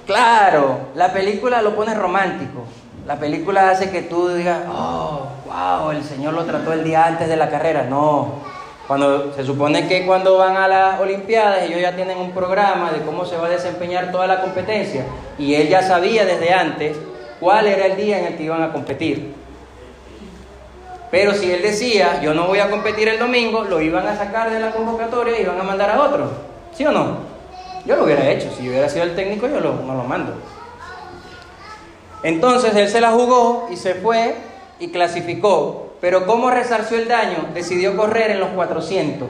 Claro, 0.07 0.89
la 0.95 1.13
película 1.13 1.63
lo 1.63 1.75
pone 1.75 1.95
romántico. 1.95 2.65
La 3.07 3.19
película 3.19 3.71
hace 3.71 3.91
que 3.91 4.03
tú 4.03 4.29
digas, 4.29 4.61
oh, 4.69 5.29
wow, 5.47 5.91
el 5.93 6.05
Señor 6.05 6.35
lo 6.35 6.45
trató 6.45 6.73
el 6.73 6.85
día 6.85 7.07
antes 7.07 7.29
de 7.29 7.37
la 7.37 7.49
carrera. 7.49 7.85
No, 7.85 8.43
cuando 8.93 9.33
se 9.35 9.43
supone 9.43 9.89
que 9.89 10.05
cuando 10.05 10.37
van 10.37 10.55
a 10.55 10.69
las 10.69 11.01
Olimpiadas 11.01 11.63
ellos 11.63 11.81
ya 11.81 11.97
tienen 11.97 12.19
un 12.19 12.33
programa 12.33 12.93
de 12.93 13.01
cómo 13.01 13.25
se 13.25 13.39
va 13.39 13.47
a 13.47 13.49
desempeñar 13.49 14.13
toda 14.13 14.27
la 14.27 14.43
competencia 14.43 15.07
y 15.39 15.55
él 15.55 15.71
ya 15.71 15.81
sabía 15.81 16.27
desde 16.27 16.53
antes 16.53 16.99
cuál 17.41 17.69
era 17.69 17.87
el 17.87 17.97
día 17.97 18.19
en 18.19 18.27
el 18.27 18.37
que 18.37 18.43
iban 18.43 18.63
a 18.63 18.71
competir. 18.71 19.33
Pero 21.11 21.33
si 21.33 21.51
él 21.51 21.63
decía, 21.63 22.21
yo 22.21 22.35
no 22.35 22.47
voy 22.47 22.59
a 22.59 22.69
competir 22.69 23.09
el 23.09 23.19
domingo, 23.19 23.65
lo 23.65 23.81
iban 23.81 24.07
a 24.07 24.15
sacar 24.15 24.51
de 24.51 24.61
la 24.61 24.73
convocatoria 24.73 25.39
y 25.39 25.43
iban 25.45 25.59
a 25.59 25.63
mandar 25.63 25.89
a 25.89 26.03
otro. 26.03 26.31
¿Sí 26.75 26.85
o 26.85 26.93
no? 26.93 27.17
Yo 27.87 27.97
lo 27.97 28.05
hubiera 28.05 28.29
hecho. 28.29 28.51
Si 28.55 28.69
hubiera 28.69 28.91
sido 28.91 29.05
el 29.05 29.17
técnico, 29.17 29.49
yo 29.49 29.59
no 29.59 29.95
lo 29.95 30.05
mando. 30.05 30.35
Entonces 32.23 32.77
él 32.77 32.91
se 32.91 33.01
la 33.01 33.13
jugó 33.13 33.69
y 33.73 33.77
se 33.77 33.95
fue 33.95 34.35
y 34.79 34.89
clasificó. 34.89 35.92
Pero 36.03 36.27
¿cómo 36.27 36.51
resarció 36.51 36.99
el 36.99 37.07
daño? 37.07 37.47
Decidió 37.55 37.97
correr 37.97 38.33
en 38.33 38.41
los 38.41 38.49
400. 38.51 39.29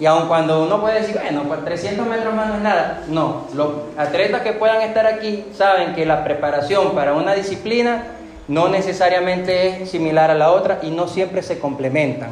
Y 0.00 0.06
aun 0.06 0.26
cuando 0.26 0.64
uno 0.64 0.80
puede 0.80 1.02
decir, 1.02 1.20
bueno, 1.20 1.42
pues 1.46 1.62
300 1.66 2.06
metros 2.06 2.34
más 2.34 2.48
no 2.48 2.54
es 2.56 2.62
nada, 2.62 3.04
no, 3.08 3.46
los 3.54 3.68
atletas 3.96 4.40
que 4.40 4.54
puedan 4.54 4.80
estar 4.80 5.06
aquí 5.06 5.44
saben 5.54 5.94
que 5.94 6.06
la 6.06 6.24
preparación 6.24 6.94
para 6.94 7.12
una 7.12 7.34
disciplina 7.34 8.04
no 8.48 8.68
necesariamente 8.68 9.82
es 9.82 9.90
similar 9.90 10.30
a 10.30 10.34
la 10.34 10.50
otra 10.50 10.80
y 10.82 10.90
no 10.90 11.08
siempre 11.08 11.42
se 11.42 11.58
complementan. 11.58 12.30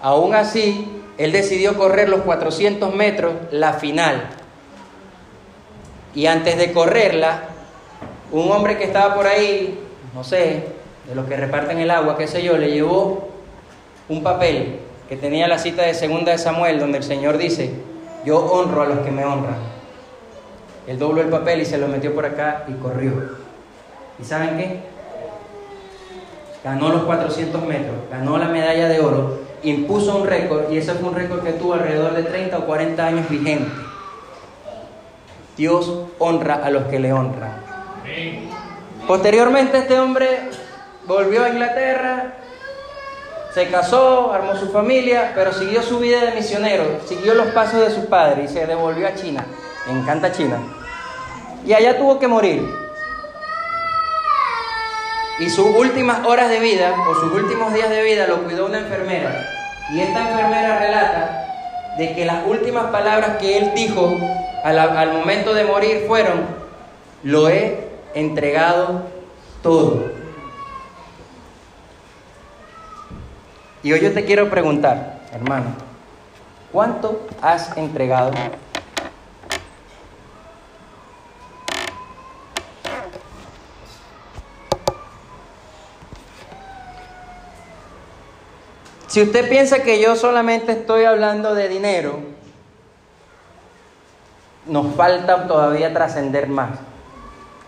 Aún 0.00 0.34
así, 0.34 0.88
él 1.18 1.32
decidió 1.32 1.76
correr 1.76 2.08
los 2.08 2.22
400 2.22 2.94
metros, 2.94 3.34
la 3.50 3.74
final. 3.74 4.22
Y 6.14 6.26
antes 6.26 6.56
de 6.56 6.72
correrla, 6.72 7.42
un 8.32 8.50
hombre 8.50 8.78
que 8.78 8.84
estaba 8.84 9.14
por 9.14 9.26
ahí, 9.26 9.78
no 10.14 10.24
sé, 10.24 10.75
de 11.08 11.14
los 11.14 11.26
que 11.26 11.36
reparten 11.36 11.78
el 11.78 11.90
agua, 11.90 12.16
qué 12.16 12.26
sé 12.26 12.42
yo, 12.42 12.56
le 12.56 12.70
llevó 12.70 13.28
un 14.08 14.22
papel 14.22 14.80
que 15.08 15.16
tenía 15.16 15.46
la 15.46 15.58
cita 15.58 15.82
de 15.82 15.94
segunda 15.94 16.32
de 16.32 16.38
Samuel, 16.38 16.80
donde 16.80 16.98
el 16.98 17.04
Señor 17.04 17.38
dice, 17.38 17.70
yo 18.24 18.38
honro 18.38 18.82
a 18.82 18.86
los 18.86 18.98
que 19.00 19.10
me 19.10 19.24
honran. 19.24 19.56
Él 20.86 20.98
dobló 20.98 21.20
el 21.22 21.28
papel 21.28 21.60
y 21.60 21.64
se 21.64 21.78
lo 21.78 21.88
metió 21.88 22.14
por 22.14 22.26
acá 22.26 22.64
y 22.68 22.72
corrió. 22.74 23.12
¿Y 24.20 24.24
saben 24.24 24.56
qué? 24.56 24.80
Ganó 26.64 26.88
los 26.88 27.04
400 27.04 27.64
metros, 27.64 27.94
ganó 28.10 28.38
la 28.38 28.48
medalla 28.48 28.88
de 28.88 29.00
oro, 29.00 29.38
impuso 29.62 30.16
un 30.16 30.26
récord 30.26 30.72
y 30.72 30.78
ese 30.78 30.94
fue 30.94 31.08
un 31.10 31.14
récord 31.14 31.44
que 31.44 31.52
tuvo 31.52 31.74
alrededor 31.74 32.14
de 32.14 32.24
30 32.24 32.58
o 32.58 32.66
40 32.66 33.06
años 33.06 33.28
vigente. 33.28 33.70
Dios 35.56 35.92
honra 36.18 36.54
a 36.56 36.70
los 36.70 36.84
que 36.84 36.98
le 36.98 37.12
honran. 37.12 37.52
Posteriormente 39.06 39.78
este 39.78 39.98
hombre 39.98 40.26
volvió 41.06 41.44
a 41.44 41.48
Inglaterra, 41.48 42.34
se 43.54 43.68
casó, 43.68 44.32
armó 44.32 44.54
su 44.56 44.70
familia, 44.70 45.32
pero 45.34 45.52
siguió 45.52 45.82
su 45.82 45.98
vida 45.98 46.20
de 46.20 46.32
misionero, 46.32 47.00
siguió 47.06 47.34
los 47.34 47.46
pasos 47.48 47.80
de 47.80 47.90
su 47.90 48.06
padre 48.06 48.44
y 48.44 48.48
se 48.48 48.66
devolvió 48.66 49.06
a 49.08 49.14
China. 49.14 49.46
Encanta 49.88 50.30
China. 50.32 50.58
Y 51.64 51.72
allá 51.72 51.96
tuvo 51.96 52.18
que 52.18 52.28
morir. 52.28 52.68
Y 55.38 55.48
sus 55.48 55.66
últimas 55.74 56.26
horas 56.26 56.50
de 56.50 56.60
vida, 56.60 56.94
o 57.08 57.14
sus 57.14 57.32
últimos 57.32 57.72
días 57.72 57.90
de 57.90 58.02
vida, 58.02 58.26
lo 58.26 58.42
cuidó 58.44 58.66
una 58.66 58.78
enfermera. 58.78 59.48
Y 59.92 60.00
esta 60.00 60.30
enfermera 60.30 60.78
relata 60.78 61.94
de 61.98 62.14
que 62.14 62.24
las 62.24 62.46
últimas 62.46 62.86
palabras 62.86 63.38
que 63.38 63.58
él 63.58 63.72
dijo 63.74 64.18
al, 64.64 64.78
al 64.78 65.12
momento 65.12 65.54
de 65.54 65.64
morir 65.64 66.04
fueron, 66.06 66.46
lo 67.22 67.48
he 67.48 67.88
entregado 68.14 69.02
todo. 69.62 70.15
Y 73.86 73.92
hoy 73.92 74.00
yo 74.00 74.12
te 74.12 74.24
quiero 74.24 74.50
preguntar, 74.50 75.20
hermano, 75.32 75.66
¿cuánto 76.72 77.24
has 77.40 77.76
entregado? 77.76 78.32
Si 89.06 89.22
usted 89.22 89.48
piensa 89.48 89.84
que 89.84 90.02
yo 90.02 90.16
solamente 90.16 90.72
estoy 90.72 91.04
hablando 91.04 91.54
de 91.54 91.68
dinero, 91.68 92.18
nos 94.66 94.96
falta 94.96 95.46
todavía 95.46 95.94
trascender 95.94 96.48
más. 96.48 96.70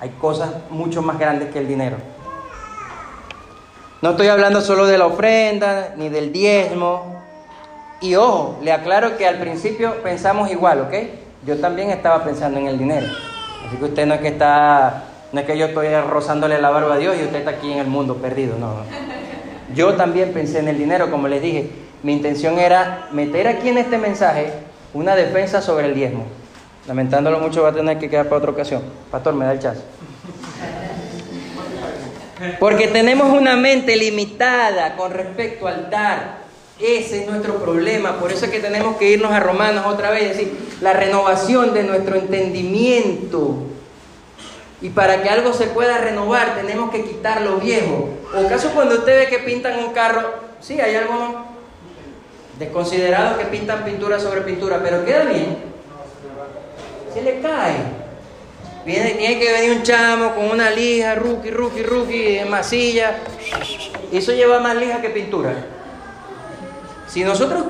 Hay 0.01 0.11
cosas 0.21 0.51
mucho 0.69 1.01
más 1.01 1.17
grandes 1.17 1.53
que 1.53 1.61
el 1.61 1.69
dinero. 1.69 2.18
No 4.01 4.11
estoy 4.11 4.29
hablando 4.29 4.61
solo 4.61 4.87
de 4.87 4.97
la 4.97 5.07
ofrenda 5.07 5.95
ni 5.97 6.09
del 6.09 6.33
diezmo. 6.33 7.21
Y 8.01 8.15
ojo, 8.15 8.61
le 8.63 8.71
aclaro 8.71 9.17
que 9.17 9.27
al 9.27 9.39
principio 9.39 10.03
pensamos 10.05 10.53
igual, 10.53 10.83
¿ok? 10.83 10.95
Yo 11.45 11.59
también 11.59 11.91
estaba 11.91 12.23
pensando 12.23 12.61
en 12.61 12.69
el 12.69 12.79
dinero. 12.79 13.09
Así 13.67 13.77
que 13.77 13.85
usted 13.85 14.07
no 14.07 14.15
es 14.15 14.21
que 14.21 14.29
está, 14.29 15.03
no 15.33 15.41
es 15.41 15.47
que 15.47 15.59
yo 15.59 15.67
estoy 15.67 15.89
rozándole 16.09 16.61
la 16.61 16.71
barba 16.71 16.95
a 16.95 16.99
Dios 16.99 17.17
y 17.19 17.25
usted 17.25 17.41
está 17.41 17.51
aquí 17.51 17.73
en 17.73 17.79
el 17.79 17.89
mundo 17.89 18.19
perdido, 18.19 18.57
no. 18.57 18.75
Yo 19.75 19.95
también 19.95 20.33
pensé 20.33 20.61
en 20.61 20.69
el 20.69 20.79
dinero, 20.79 21.11
como 21.11 21.27
les 21.27 21.43
dije. 21.43 21.69
Mi 22.05 22.13
intención 22.13 22.61
era 22.61 23.09
meter 23.11 23.49
aquí 23.49 23.69
en 23.69 23.79
este 23.79 23.99
mensaje 23.99 24.53
una 24.95 25.17
defensa 25.17 25.61
sobre 25.61 25.87
el 25.87 25.95
diezmo. 25.97 26.25
Lamentándolo 26.87 27.41
mucho 27.41 27.65
va 27.65 27.71
a 27.71 27.75
tener 27.75 27.99
que 27.99 28.09
quedar 28.09 28.27
para 28.27 28.37
otra 28.37 28.53
ocasión. 28.53 28.83
Pastor, 29.11 29.35
me 29.35 29.45
da 29.45 29.53
el 29.53 29.59
chance. 29.59 29.83
Porque 32.61 32.89
tenemos 32.89 33.31
una 33.31 33.57
mente 33.57 33.97
limitada 33.97 34.97
con 34.97 35.13
respecto 35.13 35.67
al 35.67 35.91
dar. 35.91 36.39
Ese 36.81 37.23
es 37.23 37.29
nuestro 37.29 37.57
problema. 37.57 38.19
Por 38.21 38.33
eso 38.33 38.45
es 38.45 38.51
que 38.53 38.61
tenemos 38.61 38.97
que 38.97 39.11
irnos 39.11 39.33
a 39.33 39.41
Romanos 39.41 39.85
otra 39.87 40.11
vez 40.11 40.23
y 40.23 40.29
decir, 40.29 40.59
la 40.81 40.93
renovación 40.93 41.75
de 41.75 41.83
nuestro 41.83 42.17
entendimiento. 42.17 43.65
Y 44.81 44.91
para 44.91 45.23
que 45.23 45.29
algo 45.29 45.53
se 45.53 45.67
pueda 45.67 45.99
renovar 45.99 46.55
tenemos 46.55 46.91
que 46.91 47.05
quitar 47.05 47.43
lo 47.43 47.57
viejo. 47.57 48.11
O 48.33 48.49
caso 48.49 48.71
cuando 48.71 48.97
usted 48.97 49.19
ve 49.19 49.29
que 49.29 49.39
pintan 49.39 49.81
un 49.81 49.93
carro, 49.93 50.35
sí, 50.61 50.81
hay 50.81 50.95
algunos 50.95 51.47
desconsiderados 52.61 53.39
que 53.39 53.47
pintan 53.47 53.85
pintura 53.85 54.21
sobre 54.21 54.43
pintura, 54.43 54.81
pero 54.83 55.05
queda 55.05 55.25
bien. 55.25 55.59
Se 57.13 57.23
le 57.23 57.41
cae. 57.41 57.98
Viene, 58.89 59.11
tiene 59.11 59.39
que 59.39 59.53
venir 59.53 59.73
un 59.77 59.83
chamo 59.83 60.35
con 60.35 60.47
una 60.47 60.71
lija, 60.71 61.15
rookie, 61.15 61.51
rookie, 61.51 61.83
rookie, 61.83 62.45
masilla. 62.47 63.19
Eso 64.11 64.33
lleva 64.33 64.61
más 64.61 64.75
lija 64.77 65.03
que 65.03 65.11
pintura. 65.11 65.53
Si 67.07 67.23
nosotros 67.23 67.65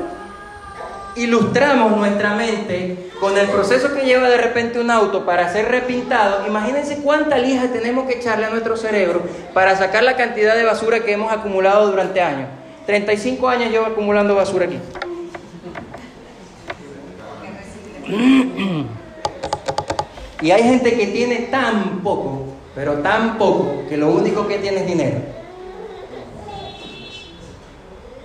ilustramos 1.16 1.96
nuestra 1.96 2.36
mente 2.36 3.10
con 3.18 3.36
el 3.36 3.48
proceso 3.48 3.92
que 3.92 4.02
lleva 4.02 4.28
de 4.28 4.36
repente 4.36 4.78
un 4.78 4.92
auto 4.92 5.26
para 5.26 5.52
ser 5.52 5.66
repintado, 5.68 6.46
imagínense 6.46 6.98
cuánta 6.98 7.36
lija 7.36 7.66
tenemos 7.72 8.06
que 8.06 8.18
echarle 8.18 8.46
a 8.46 8.50
nuestro 8.50 8.76
cerebro 8.76 9.20
para 9.52 9.76
sacar 9.76 10.04
la 10.04 10.14
cantidad 10.14 10.54
de 10.54 10.62
basura 10.62 11.00
que 11.00 11.14
hemos 11.14 11.32
acumulado 11.32 11.90
durante 11.90 12.20
años. 12.20 12.48
35 12.86 13.48
años 13.48 13.72
llevo 13.72 13.86
acumulando 13.86 14.36
basura 14.36 14.66
aquí. 14.66 14.78
Y 20.41 20.51
hay 20.51 20.62
gente 20.62 20.97
que 20.97 21.09
tiene 21.09 21.36
tan 21.51 22.01
poco, 22.01 22.45
pero 22.74 22.99
tan 22.99 23.39
poco, 23.39 23.82
que 23.89 23.97
lo 23.97 24.11
único 24.11 24.47
que 24.47 24.59
tiene 24.59 24.80
es 24.80 24.86
dinero. 24.86 25.18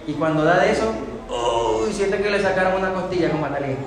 Y 0.05 0.13
cuando 0.13 0.43
da 0.43 0.59
de 0.59 0.71
eso, 0.71 0.93
uy, 1.29 1.91
siente 1.91 2.21
que 2.21 2.29
le 2.29 2.41
sacaron 2.41 2.75
una 2.75 2.93
costilla 2.93 3.31
con 3.31 3.41
Matalía. 3.41 3.77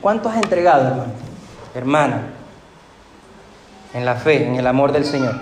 ¿Cuánto 0.00 0.28
has 0.28 0.36
entregado, 0.36 0.86
hermano? 0.86 1.12
Hermana, 1.74 2.22
en 3.92 4.04
la 4.04 4.14
fe, 4.14 4.46
en 4.46 4.56
el 4.56 4.66
amor 4.66 4.92
del 4.92 5.04
Señor. 5.04 5.34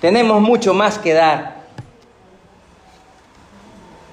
Tenemos 0.00 0.40
mucho 0.40 0.72
más 0.74 0.98
que 0.98 1.12
dar. 1.12 1.59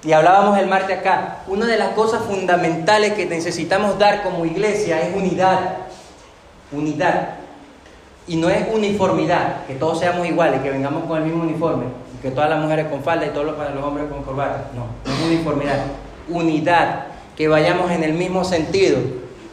Y 0.04 0.12
hablábamos 0.12 0.58
el 0.60 0.68
martes 0.68 1.00
acá, 1.00 1.40
una 1.48 1.66
de 1.66 1.78
las 1.78 1.90
cosas 1.90 2.24
fundamentales 2.24 3.14
que 3.14 3.26
necesitamos 3.26 3.98
dar 3.98 4.24
como 4.24 4.46
iglesia 4.46 5.02
es 5.02 5.16
unidad. 5.16 5.78
Unidad. 6.72 7.30
Y 8.28 8.36
no 8.36 8.50
es 8.50 8.68
uniformidad, 8.72 9.66
que 9.66 9.74
todos 9.76 10.00
seamos 10.00 10.28
iguales, 10.28 10.62
que 10.62 10.70
vengamos 10.70 11.06
con 11.06 11.18
el 11.18 11.24
mismo 11.24 11.44
uniforme, 11.44 11.86
que 12.22 12.30
todas 12.30 12.50
las 12.50 12.60
mujeres 12.60 12.88
con 12.88 13.02
falda 13.02 13.26
y 13.26 13.30
todos 13.30 13.46
los, 13.46 13.58
los 13.58 13.84
hombres 13.84 14.08
con 14.10 14.24
corbata. 14.24 14.70
No, 14.76 14.88
no 15.06 15.18
es 15.18 15.26
uniformidad. 15.26 15.86
Unidad, 16.30 17.06
que 17.36 17.48
vayamos 17.48 17.90
en 17.92 18.04
el 18.04 18.14
mismo 18.14 18.44
sentido, 18.44 19.00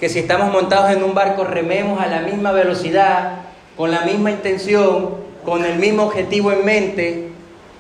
que 0.01 0.09
si 0.09 0.19
estamos 0.19 0.53
montados 0.53 0.91
en 0.91 1.03
un 1.03 1.15
barco 1.15 1.45
rememos 1.45 2.01
a 2.01 2.07
la 2.07 2.21
misma 2.21 2.53
velocidad, 2.53 3.39
con 3.77 3.91
la 3.91 4.03
misma 4.03 4.31
intención, 4.31 5.11
con 5.45 5.65
el 5.65 5.79
mismo 5.79 6.05
objetivo 6.05 6.53
en 6.53 6.65
mente, 6.65 7.29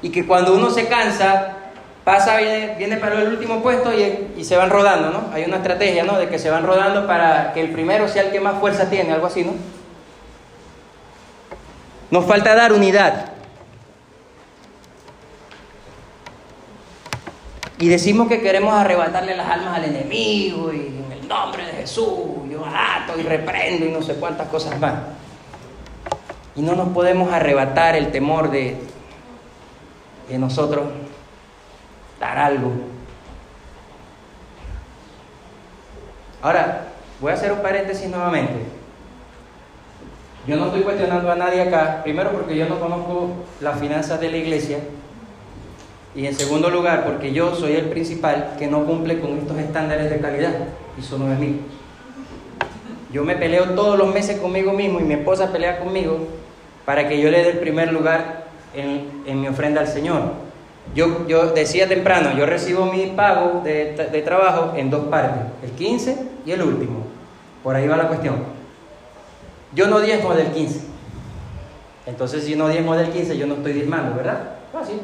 y 0.00 0.10
que 0.10 0.26
cuando 0.26 0.54
uno 0.54 0.70
se 0.70 0.86
cansa, 0.86 1.56
pasa, 2.04 2.36
viene, 2.36 2.74
viene 2.76 2.98
para 2.98 3.20
el 3.20 3.28
último 3.28 3.62
puesto 3.62 3.92
y, 3.92 4.34
y, 4.36 4.44
se 4.44 4.56
van 4.56 4.70
rodando, 4.70 5.10
¿no? 5.10 5.24
Hay 5.32 5.44
una 5.44 5.56
estrategia, 5.56 6.04
¿no? 6.04 6.18
De 6.18 6.28
que 6.28 6.38
se 6.38 6.50
van 6.50 6.64
rodando 6.66 7.06
para 7.06 7.52
que 7.54 7.62
el 7.62 7.70
primero 7.70 8.08
sea 8.08 8.22
el 8.22 8.30
que 8.30 8.40
más 8.40 8.60
fuerza 8.60 8.90
tiene, 8.90 9.12
algo 9.12 9.26
así, 9.26 9.42
¿no? 9.42 9.52
Nos 12.10 12.26
falta 12.26 12.54
dar 12.54 12.72
unidad. 12.72 13.32
Y 17.78 17.88
decimos 17.88 18.28
que 18.28 18.40
queremos 18.40 18.72
arrebatarle 18.74 19.34
las 19.36 19.48
almas 19.48 19.76
al 19.78 19.84
enemigo 19.84 20.72
y 20.72 20.86
en 21.06 21.12
el 21.12 21.26
nombre 21.26 21.66
de 21.66 21.72
Jesús 21.72 22.06
yo 22.48 22.64
ato 22.64 23.18
y 23.18 23.22
reprendo 23.22 23.86
y 23.86 23.90
no 23.90 24.02
sé 24.02 24.14
cuántas 24.14 24.48
cosas 24.48 24.78
más. 24.78 24.94
Y 26.54 26.62
no 26.62 26.76
nos 26.76 26.90
podemos 26.90 27.32
arrebatar 27.32 27.96
el 27.96 28.12
temor 28.12 28.50
de, 28.50 28.76
de 30.28 30.38
nosotros 30.38 30.84
algo. 32.32 32.72
Ahora, 36.42 36.88
voy 37.20 37.30
a 37.30 37.34
hacer 37.34 37.52
un 37.52 37.62
paréntesis 37.62 38.08
nuevamente. 38.08 38.60
Yo 40.46 40.56
no 40.56 40.66
estoy 40.66 40.82
cuestionando 40.82 41.30
a 41.30 41.36
nadie 41.36 41.62
acá, 41.62 42.02
primero 42.02 42.30
porque 42.32 42.56
yo 42.56 42.68
no 42.68 42.78
conozco 42.78 43.30
las 43.60 43.80
finanzas 43.80 44.20
de 44.20 44.30
la 44.30 44.36
iglesia 44.36 44.78
y 46.14 46.26
en 46.26 46.34
segundo 46.34 46.70
lugar 46.70 47.04
porque 47.04 47.32
yo 47.32 47.54
soy 47.54 47.72
el 47.72 47.86
principal 47.86 48.54
que 48.58 48.66
no 48.66 48.84
cumple 48.84 49.20
con 49.20 49.38
estos 49.38 49.58
estándares 49.58 50.10
de 50.10 50.20
calidad 50.20 50.52
y 50.96 51.00
eso 51.00 51.18
no 51.18 51.32
es. 51.32 51.38
Yo 53.10 53.24
me 53.24 53.36
peleo 53.36 53.70
todos 53.70 53.98
los 53.98 54.12
meses 54.12 54.38
conmigo 54.38 54.72
mismo 54.72 55.00
y 55.00 55.04
mi 55.04 55.14
esposa 55.14 55.50
pelea 55.50 55.78
conmigo 55.78 56.18
para 56.84 57.08
que 57.08 57.20
yo 57.20 57.30
le 57.30 57.42
dé 57.42 57.50
el 57.50 57.58
primer 57.58 57.92
lugar 57.92 58.44
en, 58.74 59.40
mi 59.40 59.48
ofrenda 59.48 59.80
al 59.80 59.88
Señor. 59.88 60.43
Yo, 60.92 61.26
yo, 61.26 61.52
decía 61.52 61.88
temprano, 61.88 62.36
yo 62.36 62.46
recibo 62.46 62.86
mi 62.86 63.06
pago 63.06 63.62
de, 63.64 64.22
trabajo 64.24 64.74
en 64.76 64.90
dos 64.90 65.06
partes, 65.06 65.42
el 65.62 65.70
15 65.70 66.18
y 66.46 66.52
el 66.52 66.62
último. 66.62 67.04
Por 67.62 67.74
ahí 67.74 67.88
va 67.88 67.96
la 67.96 68.08
cuestión. 68.08 68.36
Yo 69.74 69.88
no 69.88 70.00
diezmo 70.00 70.34
del 70.34 70.48
15. 70.48 70.80
Entonces, 72.06 72.44
si 72.44 72.54
no 72.54 72.68
diezmo 72.68 72.94
del 72.94 73.10
15, 73.10 73.36
yo 73.36 73.46
no 73.46 73.54
estoy 73.54 73.72
diezmando, 73.72 74.14
¿verdad? 74.14 74.56
Fácil. 74.72 75.00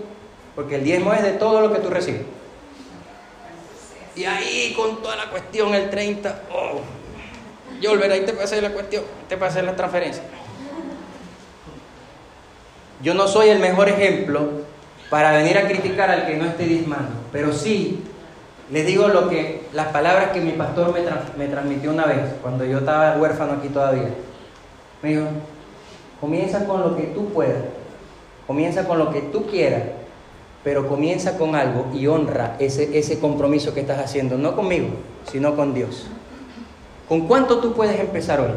Porque 0.54 0.76
el 0.76 0.84
diezmo 0.84 1.12
es 1.12 1.22
de 1.22 1.32
todo 1.32 1.60
lo 1.60 1.72
que 1.72 1.78
tú 1.80 1.88
recibes. 1.88 2.22
Y 4.14 4.24
ahí 4.24 4.74
con 4.76 5.02
toda 5.02 5.16
la 5.16 5.30
cuestión, 5.30 5.74
el 5.74 5.88
30, 5.88 6.42
oh, 6.52 6.80
yo 7.80 7.90
volveré 7.90 8.14
ahí 8.14 8.26
te 8.26 8.34
pasé 8.34 8.60
la 8.60 8.70
cuestión, 8.70 9.04
te 9.28 9.36
pasé 9.36 9.62
la 9.62 9.74
transferencia. 9.74 10.22
Yo 13.02 13.14
no 13.14 13.26
soy 13.26 13.48
el 13.48 13.60
mejor 13.60 13.88
ejemplo 13.88 14.50
para 15.10 15.32
venir 15.32 15.58
a 15.58 15.66
criticar 15.66 16.08
al 16.08 16.26
que 16.26 16.36
no 16.36 16.46
esté 16.46 16.64
diezmando, 16.64 17.10
pero 17.32 17.52
sí 17.52 18.04
les 18.70 18.86
digo 18.86 19.08
lo 19.08 19.28
que, 19.28 19.62
las 19.72 19.88
palabras 19.88 20.30
que 20.30 20.40
mi 20.40 20.52
pastor 20.52 20.94
me, 21.36 21.48
transmitió 21.48 21.90
una 21.90 22.06
vez, 22.06 22.20
cuando 22.40 22.64
yo 22.64 22.78
estaba 22.78 23.16
huérfano 23.16 23.54
aquí 23.54 23.68
todavía. 23.68 24.10
Me 25.02 25.08
dijo, 25.08 25.26
comienza 26.20 26.64
con 26.66 26.80
lo 26.80 26.96
que 26.96 27.04
tú 27.04 27.30
puedas, 27.30 27.64
comienza 28.46 28.86
con 28.86 28.98
lo 28.98 29.10
que 29.10 29.22
tú 29.22 29.46
quieras, 29.46 29.82
pero 30.62 30.86
comienza 30.86 31.36
con 31.36 31.56
algo 31.56 31.86
y 31.92 32.06
honra 32.06 32.56
ese 32.60 33.18
compromiso 33.18 33.74
que 33.74 33.80
estás 33.80 33.98
haciendo, 33.98 34.38
no 34.38 34.54
conmigo, 34.54 34.88
sino 35.24 35.56
con 35.56 35.74
Dios. 35.74 36.06
¿Con 37.08 37.26
cuánto 37.26 37.58
tú 37.58 37.72
puedes 37.72 37.98
empezar 37.98 38.40
hoy? 38.40 38.52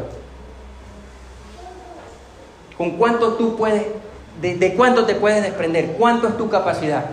¿Con 2.78 2.92
cuánto 2.92 3.32
tú 3.32 3.56
puedes, 3.56 3.82
de, 4.40 4.74
cuánto 4.74 5.06
te 5.06 5.14
puedes 5.14 5.42
desprender? 5.42 5.94
¿Cuánto 5.98 6.28
es 6.28 6.36
tu 6.36 6.48
capacidad? 6.48 7.04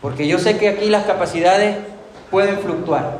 Porque 0.00 0.26
yo 0.26 0.38
sé 0.38 0.58
que 0.58 0.68
aquí 0.68 0.88
las 0.88 1.04
capacidades 1.04 1.76
pueden 2.30 2.58
fluctuar, 2.58 3.18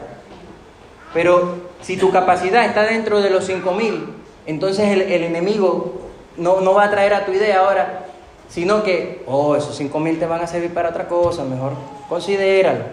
pero 1.13 1.57
si 1.81 1.97
tu 1.97 2.11
capacidad 2.11 2.65
está 2.65 2.83
dentro 2.83 3.23
de 3.23 3.31
los 3.31 3.45
5000, 3.47 4.09
entonces 4.47 4.91
el, 4.91 5.03
enemigo 5.03 6.03
no, 6.37 6.61
no, 6.61 6.75
va 6.75 6.85
a 6.85 6.91
traer 6.91 7.15
a 7.15 7.25
tu 7.25 7.33
idea 7.33 7.61
ahora, 7.61 8.07
sino 8.49 8.83
que, 8.83 9.23
oh, 9.27 9.57
esos 9.57 9.77
5 9.77 9.99
mil 10.01 10.19
te 10.19 10.27
van 10.27 10.43
a 10.43 10.47
servir 10.47 10.75
para 10.75 10.91
otra 10.91 11.09
cosa, 11.09 11.45
mejor 11.45 11.73
considéralo. 12.09 12.85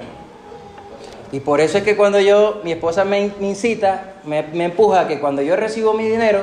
Y 1.33 1.39
por 1.39 1.61
eso 1.61 1.77
es 1.77 1.83
que 1.83 1.95
cuando 1.95 2.19
yo, 2.19 2.61
mi 2.63 2.73
esposa 2.73 3.05
me, 3.05 3.31
incita, 3.39 4.15
me, 4.25 4.43
me 4.43 4.65
empuja 4.65 5.07
que 5.07 5.19
cuando 5.19 5.41
yo 5.41 5.55
recibo 5.55 5.93
mi 5.93 6.05
dinero, 6.07 6.41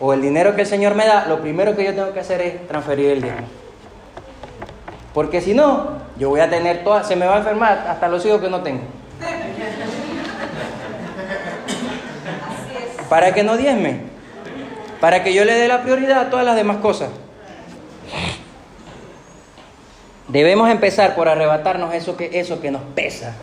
o 0.00 0.12
el 0.12 0.22
dinero 0.22 0.54
que 0.54 0.62
el 0.62 0.66
Señor 0.66 0.94
me 0.94 1.06
da, 1.06 1.26
lo 1.26 1.40
primero 1.40 1.76
que 1.76 1.84
yo 1.84 1.94
tengo 1.94 2.12
que 2.12 2.20
hacer 2.20 2.40
es 2.40 2.68
transferir 2.68 3.10
el 3.10 3.22
dinero. 3.22 3.44
Porque 5.14 5.40
si 5.40 5.54
no, 5.54 5.98
yo 6.18 6.30
voy 6.30 6.40
a 6.40 6.48
tener 6.48 6.84
toda, 6.84 7.04
se 7.04 7.16
me 7.16 7.26
va 7.26 7.36
a 7.36 7.38
enfermar 7.38 7.86
hasta 7.88 8.08
los 8.08 8.24
hijos 8.24 8.40
que 8.40 8.48
no 8.48 8.62
tengo. 8.62 8.82
Para 13.08 13.34
que 13.34 13.42
no 13.42 13.56
diezme 13.56 14.12
para 15.02 15.24
que 15.24 15.34
yo 15.34 15.44
le 15.44 15.54
dé 15.54 15.66
la 15.66 15.82
prioridad 15.82 16.20
a 16.20 16.30
todas 16.30 16.46
las 16.46 16.54
demás 16.54 16.76
cosas. 16.76 17.10
Debemos 20.28 20.70
empezar 20.70 21.16
por 21.16 21.28
arrebatarnos 21.28 21.92
eso 21.92 22.16
que, 22.16 22.38
eso 22.38 22.60
que 22.60 22.70
nos 22.70 22.82
pesa, 22.94 23.34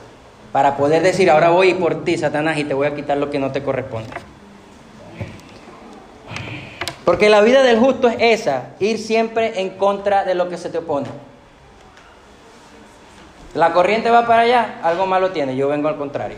para 0.53 0.77
poder 0.77 1.03
decir, 1.03 1.29
ahora 1.29 1.49
voy 1.49 1.73
por 1.73 2.05
ti, 2.05 2.17
Satanás, 2.17 2.57
y 2.57 2.63
te 2.63 2.73
voy 2.73 2.87
a 2.87 2.95
quitar 2.95 3.17
lo 3.17 3.29
que 3.29 3.39
no 3.39 3.51
te 3.51 3.61
corresponde. 3.61 4.09
Porque 7.09 7.27
la 7.27 7.41
vida 7.41 7.63
del 7.63 7.79
justo 7.79 8.07
es 8.07 8.17
esa, 8.19 8.75
ir 8.79 8.99
siempre 8.99 9.61
en 9.61 9.71
contra 9.71 10.25
de 10.25 10.35
lo 10.35 10.47
que 10.47 10.57
se 10.59 10.69
te 10.69 10.77
opone. 10.77 11.07
La 13.55 13.73
corriente 13.73 14.11
va 14.11 14.27
para 14.27 14.43
allá, 14.43 14.79
algo 14.83 15.07
malo 15.07 15.31
tiene, 15.31 15.55
yo 15.55 15.67
vengo 15.69 15.87
al 15.87 15.97
contrario. 15.97 16.37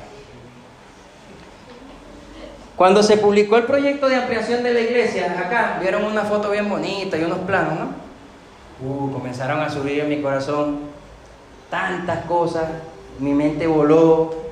Cuando 2.78 3.03
se 3.03 3.17
publicó 3.17 3.57
el 3.57 3.63
proyecto 3.63 4.07
de 4.07 4.15
ampliación 4.15 4.63
de 4.63 4.74
la 4.74 4.80
iglesia, 4.80 5.36
acá 5.45 5.78
vieron 5.82 6.05
una 6.05 6.22
foto 6.22 6.49
bien 6.49 6.69
bonita 6.69 7.17
y 7.17 7.26
unos 7.26 7.39
planos, 7.39 7.74
¿no? 7.78 8.88
Uh, 8.88 9.11
comenzaron 9.11 9.59
a 9.59 9.69
subir 9.69 9.99
en 9.99 10.07
mi 10.07 10.22
corazón 10.22 10.84
tantas 11.69 12.24
cosas, 12.28 12.69
mi 13.19 13.34
mente 13.34 13.67
voló. 13.67 14.51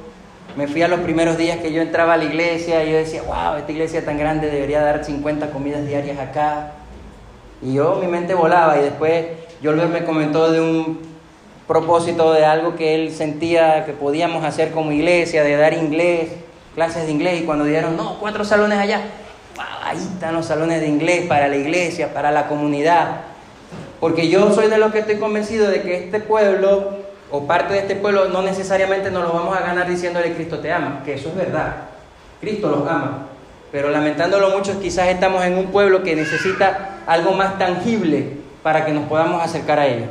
Me 0.60 0.68
fui 0.68 0.82
a 0.82 0.90
los 0.90 1.00
primeros 1.00 1.38
días 1.38 1.60
que 1.60 1.72
yo 1.72 1.82
entraba 1.82 2.16
a 2.16 2.18
la 2.18 2.26
iglesia 2.26 2.84
y 2.84 2.92
yo 2.92 2.98
decía, 2.98 3.22
wow, 3.22 3.56
esta 3.58 3.72
iglesia 3.72 4.04
tan 4.04 4.18
grande 4.18 4.52
debería 4.52 4.82
dar 4.82 5.06
50 5.06 5.52
comidas 5.52 5.88
diarias 5.88 6.20
acá. 6.20 6.74
Y 7.62 7.76
yo, 7.76 7.96
mi 7.96 8.08
mente 8.08 8.34
volaba 8.34 8.78
y 8.78 8.82
después 8.82 9.26
Yolver 9.62 9.88
me 9.88 10.04
comentó 10.04 10.52
de 10.52 10.60
un 10.60 11.00
propósito 11.66 12.34
de 12.34 12.44
algo 12.44 12.76
que 12.76 12.94
él 12.96 13.14
sentía 13.14 13.86
que 13.86 13.94
podíamos 13.94 14.44
hacer 14.44 14.72
como 14.72 14.92
iglesia, 14.92 15.46
de 15.46 15.56
dar 15.56 15.72
inglés 15.72 16.28
clases 16.76 17.06
de 17.06 17.14
inglés 17.14 17.40
y 17.40 17.46
cuando 17.46 17.64
dijeron, 17.64 17.96
no, 17.96 18.20
cuatro 18.20 18.44
salones 18.44 18.80
allá, 18.80 19.04
ahí 19.86 19.98
están 19.98 20.34
los 20.34 20.46
salones 20.46 20.82
de 20.82 20.88
inglés 20.88 21.26
para 21.26 21.48
la 21.48 21.56
iglesia, 21.56 22.14
para 22.14 22.32
la 22.32 22.50
comunidad. 22.50 23.22
Porque 24.02 24.28
yo 24.28 24.52
soy 24.52 24.68
de 24.68 24.78
los 24.78 24.92
que 24.92 25.00
estoy 25.00 25.20
convencido 25.20 25.70
de 25.70 25.84
que 25.84 26.04
este 26.04 26.20
pueblo 26.20 26.99
o 27.32 27.46
parte 27.46 27.74
de 27.74 27.80
este 27.80 27.96
pueblo 27.96 28.30
no 28.30 28.42
necesariamente 28.42 29.12
nos 29.12 29.24
lo 29.24 29.34
vamos 29.34 29.56
a 29.56 29.62
ganar 29.62 29.88
diciéndole 29.88 30.34
Cristo 30.34 30.60
te 30.60 30.72
ama, 30.72 31.02
que 31.06 31.14
eso 31.14 31.30
es 31.30 31.36
verdad. 31.36 31.76
Cristo 32.42 32.70
los 32.70 32.88
ama. 32.88 33.28
Pero 33.72 33.90
lamentándolo 33.92 34.50
mucho, 34.50 34.80
quizás 34.80 35.08
estamos 35.10 35.44
en 35.44 35.58
un 35.58 35.68
pueblo 35.68 36.02
que 36.02 36.16
necesita 36.16 36.98
algo 37.06 37.34
más 37.34 37.60
tangible 37.60 38.38
para 38.64 38.86
que 38.86 38.92
nos 38.92 39.08
podamos 39.08 39.44
acercar 39.44 39.80
a 39.80 39.88
ellos. 39.88 40.10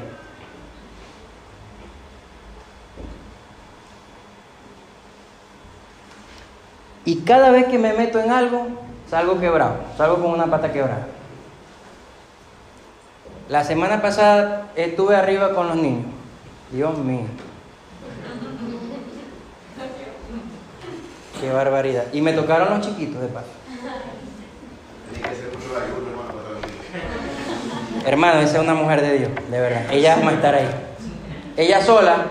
Y 7.05 7.23
cada 7.23 7.51
vez 7.51 7.67
que 7.67 7.79
me 7.79 7.95
meto 7.95 8.21
en 8.21 8.31
algo, 8.31 8.69
salgo 9.11 9.41
quebrado, 9.41 9.77
salgo 9.97 10.17
con 10.17 10.31
una 10.31 10.47
pata 10.47 10.71
quebrada. 10.71 11.07
La 13.49 13.65
semana 13.65 14.03
pasada 14.03 14.69
estuve 14.77 15.17
arriba 15.17 15.55
con 15.55 15.69
los 15.69 15.77
niños. 15.77 16.18
Dios 16.73 16.99
mío. 16.99 17.27
Qué 21.41 21.51
barbaridad. 21.51 22.05
Y 22.13 22.21
me 22.21 22.33
tocaron 22.33 22.71
los 22.71 22.87
chiquitos 22.87 23.21
de 23.21 23.29
paso. 23.29 23.47
Hermano, 28.05 28.41
esa 28.41 28.57
es 28.57 28.63
una 28.63 28.75
mujer 28.75 29.03
de 29.03 29.19
Dios, 29.19 29.31
de 29.51 29.61
verdad. 29.61 29.83
Ella 29.93 30.19
va 30.25 30.31
a 30.31 30.35
estar 30.35 30.55
ahí. 30.55 30.69
Ella 31.57 31.85
sola 31.85 32.27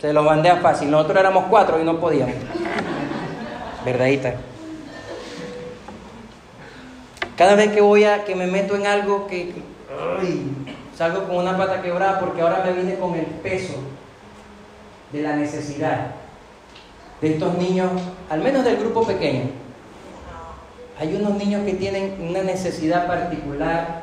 se 0.00 0.12
lo 0.12 0.24
bandea 0.24 0.56
fácil. 0.56 0.90
Nosotros 0.90 1.18
éramos 1.18 1.44
cuatro 1.48 1.80
y 1.80 1.84
no 1.84 1.98
podíamos 1.98 2.34
verdadita. 3.84 4.34
Cada 7.36 7.54
vez 7.54 7.72
que 7.72 7.80
voy 7.80 8.04
a, 8.04 8.24
que 8.24 8.36
me 8.36 8.46
meto 8.46 8.76
en 8.76 8.86
algo 8.86 9.26
que, 9.26 9.54
salgo 10.96 11.26
con 11.26 11.36
una 11.36 11.56
pata 11.56 11.82
quebrada 11.82 12.20
porque 12.20 12.42
ahora 12.42 12.62
me 12.64 12.72
vine 12.72 12.96
con 12.96 13.14
el 13.14 13.26
peso 13.26 13.74
de 15.12 15.22
la 15.22 15.36
necesidad 15.36 16.12
de 17.20 17.34
estos 17.34 17.56
niños, 17.56 17.90
al 18.28 18.40
menos 18.40 18.64
del 18.64 18.78
grupo 18.78 19.06
pequeño. 19.06 19.50
Hay 20.98 21.14
unos 21.14 21.34
niños 21.34 21.64
que 21.64 21.74
tienen 21.74 22.16
una 22.28 22.42
necesidad 22.42 23.06
particular 23.06 24.02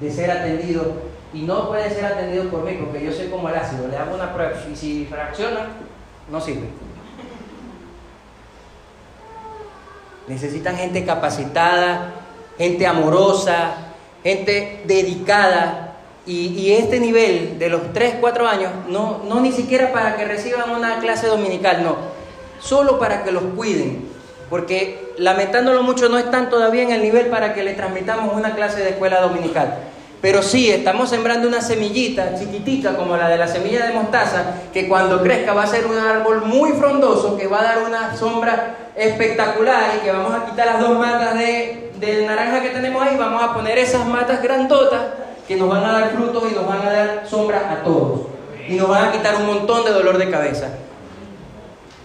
de 0.00 0.10
ser 0.10 0.30
atendidos 0.30 0.86
y 1.32 1.42
no 1.42 1.68
puede 1.68 1.90
ser 1.90 2.04
atendido 2.04 2.44
por 2.44 2.64
mí 2.64 2.78
porque 2.80 3.04
yo 3.04 3.12
soy 3.12 3.28
como 3.28 3.48
el 3.48 3.54
ácido, 3.54 3.88
le 3.88 3.96
hago 3.96 4.14
una 4.14 4.32
prueba 4.32 4.52
y 4.70 4.76
si 4.76 5.06
fracciona, 5.06 5.68
no 6.30 6.40
sirve. 6.40 6.68
Necesitan 10.26 10.76
gente 10.76 11.04
capacitada, 11.06 12.12
gente 12.58 12.86
amorosa, 12.86 13.74
gente 14.22 14.82
dedicada. 14.86 15.87
Y, 16.28 16.72
este 16.72 17.00
nivel 17.00 17.58
de 17.58 17.70
los 17.70 17.94
3, 17.94 18.16
4 18.20 18.46
años, 18.46 18.70
no, 18.86 19.22
no 19.26 19.40
ni 19.40 19.50
siquiera 19.50 19.92
para 19.94 20.14
que 20.14 20.26
reciban 20.26 20.68
una 20.70 21.00
clase 21.00 21.26
dominical, 21.26 21.82
no. 21.82 21.96
Solo 22.60 22.98
para 22.98 23.24
que 23.24 23.32
los 23.32 23.44
cuiden, 23.56 24.06
porque 24.50 25.14
lamentándolo 25.16 25.82
mucho 25.82 26.10
no 26.10 26.18
están 26.18 26.50
todavía 26.50 26.82
en 26.82 26.90
el 26.90 27.00
nivel 27.00 27.28
para 27.28 27.54
que 27.54 27.62
le 27.62 27.72
transmitamos 27.72 28.34
una 28.34 28.54
clase 28.54 28.80
de 28.80 28.90
escuela 28.90 29.22
dominical. 29.22 29.78
Pero 30.20 30.42
sí, 30.42 30.68
estamos 30.68 31.08
sembrando 31.08 31.48
una 31.48 31.62
semillita 31.62 32.38
chiquitita 32.38 32.94
como 32.94 33.16
la 33.16 33.30
de 33.30 33.38
la 33.38 33.48
semilla 33.48 33.86
de 33.86 33.94
mostaza, 33.94 34.54
que 34.70 34.86
cuando 34.86 35.22
crezca 35.22 35.54
va 35.54 35.62
a 35.62 35.66
ser 35.66 35.86
un 35.86 35.96
árbol 35.96 36.42
muy 36.44 36.72
frondoso, 36.72 37.38
que 37.38 37.46
va 37.46 37.60
a 37.60 37.64
dar 37.64 37.78
una 37.86 38.14
sombra 38.18 38.90
espectacular 38.96 39.94
y 39.96 40.04
que 40.04 40.12
vamos 40.12 40.34
a 40.34 40.44
quitar 40.44 40.66
las 40.66 40.80
dos 40.80 40.98
matas 40.98 41.38
de, 41.38 41.90
de 41.98 42.26
naranja 42.26 42.60
que 42.60 42.68
tenemos 42.68 43.00
ahí, 43.02 43.16
vamos 43.16 43.42
a 43.42 43.54
poner 43.54 43.78
esas 43.78 44.04
matas 44.04 44.42
grandotas 44.42 45.00
que 45.48 45.56
nos 45.56 45.70
van 45.70 45.82
a 45.82 45.92
dar 45.92 46.10
frutos 46.10 46.44
y 46.52 46.54
nos 46.54 46.66
van 46.66 46.82
a 46.82 46.92
dar 46.92 47.26
sombra 47.26 47.72
a 47.72 47.82
todos. 47.82 48.26
Y 48.68 48.74
nos 48.74 48.86
van 48.86 49.06
a 49.06 49.12
quitar 49.12 49.34
un 49.36 49.46
montón 49.46 49.82
de 49.82 49.92
dolor 49.92 50.18
de 50.18 50.30
cabeza. 50.30 50.68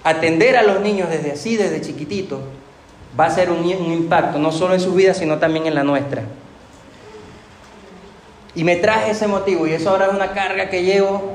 Atender 0.06 0.56
a 0.56 0.64
los 0.64 0.80
niños 0.80 1.10
desde 1.10 1.34
así, 1.34 1.58
desde 1.58 1.82
chiquititos, 1.82 2.40
va 3.20 3.26
a 3.26 3.30
ser 3.30 3.52
un, 3.52 3.60
un 3.60 3.92
impacto, 3.92 4.40
no 4.40 4.54
solo 4.54 4.74
en 4.74 4.80
su 4.80 4.94
vida, 4.94 5.14
sino 5.14 5.40
también 5.40 5.68
en 5.68 5.76
la 5.76 5.84
nuestra. 5.84 6.24
Y 8.56 8.64
me 8.64 8.78
traje 8.78 9.12
ese 9.12 9.28
motivo 9.28 9.68
y 9.68 9.74
eso 9.74 9.90
ahora 9.90 10.06
es 10.06 10.14
una 10.14 10.32
carga 10.32 10.70
que 10.70 10.84
llevo. 10.84 11.34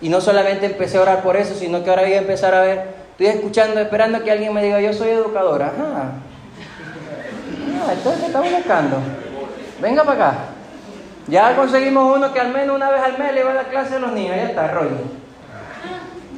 Y 0.00 0.10
no 0.10 0.20
solamente 0.20 0.66
empecé 0.66 0.98
a 0.98 1.02
orar 1.02 1.22
por 1.24 1.36
eso, 1.36 1.56
sino 1.56 1.82
que 1.82 1.90
ahora 1.90 2.02
voy 2.02 2.12
a 2.12 2.18
empezar 2.18 2.54
a 2.54 2.60
ver, 2.60 2.84
estoy 3.10 3.26
escuchando, 3.26 3.80
esperando 3.80 4.22
que 4.22 4.30
alguien 4.30 4.54
me 4.54 4.62
diga, 4.62 4.80
yo 4.80 4.92
soy 4.92 5.08
educadora. 5.08 5.72
Ajá. 5.76 6.12
Ah, 7.84 7.92
entonces 7.92 8.20
te 8.20 8.26
estamos 8.26 8.52
buscando. 8.52 8.98
Venga 9.80 10.04
para 10.04 10.28
acá. 10.28 10.38
Ya 11.28 11.54
conseguimos 11.54 12.16
uno 12.16 12.32
que 12.32 12.40
al 12.40 12.48
menos 12.48 12.74
una 12.74 12.90
vez 12.90 13.02
al 13.02 13.18
mes 13.18 13.34
le 13.34 13.44
va 13.44 13.50
a 13.50 13.54
la 13.54 13.64
clase 13.64 13.96
a 13.96 13.98
los 13.98 14.12
niños. 14.12 14.34
Ya 14.34 14.44
está, 14.44 14.68
Roy. 14.68 14.88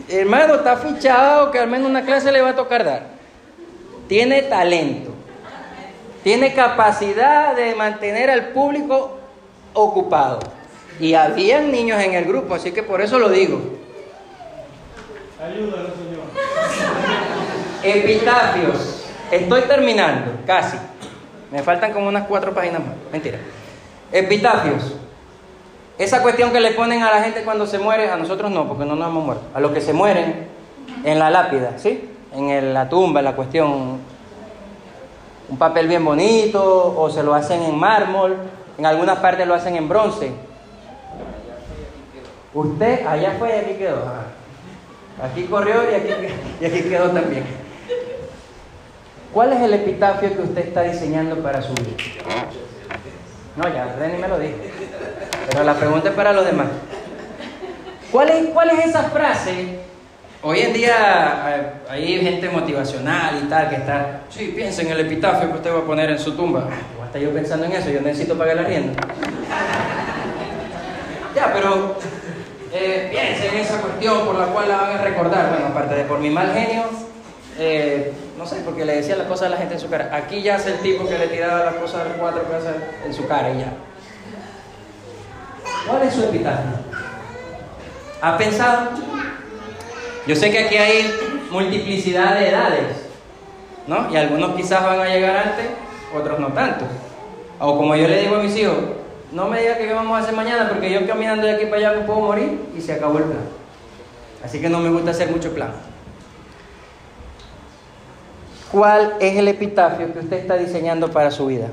Hermano, 0.09 0.55
está 0.57 0.77
fichado 0.77 1.53
que 1.53 1.61
al 1.61 1.69
menos 1.69 1.89
una 1.89 2.05
clase 2.05 2.33
le 2.33 2.41
va 2.41 2.51
a 2.51 2.57
tocar 2.57 2.85
dar. 2.85 3.03
Tiene 4.09 4.43
talento. 4.43 5.13
Tiene 6.25 6.53
capacidad 6.53 7.55
de 7.55 7.77
mantener 7.77 8.29
al 8.31 8.49
público 8.49 9.19
ocupado. 9.73 10.41
Y 10.99 11.15
habían 11.15 11.71
niños 11.71 12.03
en 12.03 12.15
el 12.15 12.25
grupo, 12.25 12.57
así 12.57 12.73
que 12.73 12.83
por 12.83 13.01
eso 13.01 13.19
lo 13.19 13.29
digo. 13.29 13.61
Ayúdalo, 15.41 15.89
Señor. 15.95 16.25
Epitafios. 17.83 19.05
Estoy 19.31 19.63
terminando, 19.63 20.33
casi. 20.45 20.77
Me 21.53 21.63
faltan 21.63 21.93
como 21.93 22.09
unas 22.09 22.27
cuatro 22.27 22.53
páginas 22.53 22.81
más. 22.81 22.97
Mentira. 23.13 23.39
Epitafios. 24.13 24.95
Esa 25.99 26.23
cuestión 26.23 26.51
que 26.51 26.61
le 26.61 26.73
ponen 26.73 27.03
a 27.03 27.11
la 27.11 27.23
gente 27.23 27.43
cuando 27.43 27.67
se 27.67 27.79
muere, 27.79 28.11
a 28.11 28.17
nosotros 28.17 28.51
no, 28.51 28.67
porque 28.67 28.85
no 28.85 28.97
nos 28.97 29.09
hemos 29.09 29.25
muerto. 29.25 29.45
A 29.55 29.61
los 29.61 29.73
que 29.73 29.81
se 29.81 29.93
mueren 29.93 30.47
en 31.05 31.19
la 31.19 31.31
lápida, 31.31 31.79
¿sí? 31.79 32.11
En 32.33 32.73
la 32.73 32.89
tumba, 32.89 33.21
la 33.23 33.37
cuestión. 33.37 33.99
Un 35.49 35.59
papel 35.59 35.89
bien 35.89 36.05
bonito, 36.05 36.95
o 36.97 37.11
se 37.11 37.23
lo 37.23 37.35
hacen 37.35 37.63
en 37.63 37.77
mármol, 37.79 38.37
en 38.79 38.87
algunas 38.87 39.19
partes 39.19 39.47
lo 39.47 39.55
hacen 39.55 39.77
en 39.77 39.89
bronce. 39.89 40.33
Usted 42.55 43.07
allá 43.07 43.37
fue 43.39 43.49
y 43.51 43.53
aquí 43.53 43.75
quedó. 43.75 44.03
Aquí 45.23 45.45
corrió 45.45 45.75
y 45.91 45.95
aquí, 45.95 46.35
y 46.61 46.65
aquí 46.65 46.83
quedó 46.89 47.11
también. 47.11 47.45
¿Cuál 49.35 49.53
es 49.53 49.61
el 49.61 49.75
epitafio 49.75 50.35
que 50.35 50.43
usted 50.43 50.69
está 50.69 50.83
diseñando 50.83 51.37
para 51.37 51.61
su 51.61 51.75
vida? 51.75 51.95
No, 53.61 53.69
ya, 53.69 53.95
Reni 53.99 54.17
me 54.17 54.27
lo 54.27 54.39
dijo. 54.39 54.57
Pero 55.51 55.65
la 55.65 55.75
pregunta 55.75 56.09
es 56.09 56.15
para 56.15 56.33
los 56.33 56.47
demás. 56.47 56.69
¿Cuál 58.11 58.31
es, 58.31 58.87
esa 58.87 59.03
frase? 59.11 59.81
Hoy 60.43 60.61
en 60.61 60.73
día 60.73 61.75
hay 61.87 62.23
gente 62.23 62.49
motivacional 62.49 63.39
y 63.45 63.49
tal 63.51 63.69
que 63.69 63.77
está, 63.77 64.21
sí, 64.31 64.55
piensa 64.57 64.81
en 64.81 64.93
el 64.93 65.01
epitafio 65.01 65.51
que 65.51 65.57
usted 65.59 65.75
va 65.75 65.81
a 65.81 65.85
poner 65.85 66.09
en 66.09 66.19
su 66.19 66.35
tumba 66.35 66.69
hasta 67.05 67.19
yo 67.19 67.31
pensando 67.35 67.67
en 67.67 67.73
eso, 67.73 67.91
yo 67.91 68.01
necesito 68.01 68.39
pagar 68.39 68.57
la 68.57 68.63
rienda. 68.63 68.95
ya, 71.37 71.53
pero 71.53 71.97
eh, 72.73 73.11
en 73.13 73.59
esa 73.59 73.83
cuestión 73.83 74.25
por 74.25 74.39
la 74.39 74.47
cual 74.47 74.69
la 74.71 74.77
van 74.79 74.93
a 74.93 75.03
recordar. 75.03 75.51
Bueno, 75.51 75.67
aparte 75.67 75.97
de 75.97 76.05
por 76.05 76.19
mi 76.21 76.31
mal 76.31 76.55
genio, 76.55 76.85
eh, 77.61 78.13
no 78.39 78.47
sé, 78.47 78.63
porque 78.65 78.87
le 78.87 78.97
decía 78.97 79.17
las 79.17 79.27
cosas 79.27 79.49
a 79.49 79.51
la 79.51 79.57
gente 79.59 79.75
en 79.75 79.81
su 79.81 79.91
cara. 79.91 80.11
Aquí 80.17 80.43
ya 80.43 80.57
es 80.57 80.67
el 80.67 80.79
tipo 80.79 81.07
que 81.07 81.19
le 81.19 81.29
tiraba 81.29 81.67
las 81.67 81.75
cosas 81.75 82.07
a 82.07 82.19
cuatro 82.19 82.43
cosas 82.45 82.75
en 83.05 83.13
su 83.13 83.27
cara 83.29 83.51
y 83.53 83.59
ya. 83.59 83.73
¿Cuál 85.87 86.03
es 86.03 86.15
su 86.15 86.25
epitafio? 86.25 86.71
¿Ha 88.23 88.39
pensado? 88.39 88.91
Yo 90.27 90.37
sé 90.37 90.51
que 90.51 90.61
aquí 90.61 90.77
hay 90.77 91.15
multiplicidad 91.51 92.39
de 92.39 92.49
edades, 92.49 92.97
¿no? 93.87 94.11
Y 94.11 94.17
algunos 94.17 94.57
quizás 94.57 94.83
van 94.83 95.01
a 95.01 95.09
llegar 95.09 95.37
antes 95.37 95.67
otros 96.15 96.39
no 96.39 96.49
tanto. 96.49 96.87
O 97.59 97.77
como 97.77 97.95
yo 97.95 98.09
le 98.09 98.23
digo 98.23 98.37
a 98.37 98.43
mis 98.43 98.57
hijos, 98.57 98.77
no 99.33 99.49
me 99.49 99.61
diga 99.61 99.77
qué 99.77 99.93
vamos 99.93 100.19
a 100.19 100.23
hacer 100.23 100.35
mañana 100.35 100.69
porque 100.71 100.91
yo 100.91 101.07
caminando 101.07 101.47
de 101.47 101.57
aquí 101.57 101.67
para 101.67 101.77
allá 101.77 102.01
me 102.01 102.07
puedo 102.07 102.21
morir 102.21 102.59
y 102.75 102.81
se 102.81 102.95
acabó 102.95 103.19
el 103.19 103.25
plan. 103.25 103.45
Así 104.43 104.61
que 104.61 104.71
no 104.71 104.79
me 104.79 104.89
gusta 104.89 105.11
hacer 105.11 105.31
mucho 105.31 105.53
plan. 105.55 105.90
¿Cuál 108.73 109.15
es 109.19 109.37
el 109.37 109.49
epitafio 109.49 110.13
que 110.13 110.21
usted 110.21 110.39
está 110.39 110.57
diseñando 110.57 111.11
para 111.11 111.33
su 111.33 111.47
vida? 111.47 111.67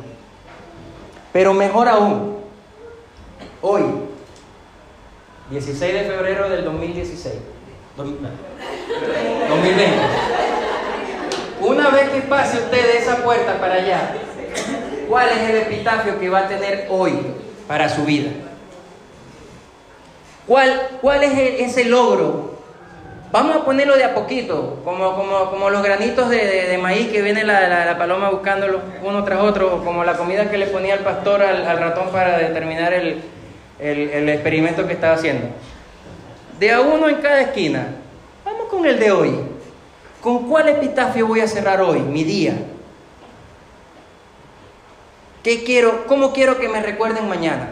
Pero 1.32 1.54
mejor 1.54 1.88
aún, 1.88 2.38
hoy, 3.62 3.84
16 5.52 5.94
de 5.94 6.02
febrero 6.06 6.50
del 6.50 6.66
2016, 6.66 7.36
2020, 7.96 8.36
una 11.62 11.90
vez 11.90 12.10
que 12.10 12.22
pase 12.22 12.58
usted 12.58 12.94
de 12.94 12.98
esa 12.98 13.18
puerta 13.18 13.60
para 13.60 13.76
allá, 13.76 14.16
¿cuál 15.08 15.30
es 15.30 15.50
el 15.50 15.58
epitafio 15.58 16.20
que 16.20 16.30
va 16.30 16.40
a 16.40 16.48
tener 16.48 16.88
hoy 16.90 17.14
para 17.68 17.90
su 17.90 18.06
vida? 18.06 18.32
¿Cuál, 20.48 20.98
cuál 21.02 21.24
es 21.24 21.62
ese 21.62 21.86
logro? 21.86 22.57
Vamos 23.30 23.58
a 23.58 23.66
ponerlo 23.66 23.98
de 23.98 24.06
a 24.06 24.16
poquito, 24.16 24.80
como, 24.86 25.14
como, 25.16 25.50
como 25.50 25.70
los 25.70 25.84
granitos 25.84 26.30
de, 26.30 26.68
de, 26.68 26.78
maíz 26.78 27.10
que 27.10 27.22
viene 27.22 27.44
la, 27.44 27.68
la, 27.68 27.98
paloma 27.98 28.30
buscándolo 28.30 28.80
uno 29.04 29.26
tras 29.26 29.42
otro, 29.42 29.76
o 29.76 29.84
como 29.84 30.06
la 30.06 30.16
comida 30.16 30.50
que 30.50 30.58
le 30.58 30.68
ponía 30.68 30.94
el 30.94 31.02
pastor 31.02 31.44
al, 31.44 31.68
al 31.68 31.78
ratón 31.78 32.08
para 32.10 32.38
determinar 32.38 32.94
el, 32.94 33.22
el, 33.80 34.10
el 34.12 34.30
experimento 34.30 34.88
que 34.88 34.94
estaba 34.94 35.16
haciendo. 35.16 35.48
De 36.58 36.72
a 36.72 36.80
uno 36.80 37.10
en 37.10 37.18
cada 37.18 37.42
esquina. 37.42 37.88
Vamos 38.46 38.68
con 38.70 38.86
el 38.86 38.98
de 38.98 39.12
hoy. 39.12 39.32
¿Con 40.22 40.48
cuál 40.48 40.70
epitafio 40.70 41.28
voy 41.28 41.42
a 41.42 41.48
cerrar 41.48 41.82
hoy, 41.82 42.00
mi 42.00 42.24
día? 42.24 42.54
¿Qué 45.44 45.66
quiero, 45.66 46.06
cómo 46.08 46.32
quiero 46.32 46.58
que 46.58 46.70
me 46.70 46.82
recuerden 46.82 47.28
mañana? 47.28 47.72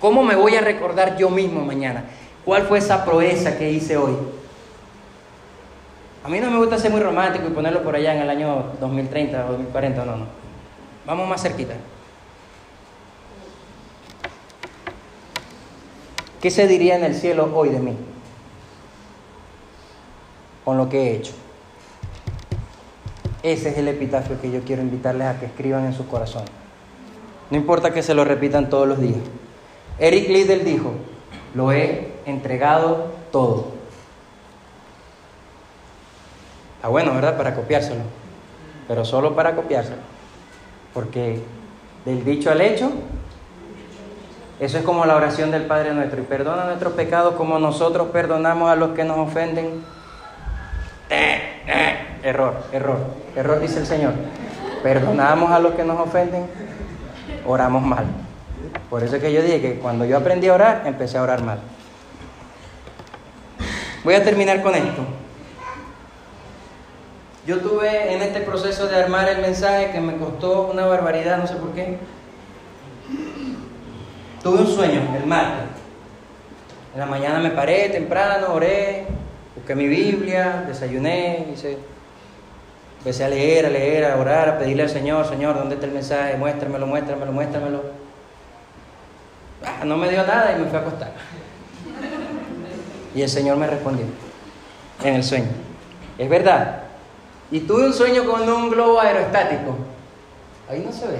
¿Cómo 0.00 0.22
me 0.22 0.36
voy 0.36 0.54
a 0.54 0.60
recordar 0.60 1.16
yo 1.16 1.28
mismo 1.28 1.64
mañana? 1.64 2.04
¿Cuál 2.44 2.64
fue 2.64 2.78
esa 2.78 3.04
proeza 3.04 3.58
que 3.58 3.70
hice 3.70 3.96
hoy? 3.96 4.16
A 6.24 6.28
mí 6.30 6.40
no 6.40 6.50
me 6.50 6.56
gusta 6.56 6.78
ser 6.78 6.90
muy 6.90 7.02
romántico 7.02 7.46
y 7.46 7.50
ponerlo 7.50 7.82
por 7.82 7.94
allá 7.94 8.14
en 8.14 8.22
el 8.22 8.30
año 8.30 8.72
2030 8.80 9.44
o 9.44 9.52
2040, 9.52 10.04
no, 10.06 10.16
no. 10.16 10.26
Vamos 11.04 11.28
más 11.28 11.42
cerquita. 11.42 11.74
¿Qué 16.40 16.50
se 16.50 16.66
diría 16.66 16.96
en 16.96 17.04
el 17.04 17.14
cielo 17.14 17.50
hoy 17.54 17.68
de 17.68 17.78
mí? 17.78 17.94
Con 20.64 20.78
lo 20.78 20.88
que 20.88 21.02
he 21.02 21.16
hecho. 21.16 21.34
Ese 23.42 23.68
es 23.68 23.76
el 23.76 23.88
epitafio 23.88 24.40
que 24.40 24.50
yo 24.50 24.60
quiero 24.64 24.80
invitarles 24.80 25.26
a 25.26 25.38
que 25.38 25.44
escriban 25.44 25.84
en 25.84 25.92
sus 25.92 26.06
corazones. 26.06 26.48
No 27.50 27.58
importa 27.58 27.92
que 27.92 28.02
se 28.02 28.14
lo 28.14 28.24
repitan 28.24 28.70
todos 28.70 28.88
los 28.88 28.98
días. 28.98 29.20
Eric 29.98 30.30
Liddell 30.30 30.64
dijo, 30.64 30.92
lo 31.54 31.70
he 31.70 32.14
entregado 32.24 33.08
todo. 33.30 33.73
Está 36.84 36.90
bueno, 36.90 37.14
¿verdad? 37.14 37.38
Para 37.38 37.54
copiárselo. 37.54 38.02
Pero 38.86 39.06
solo 39.06 39.34
para 39.34 39.56
copiárselo. 39.56 40.02
Porque 40.92 41.40
del 42.04 42.22
dicho 42.26 42.50
al 42.50 42.60
hecho, 42.60 42.90
eso 44.60 44.76
es 44.76 44.84
como 44.84 45.06
la 45.06 45.16
oración 45.16 45.50
del 45.50 45.62
Padre 45.62 45.94
nuestro. 45.94 46.20
Y 46.20 46.24
perdona 46.24 46.66
nuestros 46.66 46.92
pecados 46.92 47.36
como 47.36 47.58
nosotros 47.58 48.08
perdonamos 48.08 48.70
a 48.70 48.76
los 48.76 48.90
que 48.90 49.02
nos 49.02 49.16
ofenden. 49.16 49.82
Eh, 51.08 51.62
eh, 51.68 52.18
error, 52.22 52.54
error, 52.70 52.98
error 53.34 53.60
dice 53.60 53.78
el 53.78 53.86
Señor. 53.86 54.12
Perdonamos 54.82 55.52
a 55.52 55.60
los 55.60 55.72
que 55.72 55.84
nos 55.84 55.98
ofenden, 55.98 56.44
oramos 57.46 57.82
mal. 57.82 58.04
Por 58.90 59.02
eso 59.02 59.16
es 59.16 59.22
que 59.22 59.32
yo 59.32 59.40
dije 59.40 59.62
que 59.62 59.78
cuando 59.78 60.04
yo 60.04 60.18
aprendí 60.18 60.48
a 60.48 60.52
orar, 60.52 60.82
empecé 60.84 61.16
a 61.16 61.22
orar 61.22 61.42
mal. 61.42 61.60
Voy 64.04 64.12
a 64.12 64.22
terminar 64.22 64.62
con 64.62 64.74
esto. 64.74 65.23
Yo 67.46 67.58
tuve 67.58 68.14
en 68.14 68.22
este 68.22 68.40
proceso 68.40 68.86
de 68.86 68.96
armar 68.96 69.28
el 69.28 69.42
mensaje 69.42 69.90
que 69.90 70.00
me 70.00 70.16
costó 70.16 70.70
una 70.72 70.86
barbaridad, 70.86 71.38
no 71.38 71.46
sé 71.46 71.54
por 71.56 71.72
qué. 71.72 71.98
Tuve 74.42 74.58
un 74.60 74.66
sueño 74.66 75.00
el 75.16 75.26
martes. 75.26 75.68
En 76.94 77.00
la 77.00 77.06
mañana 77.06 77.40
me 77.40 77.50
paré 77.50 77.88
temprano, 77.90 78.54
oré, 78.54 79.06
busqué 79.56 79.74
mi 79.74 79.88
Biblia, 79.88 80.64
desayuné, 80.66 81.48
hice 81.52 81.78
Empecé 83.04 83.24
a 83.24 83.28
leer, 83.28 83.66
a 83.66 83.68
leer, 83.68 84.04
a 84.06 84.16
orar, 84.16 84.48
a 84.48 84.58
pedirle 84.58 84.84
al 84.84 84.88
Señor, 84.88 85.28
Señor, 85.28 85.58
¿dónde 85.58 85.74
está 85.74 85.86
el 85.86 85.92
mensaje? 85.92 86.38
Muéstramelo, 86.38 86.86
muéstramelo, 86.86 87.32
muéstramelo. 87.32 87.82
Ah, 89.62 89.84
no 89.84 89.98
me 89.98 90.08
dio 90.08 90.26
nada 90.26 90.56
y 90.56 90.60
me 90.62 90.68
fui 90.68 90.78
a 90.78 90.80
acostar. 90.80 91.12
Y 93.14 93.20
el 93.20 93.28
Señor 93.28 93.58
me 93.58 93.66
respondió 93.66 94.06
en 95.02 95.16
el 95.16 95.22
sueño. 95.22 95.48
Es 96.16 96.30
verdad. 96.30 96.83
Y 97.50 97.60
tuve 97.60 97.86
un 97.86 97.92
sueño 97.92 98.24
con 98.24 98.48
un 98.48 98.70
globo 98.70 99.00
aerostático. 99.00 99.76
Ahí 100.68 100.82
no 100.84 100.92
se 100.92 101.06
ve. 101.06 101.18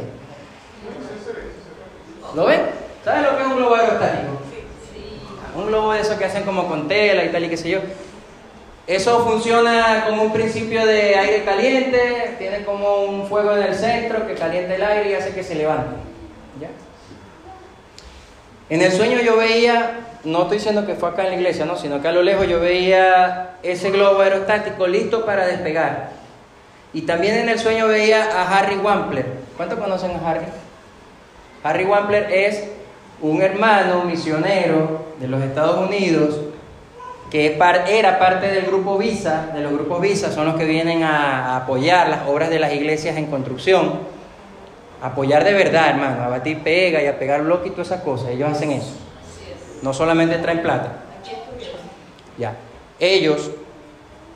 ¿Lo 2.34 2.46
ven? 2.46 2.60
¿Saben 3.04 3.22
lo 3.22 3.36
que 3.36 3.42
es 3.42 3.48
un 3.48 3.56
globo 3.56 3.74
aerostático? 3.74 4.32
Un 5.56 5.66
globo 5.66 5.92
de 5.92 6.00
esos 6.00 6.16
que 6.16 6.24
hacen 6.24 6.42
como 6.42 6.68
con 6.68 6.88
tela 6.88 7.24
y 7.24 7.28
tal 7.30 7.44
y 7.44 7.48
qué 7.48 7.56
sé 7.56 7.70
yo. 7.70 7.80
Eso 8.86 9.24
funciona 9.24 10.04
como 10.06 10.24
un 10.24 10.32
principio 10.32 10.84
de 10.84 11.14
aire 11.14 11.44
caliente, 11.44 12.34
tiene 12.38 12.64
como 12.64 13.04
un 13.04 13.26
fuego 13.26 13.56
en 13.56 13.62
el 13.62 13.74
centro 13.74 14.26
que 14.26 14.34
calienta 14.34 14.74
el 14.74 14.82
aire 14.82 15.10
y 15.10 15.14
hace 15.14 15.32
que 15.32 15.42
se 15.42 15.54
levante. 15.54 16.13
En 18.70 18.80
el 18.80 18.92
sueño 18.92 19.20
yo 19.20 19.36
veía, 19.36 20.00
no 20.24 20.42
estoy 20.42 20.58
diciendo 20.58 20.86
que 20.86 20.94
fue 20.94 21.10
acá 21.10 21.24
en 21.24 21.30
la 21.30 21.36
iglesia, 21.36 21.64
no, 21.66 21.76
sino 21.76 22.00
que 22.00 22.08
a 22.08 22.12
lo 22.12 22.22
lejos 22.22 22.48
yo 22.48 22.60
veía 22.60 23.56
ese 23.62 23.90
globo 23.90 24.20
aerostático 24.20 24.86
listo 24.86 25.26
para 25.26 25.46
despegar. 25.46 26.10
Y 26.92 27.02
también 27.02 27.36
en 27.36 27.48
el 27.48 27.58
sueño 27.58 27.88
veía 27.88 28.24
a 28.24 28.56
Harry 28.56 28.76
Wampler. 28.76 29.26
¿Cuántos 29.56 29.78
conocen 29.78 30.12
a 30.12 30.30
Harry? 30.30 30.46
Harry 31.62 31.84
Wampler 31.84 32.32
es 32.32 32.64
un 33.20 33.42
hermano 33.42 34.04
misionero 34.04 35.06
de 35.18 35.28
los 35.28 35.42
Estados 35.42 35.78
Unidos 35.78 36.38
que 37.34 37.58
era 37.88 38.18
parte 38.20 38.46
del 38.46 38.66
grupo 38.66 38.96
Visa, 38.96 39.46
de 39.52 39.60
los 39.60 39.72
grupos 39.72 40.00
Visa 40.00 40.30
son 40.30 40.46
los 40.46 40.54
que 40.54 40.64
vienen 40.66 41.02
a, 41.02 41.56
apoyar 41.56 42.08
las 42.08 42.28
obras 42.28 42.48
de 42.48 42.60
las 42.60 42.72
iglesias 42.72 43.16
en 43.16 43.26
construcción, 43.26 43.98
apoyar 45.06 45.44
de 45.44 45.52
verdad, 45.52 45.90
hermano, 45.90 46.22
a 46.22 46.28
batir 46.28 46.62
pega 46.62 47.02
y 47.02 47.06
a 47.06 47.18
pegar 47.18 47.42
bloques 47.42 47.68
y 47.68 47.70
todas 47.70 47.88
esas 47.88 48.02
cosas, 48.02 48.30
ellos 48.30 48.50
hacen 48.50 48.72
eso, 48.72 48.94
no 49.82 49.92
solamente 49.92 50.36
traen 50.38 50.62
plata. 50.62 51.00
Ya, 52.38 52.56
ellos, 52.98 53.50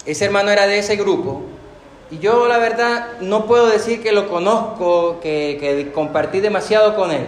ese 0.05 0.27
hermano 0.27 0.51
era 0.51 0.67
de 0.67 0.79
ese 0.79 0.97
grupo, 0.97 1.43
y 2.11 2.19
yo 2.19 2.47
la 2.49 2.59
verdad 2.59 3.19
no 3.21 3.47
puedo 3.47 3.67
decir 3.67 4.03
que 4.03 4.13
lo 4.13 4.29
conozco, 4.29 5.21
que, 5.21 5.57
que 5.59 5.91
compartí 5.93 6.41
demasiado 6.41 6.95
con 6.95 7.13
él, 7.13 7.27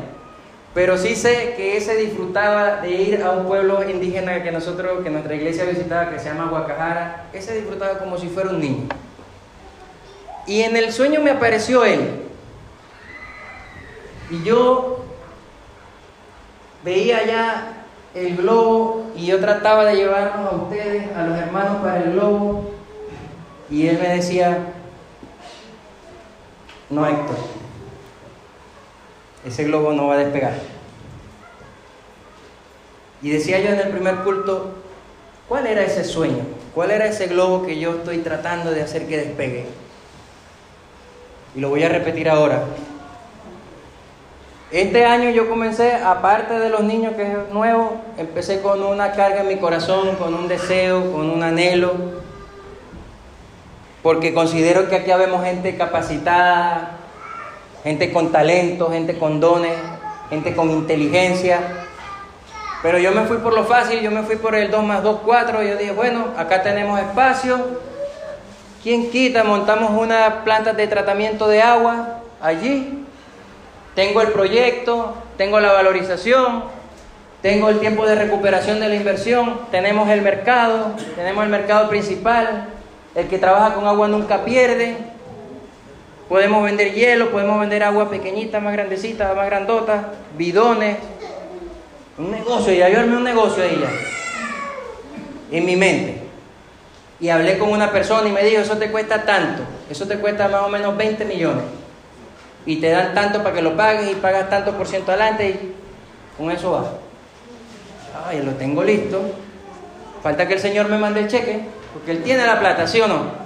pero 0.74 0.96
sí 0.98 1.16
sé 1.16 1.54
que 1.56 1.76
ese 1.76 1.96
disfrutaba 1.96 2.76
de 2.76 2.90
ir 2.90 3.22
a 3.22 3.32
un 3.32 3.46
pueblo 3.46 3.88
indígena 3.88 4.42
que 4.42 4.52
nosotros, 4.52 5.02
que 5.02 5.10
nuestra 5.10 5.34
iglesia 5.34 5.64
visitaba, 5.64 6.10
que 6.10 6.20
se 6.20 6.26
llama 6.26 6.48
Guacajara. 6.48 7.26
Ese 7.32 7.56
disfrutaba 7.56 7.98
como 7.98 8.16
si 8.16 8.28
fuera 8.28 8.50
un 8.50 8.60
niño. 8.60 8.84
Y 10.46 10.60
en 10.60 10.76
el 10.76 10.92
sueño 10.92 11.20
me 11.20 11.32
apareció 11.32 11.84
él. 11.84 12.29
Y 14.30 14.42
yo 14.44 15.04
veía 16.84 17.26
ya 17.26 17.84
el 18.14 18.36
globo 18.36 19.06
y 19.14 19.26
yo 19.26 19.40
trataba 19.40 19.84
de 19.84 19.96
llevarnos 19.96 20.52
a 20.52 20.56
ustedes, 20.56 21.14
a 21.16 21.24
los 21.24 21.38
hermanos, 21.38 21.78
para 21.82 22.02
el 22.02 22.12
globo. 22.12 22.70
Y 23.68 23.86
él 23.86 23.98
me 24.00 24.08
decía, 24.08 24.58
no 26.88 27.06
Héctor, 27.06 27.36
ese 29.44 29.64
globo 29.64 29.92
no 29.92 30.08
va 30.08 30.14
a 30.14 30.18
despegar. 30.18 30.54
Y 33.22 33.30
decía 33.30 33.60
yo 33.60 33.68
en 33.68 33.80
el 33.80 33.88
primer 33.90 34.16
culto, 34.16 34.72
¿cuál 35.48 35.66
era 35.66 35.82
ese 35.82 36.04
sueño? 36.04 36.44
¿Cuál 36.74 36.90
era 36.90 37.06
ese 37.06 37.26
globo 37.26 37.66
que 37.66 37.78
yo 37.78 37.96
estoy 37.96 38.18
tratando 38.18 38.70
de 38.70 38.82
hacer 38.82 39.06
que 39.06 39.18
despegue? 39.18 39.66
Y 41.54 41.60
lo 41.60 41.68
voy 41.68 41.82
a 41.82 41.88
repetir 41.88 42.28
ahora. 42.28 42.64
Este 44.70 45.04
año 45.04 45.30
yo 45.30 45.48
comencé, 45.48 45.94
aparte 45.94 46.60
de 46.60 46.68
los 46.68 46.82
niños 46.84 47.14
que 47.16 47.22
es 47.22 47.52
nuevo, 47.52 48.00
empecé 48.16 48.60
con 48.60 48.84
una 48.84 49.10
carga 49.12 49.40
en 49.40 49.48
mi 49.48 49.56
corazón, 49.56 50.14
con 50.14 50.32
un 50.32 50.46
deseo, 50.46 51.10
con 51.10 51.28
un 51.28 51.42
anhelo, 51.42 51.92
porque 54.00 54.32
considero 54.32 54.88
que 54.88 54.94
aquí 54.94 55.10
habemos 55.10 55.42
gente 55.42 55.76
capacitada, 55.76 56.98
gente 57.82 58.12
con 58.12 58.30
talento, 58.30 58.92
gente 58.92 59.18
con 59.18 59.40
dones, 59.40 59.76
gente 60.30 60.54
con 60.54 60.70
inteligencia. 60.70 61.58
Pero 62.80 62.98
yo 62.98 63.10
me 63.10 63.22
fui 63.22 63.38
por 63.38 63.52
lo 63.52 63.64
fácil, 63.64 64.00
yo 64.00 64.12
me 64.12 64.22
fui 64.22 64.36
por 64.36 64.54
el 64.54 64.70
2 64.70 64.84
más 64.84 65.02
2, 65.02 65.20
4. 65.24 65.64
Yo 65.64 65.76
dije, 65.78 65.90
bueno, 65.90 66.26
acá 66.36 66.62
tenemos 66.62 66.98
espacio. 67.00 67.58
¿Quién 68.84 69.10
quita? 69.10 69.42
Montamos 69.42 69.90
una 70.00 70.44
planta 70.44 70.72
de 70.72 70.86
tratamiento 70.86 71.48
de 71.48 71.60
agua 71.60 72.20
allí. 72.40 73.04
Tengo 73.94 74.22
el 74.22 74.28
proyecto, 74.28 75.14
tengo 75.36 75.60
la 75.60 75.72
valorización, 75.72 76.64
tengo 77.42 77.70
el 77.70 77.80
tiempo 77.80 78.06
de 78.06 78.14
recuperación 78.14 78.80
de 78.80 78.88
la 78.88 78.94
inversión, 78.94 79.60
tenemos 79.70 80.08
el 80.10 80.20
mercado, 80.22 80.94
tenemos 81.16 81.44
el 81.44 81.50
mercado 81.50 81.88
principal. 81.88 82.68
El 83.14 83.26
que 83.26 83.38
trabaja 83.38 83.74
con 83.74 83.86
agua 83.86 84.08
nunca 84.08 84.44
pierde. 84.44 84.96
Podemos 86.28 86.62
vender 86.62 86.92
hielo, 86.92 87.30
podemos 87.30 87.58
vender 87.58 87.82
agua 87.82 88.08
pequeñita, 88.08 88.60
más 88.60 88.72
grandecita, 88.72 89.34
más 89.34 89.46
grandota, 89.46 90.12
bidones. 90.36 90.98
Un 92.18 92.30
negocio, 92.30 92.72
ya 92.72 92.88
yo 92.88 93.00
armé 93.00 93.16
un 93.16 93.24
negocio 93.24 93.64
ahí 93.64 93.80
ya. 93.80 95.56
En 95.56 95.64
mi 95.64 95.74
mente. 95.74 96.22
Y 97.18 97.30
hablé 97.30 97.58
con 97.58 97.70
una 97.70 97.90
persona 97.90 98.28
y 98.28 98.32
me 98.32 98.44
dijo, 98.44 98.62
eso 98.62 98.76
te 98.76 98.90
cuesta 98.90 99.24
tanto, 99.24 99.62
eso 99.90 100.06
te 100.06 100.18
cuesta 100.18 100.48
más 100.48 100.62
o 100.62 100.68
menos 100.68 100.96
20 100.96 101.24
millones. 101.24 101.64
Y 102.66 102.76
te 102.76 102.90
dan 102.90 103.14
tanto 103.14 103.42
para 103.42 103.54
que 103.54 103.62
lo 103.62 103.76
pagues 103.76 104.10
y 104.12 104.14
pagas 104.16 104.50
tanto 104.50 104.76
por 104.76 104.86
ciento 104.86 105.12
adelante 105.12 105.48
y 105.48 105.74
con 106.36 106.50
eso 106.50 106.72
va. 106.72 106.92
Ay, 108.26 108.42
lo 108.42 108.52
tengo 108.52 108.82
listo. 108.82 109.20
Falta 110.22 110.46
que 110.46 110.54
el 110.54 110.60
Señor 110.60 110.88
me 110.88 110.98
mande 110.98 111.20
el 111.20 111.28
cheque, 111.28 111.60
porque 111.92 112.10
Él 112.12 112.22
tiene 112.22 112.46
la 112.46 112.60
plata, 112.60 112.86
¿sí 112.86 113.00
o 113.00 113.08
no? 113.08 113.40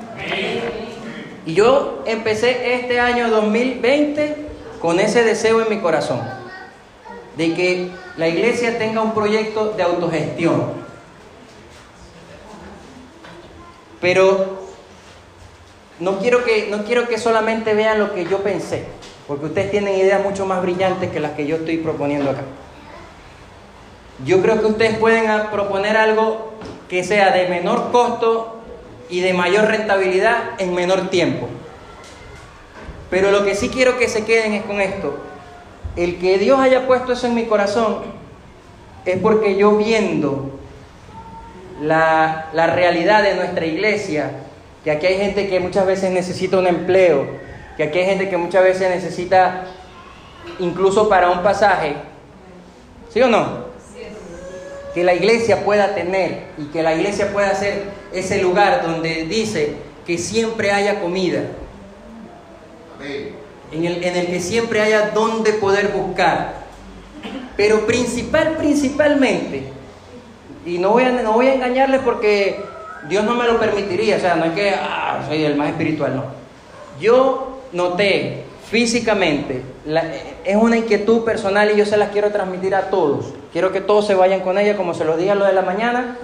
Y 1.47 1.55
yo 1.55 2.03
empecé 2.07 2.75
este 2.75 2.99
año 2.99 3.31
2020 3.31 4.37
con 4.81 4.99
ese 4.99 5.23
deseo 5.23 5.63
en 5.63 5.69
mi 5.69 5.79
corazón, 5.79 6.21
de 7.37 7.55
que 7.55 7.91
la 8.17 8.29
iglesia 8.29 8.79
tenga 8.79 9.03
un 9.03 9.15
proyecto 9.15 9.71
de 9.71 9.83
autogestión. 9.83 10.85
Pero 14.01 14.65
no 16.01 16.19
quiero 16.19 16.45
que, 16.45 16.69
no 16.71 16.85
quiero 16.85 17.09
que 17.09 17.19
solamente 17.19 17.75
vean 17.75 17.99
lo 17.99 18.15
que 18.15 18.25
yo 18.25 18.39
pensé, 18.39 18.85
porque 19.27 19.47
ustedes 19.47 19.71
tienen 19.71 19.99
ideas 19.99 20.23
mucho 20.23 20.47
más 20.47 20.61
brillantes 20.63 21.11
que 21.11 21.21
las 21.21 21.33
que 21.33 21.47
yo 21.47 21.57
estoy 21.57 21.79
proponiendo 21.79 22.31
acá. 22.31 22.43
Yo 24.25 24.41
creo 24.43 24.61
que 24.61 24.67
ustedes 24.67 24.99
pueden 24.99 25.27
proponer 25.51 25.97
algo 25.97 26.53
que 26.89 27.03
sea 27.03 27.31
de 27.31 27.49
menor 27.49 27.91
costo 27.91 28.61
y 29.09 29.21
de 29.21 29.33
mayor 29.33 29.67
rentabilidad 29.67 30.37
en 30.59 30.75
menor 30.75 31.09
tiempo. 31.09 31.49
Pero 33.11 33.31
lo 33.31 33.45
que 33.45 33.55
sí 33.55 33.69
quiero 33.71 33.99
que 33.99 34.09
se 34.09 34.25
queden 34.25 34.53
es 34.53 34.65
con 34.65 34.81
esto. 34.81 35.19
El 35.97 36.19
que 36.19 36.39
Dios 36.39 36.61
haya 36.61 36.87
puesto 36.87 37.13
eso 37.13 37.27
en 37.27 37.35
mi 37.35 37.45
corazón 37.47 37.99
es 39.05 39.19
porque 39.19 39.57
yo 39.57 39.77
viendo 39.77 40.59
la, 41.81 42.51
la 42.53 42.67
realidad 42.69 43.23
de 43.23 43.35
nuestra 43.35 43.67
iglesia, 43.67 44.31
que 44.83 44.91
aquí 44.91 45.07
hay 45.07 45.17
gente 45.17 45.49
que 45.49 45.61
muchas 45.61 45.87
veces 45.87 46.11
necesita 46.11 46.59
un 46.59 46.67
empleo, 46.67 47.44
que 47.77 47.85
aquí 47.85 47.99
hay 47.99 48.07
gente 48.07 48.29
que 48.29 48.37
muchas 48.37 48.63
veces 48.63 48.91
necesita 48.91 49.65
incluso 50.59 51.09
para 51.09 51.31
un 51.31 51.43
pasaje, 51.43 51.97
¿sí 53.13 53.21
o 53.23 53.29
no? 53.29 53.65
que 54.95 55.03
la 55.03 55.13
iglesia 55.13 55.65
pueda 55.65 55.95
tener 55.95 56.45
y 56.57 56.67
que 56.67 56.83
la 56.83 56.95
iglesia 56.95 57.33
pueda 57.33 57.53
ser 57.55 57.83
ese 58.13 58.41
lugar 58.41 58.87
donde 58.87 59.25
dice 59.25 59.75
que 60.07 60.17
siempre 60.17 60.71
haya 60.71 61.01
comida, 61.01 61.43
en 63.73 63.85
el, 63.85 64.05
en 64.05 64.17
el 64.17 64.27
que 64.29 64.41
siempre 64.41 64.81
haya 64.81 65.11
donde 65.11 65.53
poder 65.55 65.89
buscar, 65.89 66.55
pero 67.57 67.87
principal, 67.87 68.57
principalmente, 68.57 69.65
y 70.65 70.79
no 70.79 70.91
voy 70.91 71.03
a, 71.03 71.11
no 71.11 71.33
voy 71.33 71.49
a 71.49 71.55
engañarles 71.55 72.01
porque 72.03 72.63
Dios 73.09 73.25
no 73.25 73.35
me 73.35 73.47
lo 73.47 73.59
permitiría, 73.59 74.17
o 74.17 74.21
sea, 74.21 74.37
no 74.37 74.45
es 74.45 74.53
que 74.53 74.71
ah, 74.71 75.25
soy 75.27 75.45
el 75.45 75.57
más 75.57 75.71
espiritual, 75.71 76.15
no. 76.15 76.25
Yo 77.01 77.54
noté 77.75 78.45
físicamente, 78.71 79.63
es 80.45 80.57
una 80.57 80.79
inquietud 80.79 81.25
personal 81.25 81.71
y 81.71 81.77
yo 81.77 81.85
se 81.85 81.99
las 81.99 82.11
quiero 82.11 82.31
transmitir 82.31 82.75
a 82.75 82.89
todos. 82.89 83.35
Quiero 83.53 83.73
que 83.73 83.81
todos 83.81 84.07
se 84.07 84.15
vayan 84.15 84.41
con 84.41 84.59
ella, 84.59 84.77
como 84.77 84.95
se 84.95 85.05
los 85.05 85.19
dije 85.19 85.33
a 85.33 85.35
lo 85.35 85.45
de 85.45 85.53
la 85.53 85.63
mañana, 85.63 86.17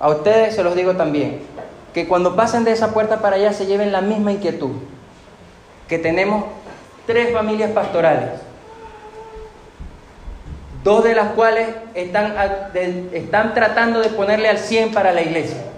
a 0.00 0.08
ustedes 0.08 0.54
se 0.54 0.62
los 0.62 0.74
digo 0.74 0.96
también. 0.96 1.40
Que 1.92 2.08
cuando 2.08 2.34
pasen 2.34 2.64
de 2.64 2.72
esa 2.72 2.92
puerta 2.92 3.20
para 3.20 3.36
allá 3.36 3.52
se 3.52 3.66
lleven 3.66 3.92
la 3.92 4.00
misma 4.00 4.32
inquietud. 4.32 4.70
Que 5.88 5.98
tenemos 5.98 6.44
tres 7.06 7.32
familias 7.32 7.70
pastorales, 7.72 8.30
dos 10.82 11.04
de 11.04 11.14
las 11.14 11.32
cuales 11.32 11.68
están, 11.94 12.34
están 13.12 13.52
tratando 13.52 14.00
de 14.00 14.08
ponerle 14.08 14.48
al 14.48 14.58
100 14.58 14.92
para 14.92 15.12
la 15.12 15.22
iglesia. 15.22 15.73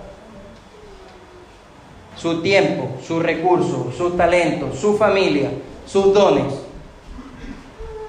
Su 2.16 2.42
tiempo, 2.42 2.88
sus 3.06 3.22
recursos, 3.22 3.94
sus 3.96 4.16
talentos, 4.16 4.78
su 4.78 4.96
familia, 4.96 5.50
sus 5.86 6.12
dones. 6.12 6.52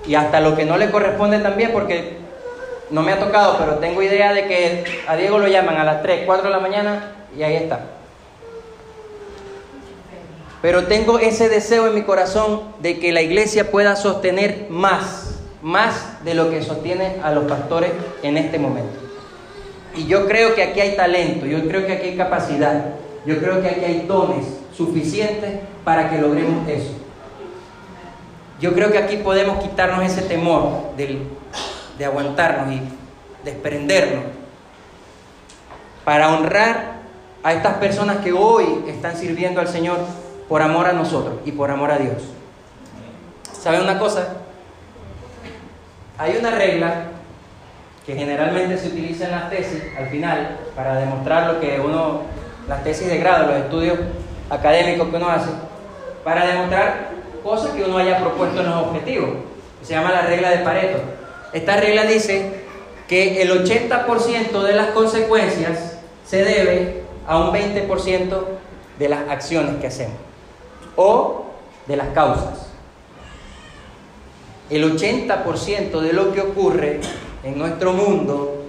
Y 0.08 0.16
hasta 0.16 0.40
lo 0.40 0.56
que 0.56 0.66
no 0.66 0.78
le 0.78 0.90
corresponde 0.90 1.40
también, 1.40 1.72
porque 1.74 2.18
no 2.90 3.04
me 3.04 3.12
ha 3.12 3.20
tocado, 3.20 3.58
pero 3.58 3.76
tengo 3.76 4.02
idea 4.02 4.34
de 4.34 4.48
que 4.48 4.86
a 5.08 5.16
Diego 5.16 5.40
lo 5.40 5.48
llaman 5.48 5.78
a 5.78 5.84
las 5.84 6.02
3, 6.02 6.24
4 6.26 6.46
de 6.46 6.50
la 6.50 6.60
mañana 6.60 7.12
y 7.38 7.44
ahí 7.44 7.56
está. 7.56 7.82
Pero 10.62 10.86
tengo 10.86 11.20
ese 11.20 11.50
deseo 11.50 11.88
en 11.88 11.96
mi 11.96 12.02
corazón 12.02 12.62
de 12.80 13.00
que 13.00 13.12
la 13.12 13.22
iglesia 13.22 13.70
pueda 13.70 13.96
sostener 13.96 14.68
más, 14.70 15.40
más 15.62 16.24
de 16.24 16.34
lo 16.34 16.50
que 16.50 16.64
sostiene 16.64 17.18
a 17.24 17.32
los 17.32 17.46
pastores 17.46 17.92
en 18.24 18.38
este 18.38 18.58
momento. 18.58 18.98
Y 19.96 20.08
yo 20.08 20.28
creo 20.28 20.56
que 20.56 20.64
aquí 20.64 20.80
hay 20.80 20.96
talento, 20.96 21.46
yo 21.46 21.68
creo 21.68 21.86
que 21.86 21.94
aquí 21.94 22.08
hay 22.10 22.18
capacidad, 22.18 22.86
yo 23.28 23.38
creo 23.40 23.62
que 23.62 23.68
aquí 23.68 23.86
hay 23.86 24.06
dones 24.08 24.46
suficientes 24.76 25.60
para 25.84 26.10
que 26.10 26.18
logremos 26.18 26.68
eso. 26.68 26.94
Yo 28.60 28.74
creo 28.74 28.92
que 28.92 28.98
aquí 28.98 29.18
podemos 29.18 29.62
quitarnos 29.62 30.04
ese 30.04 30.24
temor 30.24 30.96
de 30.96 32.06
aguantarnos 32.06 32.74
y 32.74 32.82
desprendernos 33.44 34.24
para 36.04 36.30
honrar 36.30 36.98
a 37.44 37.54
estas 37.54 37.76
personas 37.76 38.18
que 38.18 38.32
hoy 38.32 38.86
están 38.88 39.16
sirviendo 39.16 39.60
al 39.60 39.68
Señor 39.68 40.00
por 40.48 40.62
amor 40.62 40.88
a 40.88 40.94
nosotros 40.94 41.40
y 41.46 41.52
por 41.52 41.70
amor 41.70 41.92
a 41.92 41.98
Dios. 41.98 42.24
¿Saben 43.52 43.82
una 43.82 44.00
cosa? 44.00 44.38
Hay 46.18 46.38
una 46.38 46.52
regla 46.52 47.08
que 48.06 48.16
generalmente 48.16 48.78
se 48.78 48.88
utiliza 48.88 49.26
en 49.26 49.32
las 49.32 49.50
tesis 49.50 49.84
al 49.98 50.08
final 50.08 50.58
para 50.76 50.96
demostrar 50.96 51.54
lo 51.54 51.60
que 51.60 51.78
uno, 51.80 52.22
las 52.68 52.84
tesis 52.84 53.08
de 53.08 53.18
grado, 53.18 53.48
los 53.48 53.58
estudios 53.58 53.98
académicos 54.50 55.10
que 55.10 55.16
uno 55.16 55.30
hace, 55.30 55.50
para 56.24 56.46
demostrar 56.46 57.10
cosas 57.44 57.72
que 57.72 57.84
uno 57.84 57.98
haya 57.98 58.20
propuesto 58.20 58.60
en 58.60 58.70
los 58.70 58.88
objetivos. 58.88 59.30
Se 59.82 59.94
llama 59.94 60.12
la 60.12 60.22
regla 60.22 60.50
de 60.50 60.58
Pareto. 60.58 61.00
Esta 61.54 61.78
regla 61.78 62.04
dice 62.04 62.66
que 63.08 63.42
el 63.42 63.64
80% 63.64 64.64
de 64.64 64.74
las 64.74 64.88
consecuencias 64.88 65.98
se 66.26 66.44
debe 66.44 67.04
a 67.26 67.38
un 67.40 67.54
20% 67.54 68.44
de 69.00 69.10
las 69.10 69.30
acciones 69.30 69.76
que 69.78 69.88
hacemos 69.88 70.18
o 70.96 71.46
de 71.86 71.96
las 71.96 72.10
causas. 72.10 72.68
El 74.70 74.98
80% 74.98 76.02
de 76.02 76.12
lo 76.12 76.34
que 76.34 76.42
ocurre 76.42 77.00
en 77.44 77.58
nuestro 77.58 77.94
mundo 77.94 78.66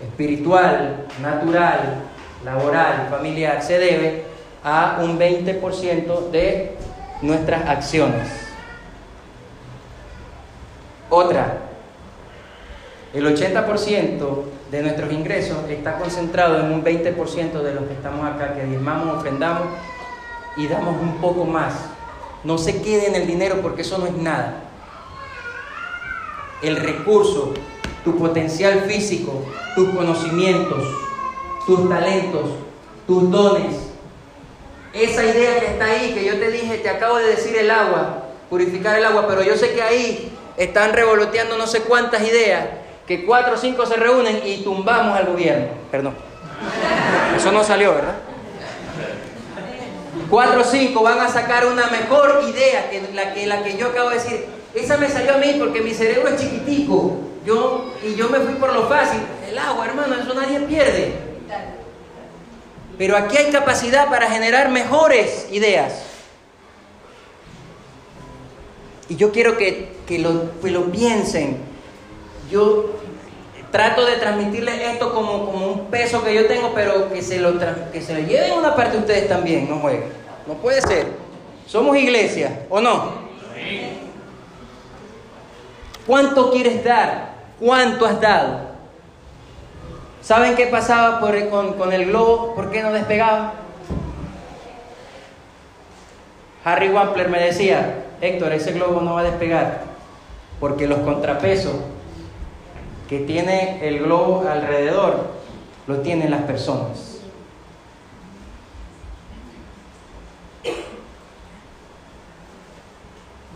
espiritual, 0.00 1.06
natural, 1.22 2.09
laboral, 2.44 3.08
familiar, 3.10 3.62
se 3.62 3.78
debe 3.78 4.24
a 4.62 4.98
un 5.02 5.18
20% 5.18 6.30
de 6.30 6.76
nuestras 7.22 7.68
acciones. 7.68 8.28
Otra, 11.08 11.58
el 13.12 13.26
80% 13.26 14.42
de 14.70 14.82
nuestros 14.82 15.12
ingresos 15.12 15.58
está 15.68 15.98
concentrado 15.98 16.60
en 16.60 16.72
un 16.72 16.84
20% 16.84 17.62
de 17.62 17.74
los 17.74 17.84
que 17.84 17.94
estamos 17.94 18.26
acá, 18.26 18.54
que 18.54 18.64
diezmamos, 18.64 19.16
ofrendamos 19.16 19.66
y 20.56 20.68
damos 20.68 21.00
un 21.00 21.16
poco 21.16 21.44
más. 21.44 21.74
No 22.44 22.56
se 22.56 22.80
quede 22.80 23.08
en 23.08 23.16
el 23.16 23.26
dinero 23.26 23.56
porque 23.60 23.82
eso 23.82 23.98
no 23.98 24.06
es 24.06 24.14
nada. 24.14 24.62
El 26.62 26.76
recurso, 26.76 27.54
tu 28.04 28.16
potencial 28.16 28.82
físico, 28.82 29.44
tus 29.74 29.88
conocimientos, 29.90 30.84
tus 31.70 31.88
talentos, 31.88 32.50
tus 33.06 33.30
dones. 33.30 33.76
Esa 34.92 35.24
idea 35.24 35.60
que 35.60 35.66
está 35.66 35.84
ahí, 35.84 36.12
que 36.12 36.24
yo 36.24 36.36
te 36.36 36.50
dije, 36.50 36.78
te 36.78 36.90
acabo 36.90 37.18
de 37.18 37.28
decir 37.28 37.56
el 37.56 37.70
agua, 37.70 38.24
purificar 38.48 38.98
el 38.98 39.04
agua, 39.04 39.26
pero 39.28 39.44
yo 39.44 39.56
sé 39.56 39.72
que 39.72 39.80
ahí 39.80 40.32
están 40.56 40.92
revoloteando 40.92 41.56
no 41.56 41.68
sé 41.68 41.82
cuántas 41.82 42.26
ideas, 42.26 42.66
que 43.06 43.24
cuatro 43.24 43.54
o 43.54 43.56
cinco 43.56 43.86
se 43.86 43.94
reúnen 43.94 44.42
y 44.44 44.64
tumbamos 44.64 45.16
al 45.16 45.26
gobierno. 45.26 45.68
Perdón. 45.92 46.14
Eso 47.36 47.52
no 47.52 47.62
salió, 47.62 47.94
¿verdad? 47.94 48.16
Cuatro 50.28 50.62
o 50.62 50.64
cinco 50.64 51.04
van 51.04 51.20
a 51.20 51.28
sacar 51.28 51.66
una 51.66 51.86
mejor 51.86 52.42
idea 52.48 52.90
que 52.90 53.00
la 53.14 53.32
que, 53.32 53.46
la 53.46 53.62
que 53.62 53.76
yo 53.76 53.88
acabo 53.88 54.08
de 54.10 54.16
decir. 54.16 54.46
Esa 54.74 54.96
me 54.96 55.08
salió 55.08 55.34
a 55.34 55.38
mí 55.38 55.54
porque 55.56 55.82
mi 55.82 55.94
cerebro 55.94 56.30
es 56.30 56.40
chiquitico. 56.40 57.16
Yo, 57.44 57.92
y 58.04 58.16
yo 58.16 58.28
me 58.28 58.40
fui 58.40 58.54
por 58.54 58.72
lo 58.72 58.88
fácil. 58.88 59.20
El 59.48 59.56
agua, 59.56 59.86
hermano, 59.86 60.16
eso 60.16 60.34
nadie 60.34 60.58
pierde. 60.60 61.29
Pero 63.00 63.16
aquí 63.16 63.34
hay 63.38 63.50
capacidad 63.50 64.10
para 64.10 64.28
generar 64.28 64.68
mejores 64.68 65.48
ideas. 65.50 66.02
Y 69.08 69.16
yo 69.16 69.32
quiero 69.32 69.56
que, 69.56 69.96
lo, 70.18 70.60
que 70.60 70.70
lo 70.70 70.92
piensen. 70.92 71.56
Yo 72.50 72.90
trato 73.70 74.04
de 74.04 74.16
transmitirles 74.16 74.82
esto 74.82 75.14
como, 75.14 75.46
como 75.46 75.66
un 75.68 75.86
peso 75.86 76.22
que 76.22 76.34
yo 76.34 76.44
tengo, 76.44 76.72
pero 76.74 77.10
que 77.10 77.22
se, 77.22 77.40
lo 77.40 77.54
que 77.90 78.02
se 78.02 78.12
lo 78.12 78.20
lleven 78.20 78.52
una 78.52 78.76
parte 78.76 78.98
de 78.98 78.98
ustedes 78.98 79.28
también, 79.30 79.66
no 79.70 79.78
jueguen. 79.78 80.04
No 80.46 80.52
puede 80.56 80.82
ser. 80.82 81.06
Somos 81.66 81.96
iglesia, 81.96 82.66
¿o 82.68 82.82
no? 82.82 83.14
¿Cuánto 86.06 86.50
quieres 86.50 86.84
dar? 86.84 87.30
¿Cuánto 87.58 88.04
has 88.04 88.20
dado? 88.20 88.69
¿Saben 90.22 90.54
qué 90.54 90.66
pasaba 90.66 91.20
con, 91.20 91.74
con 91.74 91.92
el 91.92 92.06
globo? 92.06 92.54
¿Por 92.54 92.70
qué 92.70 92.82
no 92.82 92.92
despegaba? 92.92 93.54
Harry 96.64 96.90
Wampler 96.90 97.30
me 97.30 97.40
decía, 97.40 98.04
Héctor, 98.20 98.52
ese 98.52 98.72
globo 98.72 99.00
no 99.00 99.14
va 99.14 99.20
a 99.20 99.24
despegar 99.24 99.82
porque 100.60 100.86
los 100.86 100.98
contrapesos 101.00 101.74
que 103.08 103.20
tiene 103.20 103.88
el 103.88 104.00
globo 104.00 104.46
alrededor 104.48 105.28
lo 105.86 106.00
tienen 106.00 106.30
las 106.30 106.42
personas. 106.42 107.18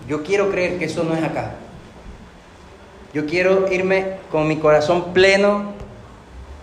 Yo 0.08 0.22
quiero 0.22 0.50
creer 0.50 0.78
que 0.78 0.86
eso 0.86 1.04
no 1.04 1.14
es 1.14 1.22
acá. 1.22 1.52
Yo 3.12 3.26
quiero 3.26 3.70
irme 3.72 4.16
con 4.30 4.48
mi 4.48 4.56
corazón 4.56 5.12
pleno 5.12 5.72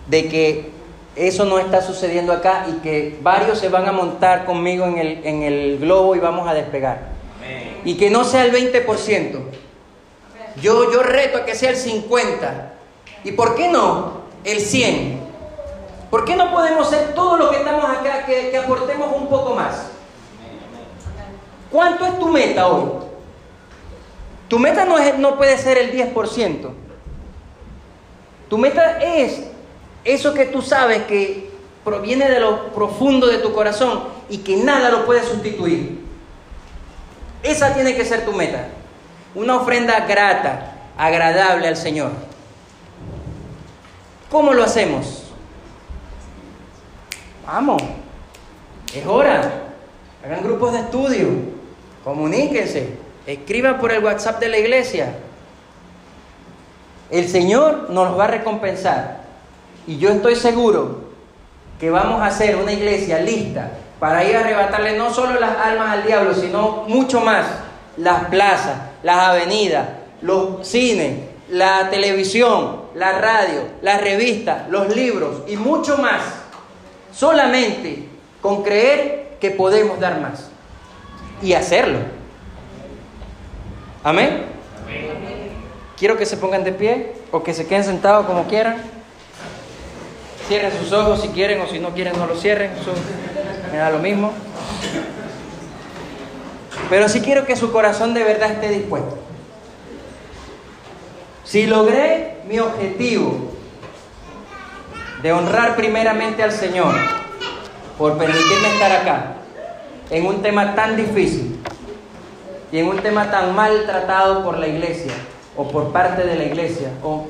de 0.06 0.28
que 0.28 0.70
eso 1.14 1.44
no 1.44 1.58
está 1.58 1.82
sucediendo 1.82 2.32
acá 2.32 2.66
y 2.68 2.80
que 2.80 3.18
varios 3.22 3.58
se 3.58 3.68
van 3.68 3.86
a 3.86 3.92
montar 3.92 4.44
conmigo 4.44 4.86
en 4.86 4.98
el, 4.98 5.26
en 5.26 5.42
el 5.42 5.78
globo 5.78 6.16
y 6.16 6.20
vamos 6.20 6.48
a 6.48 6.54
despegar. 6.54 7.12
Y 7.84 7.96
que 7.96 8.10
no 8.10 8.24
sea 8.24 8.44
el 8.44 8.52
20%. 8.52 9.40
Yo, 10.60 10.92
yo 10.92 11.02
reto 11.02 11.38
a 11.38 11.44
que 11.44 11.54
sea 11.54 11.70
el 11.70 11.76
50%. 11.76 12.70
¿Y 13.24 13.32
por 13.32 13.54
qué 13.54 13.68
no 13.68 14.22
el 14.44 14.58
100%? 14.58 15.18
¿Por 16.10 16.26
qué 16.26 16.36
no 16.36 16.50
podemos 16.50 16.90
ser 16.90 17.14
todos 17.14 17.38
los 17.38 17.50
que 17.50 17.56
estamos 17.56 17.86
acá 17.86 18.26
que, 18.26 18.50
que 18.50 18.58
aportemos 18.58 19.16
un 19.16 19.28
poco 19.28 19.54
más? 19.54 19.86
¿Cuánto 21.70 22.04
es 22.04 22.18
tu 22.18 22.28
meta 22.28 22.66
hoy? 22.68 22.90
Tu 24.46 24.58
meta 24.58 24.84
no, 24.84 24.98
es, 24.98 25.16
no 25.16 25.38
puede 25.38 25.56
ser 25.56 25.78
el 25.78 25.90
10%. 25.90 26.68
Tu 28.50 28.58
meta 28.58 29.02
es 29.02 29.44
eso 30.04 30.34
que 30.34 30.46
tú 30.46 30.62
sabes 30.62 31.04
que 31.04 31.50
proviene 31.84 32.28
de 32.28 32.40
lo 32.40 32.72
profundo 32.72 33.26
de 33.26 33.38
tu 33.38 33.52
corazón 33.52 34.04
y 34.28 34.38
que 34.38 34.56
nada 34.56 34.90
lo 34.90 35.04
puede 35.04 35.22
sustituir. 35.22 36.00
Esa 37.42 37.74
tiene 37.74 37.94
que 37.94 38.04
ser 38.04 38.24
tu 38.24 38.32
meta. 38.32 38.68
Una 39.34 39.56
ofrenda 39.56 40.00
grata, 40.06 40.72
agradable 40.96 41.68
al 41.68 41.76
Señor. 41.76 42.10
¿Cómo 44.30 44.52
lo 44.54 44.62
hacemos? 44.62 45.24
Vamos, 47.46 47.82
es 48.94 49.06
hora. 49.06 49.50
Hagan 50.24 50.42
grupos 50.44 50.72
de 50.72 50.78
estudio, 50.80 51.28
comuníquense. 52.04 52.96
Escriban 53.26 53.78
por 53.78 53.92
el 53.92 54.02
WhatsApp 54.04 54.40
de 54.40 54.48
la 54.48 54.58
iglesia. 54.58 55.14
El 57.10 57.28
Señor 57.28 57.90
nos 57.90 58.18
va 58.18 58.24
a 58.24 58.28
recompensar. 58.28 59.21
Y 59.86 59.98
yo 59.98 60.10
estoy 60.10 60.36
seguro 60.36 61.02
que 61.80 61.90
vamos 61.90 62.20
a 62.20 62.26
hacer 62.26 62.56
una 62.56 62.72
iglesia 62.72 63.18
lista 63.18 63.72
para 63.98 64.24
ir 64.24 64.36
a 64.36 64.40
arrebatarle 64.40 64.96
no 64.96 65.12
solo 65.12 65.38
las 65.38 65.56
almas 65.58 65.90
al 65.90 66.04
diablo, 66.04 66.34
sino 66.34 66.84
mucho 66.88 67.20
más. 67.20 67.46
Las 67.96 68.24
plazas, 68.26 68.76
las 69.02 69.18
avenidas, 69.28 69.88
los 70.22 70.66
cines, 70.66 71.18
la 71.50 71.90
televisión, 71.90 72.82
la 72.94 73.18
radio, 73.18 73.62
las 73.82 74.00
revistas, 74.00 74.68
los 74.70 74.94
libros 74.94 75.42
y 75.46 75.56
mucho 75.56 75.98
más. 75.98 76.22
Solamente 77.12 78.08
con 78.40 78.62
creer 78.62 79.36
que 79.40 79.50
podemos 79.50 80.00
dar 80.00 80.20
más. 80.20 80.48
Y 81.42 81.54
hacerlo. 81.54 81.98
Amén. 84.04 84.44
Quiero 85.96 86.16
que 86.16 86.26
se 86.26 86.36
pongan 86.36 86.64
de 86.64 86.72
pie 86.72 87.12
o 87.30 87.42
que 87.42 87.54
se 87.54 87.66
queden 87.66 87.84
sentados 87.84 88.26
como 88.26 88.46
quieran. 88.46 88.76
Cierren 90.48 90.72
sus 90.78 90.92
ojos 90.92 91.22
si 91.22 91.28
quieren 91.28 91.60
o 91.60 91.66
si 91.66 91.78
no 91.78 91.90
quieren 91.90 92.18
no 92.18 92.26
lo 92.26 92.36
cierren. 92.36 92.72
Eso 92.72 92.92
me 93.70 93.78
da 93.78 93.90
lo 93.90 93.98
mismo. 93.98 94.32
Pero 96.90 97.08
sí 97.08 97.20
quiero 97.20 97.46
que 97.46 97.56
su 97.56 97.72
corazón 97.72 98.12
de 98.14 98.24
verdad 98.24 98.50
esté 98.50 98.68
dispuesto. 98.68 99.16
Si 101.44 101.66
logré 101.66 102.36
mi 102.46 102.58
objetivo 102.58 103.52
de 105.22 105.32
honrar 105.32 105.76
primeramente 105.76 106.42
al 106.42 106.52
Señor 106.52 106.94
por 107.96 108.18
permitirme 108.18 108.68
estar 108.68 108.92
acá 108.92 109.34
en 110.10 110.26
un 110.26 110.42
tema 110.42 110.74
tan 110.74 110.96
difícil 110.96 111.60
y 112.70 112.78
en 112.78 112.88
un 112.88 112.98
tema 112.98 113.30
tan 113.30 113.54
maltratado 113.54 114.44
por 114.44 114.58
la 114.58 114.66
iglesia 114.66 115.12
o 115.56 115.68
por 115.68 115.92
parte 115.92 116.24
de 116.24 116.36
la 116.36 116.44
iglesia 116.44 116.90
o 117.02 117.26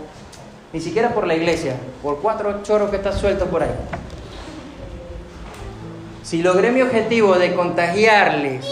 ni 0.73 0.81
siquiera 0.81 1.11
por 1.11 1.27
la 1.27 1.35
iglesia, 1.35 1.77
por 2.03 2.21
cuatro 2.21 2.63
choros 2.63 2.91
que 2.91 2.97
están 2.97 3.17
sueltos 3.17 3.49
por 3.49 3.63
ahí. 3.63 3.75
Si 6.23 6.43
logré 6.43 6.73
mi 6.73 6.81
objetivo 6.81 7.35
de 7.35 7.55
contagiarles 7.55 8.67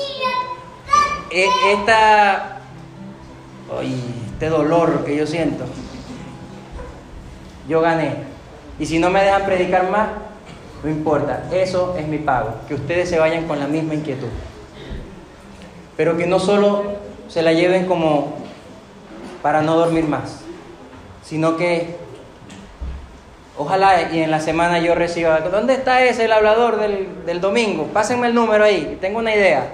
e, 1.30 1.46
esta, 1.72 2.60
este 3.82 4.48
dolor 4.48 5.04
que 5.04 5.16
yo 5.16 5.26
siento, 5.26 5.64
yo 7.68 7.80
gané. 7.82 8.14
Y 8.78 8.86
si 8.86 8.98
no 8.98 9.10
me 9.10 9.22
dejan 9.22 9.44
predicar 9.44 9.90
más, 9.90 10.08
no 10.82 10.88
importa, 10.88 11.44
eso 11.52 11.94
es 11.98 12.08
mi 12.08 12.16
pago, 12.16 12.54
que 12.66 12.74
ustedes 12.74 13.10
se 13.10 13.18
vayan 13.18 13.46
con 13.46 13.60
la 13.60 13.66
misma 13.66 13.92
inquietud. 13.94 14.28
Pero 15.98 16.16
que 16.16 16.26
no 16.26 16.38
solo 16.38 16.84
se 17.28 17.42
la 17.42 17.52
lleven 17.52 17.84
como 17.84 18.38
para 19.42 19.60
no 19.60 19.76
dormir 19.76 20.08
más, 20.08 20.40
sino 21.30 21.56
que 21.56 21.94
ojalá 23.56 24.10
y 24.10 24.20
en 24.20 24.32
la 24.32 24.40
semana 24.40 24.80
yo 24.80 24.96
reciba, 24.96 25.38
¿dónde 25.38 25.74
está 25.74 26.02
ese 26.02 26.24
el 26.24 26.32
hablador 26.32 26.80
del, 26.80 27.40
domingo? 27.40 27.84
Pásenme 27.84 28.26
el 28.26 28.34
número 28.34 28.64
ahí, 28.64 28.98
tengo 29.00 29.20
una 29.20 29.32
idea. 29.32 29.64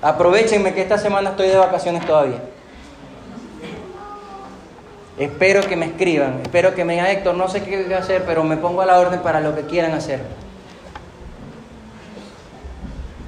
Aprovechenme 0.00 0.72
que 0.72 0.80
esta 0.80 0.96
semana 0.96 1.30
estoy 1.30 1.48
de 1.48 1.58
vacaciones 1.58 2.06
todavía. 2.06 2.40
Espero 5.18 5.60
que 5.60 5.76
me 5.76 5.84
escriban, 5.84 6.40
espero 6.42 6.74
que 6.74 6.82
me 6.82 6.94
digan, 6.94 7.08
Héctor, 7.08 7.34
no 7.34 7.48
sé 7.48 7.62
qué 7.62 7.82
voy 7.82 7.92
a 7.92 7.98
hacer, 7.98 8.24
pero 8.24 8.42
me 8.42 8.56
pongo 8.56 8.80
a 8.80 8.86
la 8.86 8.98
orden 8.98 9.20
para 9.20 9.40
lo 9.40 9.54
que 9.54 9.66
quieran 9.66 9.92
hacer. 9.92 10.20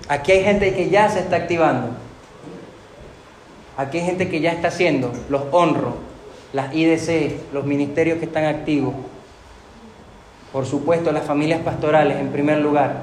Aquí 0.08 0.32
hay 0.32 0.42
gente 0.42 0.74
que 0.74 0.88
ya 0.88 1.10
se 1.10 1.18
está 1.18 1.36
activando. 1.36 1.88
Aquí 3.76 3.98
hay 3.98 4.06
gente 4.06 4.30
que 4.30 4.40
ya 4.40 4.52
está 4.52 4.68
haciendo, 4.68 5.12
los 5.28 5.42
honro, 5.50 6.09
las 6.52 6.74
IDC, 6.74 7.52
los 7.52 7.64
ministerios 7.64 8.18
que 8.18 8.24
están 8.24 8.44
activos. 8.44 8.94
Por 10.52 10.66
supuesto, 10.66 11.12
las 11.12 11.24
familias 11.24 11.60
pastorales 11.60 12.18
en 12.18 12.28
primer 12.28 12.58
lugar. 12.58 13.02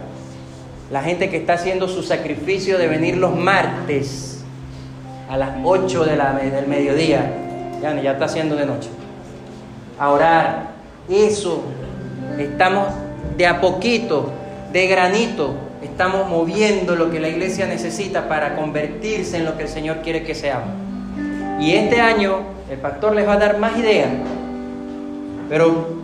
La 0.92 1.02
gente 1.02 1.30
que 1.30 1.38
está 1.38 1.54
haciendo 1.54 1.88
su 1.88 2.04
sacrificio 2.04 2.78
de 2.78 2.88
venir 2.88 3.18
los 3.18 3.36
martes 3.36 4.44
a 5.30 5.38
las 5.38 5.52
8 5.64 6.06
de 6.06 6.16
la, 6.16 6.34
del 6.34 6.68
mediodía. 6.68 7.32
Ya, 7.82 8.00
ya 8.02 8.14
está 8.14 8.26
haciendo 8.26 8.56
de 8.56 8.66
noche. 8.66 8.90
A 10.00 10.10
orar. 10.10 10.72
Eso. 11.10 11.64
Estamos 12.38 12.88
de 13.38 13.46
a 13.48 13.62
poquito, 13.62 14.32
de 14.74 14.88
granito, 14.88 15.54
estamos 15.82 16.28
moviendo 16.28 16.96
lo 16.96 17.12
que 17.12 17.20
la 17.20 17.30
iglesia 17.30 17.68
necesita 17.68 18.28
para 18.28 18.56
convertirse 18.56 19.38
en 19.38 19.46
lo 19.46 19.58
que 19.58 19.64
el 19.64 19.70
Señor 19.70 19.98
quiere 20.02 20.24
que 20.24 20.36
seamos. 20.36 20.70
Y 21.60 21.74
este 21.74 22.02
año 22.02 22.57
el 22.70 22.78
pastor 22.78 23.16
les 23.16 23.28
va 23.28 23.34
a 23.34 23.38
dar 23.38 23.58
más 23.60 23.78
ideas, 23.78 24.10
pero 25.50 25.98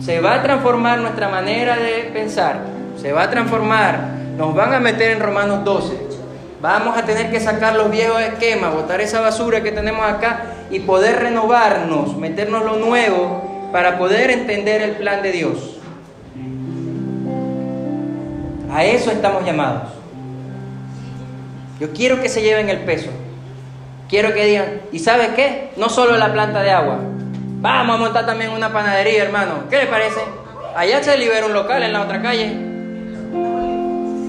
se 0.00 0.20
va 0.20 0.34
a 0.34 0.42
transformar 0.42 0.98
nuestra 1.00 1.28
manera 1.28 1.76
de 1.76 2.10
pensar, 2.12 2.60
se 3.00 3.12
va 3.12 3.24
a 3.24 3.30
transformar, 3.30 4.00
nos 4.36 4.54
van 4.54 4.72
a 4.72 4.80
meter 4.80 5.12
en 5.12 5.20
Romanos 5.20 5.64
12, 5.64 5.98
vamos 6.62 6.96
a 6.96 7.04
tener 7.04 7.30
que 7.30 7.40
sacar 7.40 7.76
los 7.76 7.90
viejos 7.90 8.20
esquemas, 8.22 8.72
botar 8.72 9.00
esa 9.00 9.20
basura 9.20 9.62
que 9.62 9.72
tenemos 9.72 10.06
acá 10.06 10.44
y 10.70 10.80
poder 10.80 11.20
renovarnos, 11.20 12.16
meternos 12.16 12.64
lo 12.64 12.76
nuevo 12.76 13.70
para 13.72 13.98
poder 13.98 14.30
entender 14.30 14.80
el 14.82 14.92
plan 14.92 15.22
de 15.22 15.32
Dios. 15.32 15.74
A 18.72 18.84
eso 18.84 19.10
estamos 19.10 19.44
llamados. 19.44 19.90
Yo 21.80 21.92
quiero 21.92 22.20
que 22.20 22.28
se 22.28 22.42
lleven 22.42 22.68
el 22.68 22.80
peso. 22.80 23.10
Quiero 24.08 24.32
que 24.32 24.46
digan, 24.46 24.80
¿y 24.90 24.98
sabe 25.00 25.34
qué? 25.36 25.70
No 25.76 25.90
solo 25.90 26.16
la 26.16 26.32
planta 26.32 26.62
de 26.62 26.70
agua. 26.70 26.98
Vamos 27.60 27.96
a 27.96 27.98
montar 27.98 28.24
también 28.24 28.52
una 28.52 28.72
panadería, 28.72 29.22
hermano. 29.22 29.68
¿Qué 29.68 29.76
le 29.76 29.86
parece? 29.86 30.20
Allá 30.74 31.02
se 31.02 31.18
libera 31.18 31.44
un 31.44 31.52
local 31.52 31.82
en 31.82 31.92
la 31.92 32.02
otra 32.02 32.22
calle. 32.22 32.54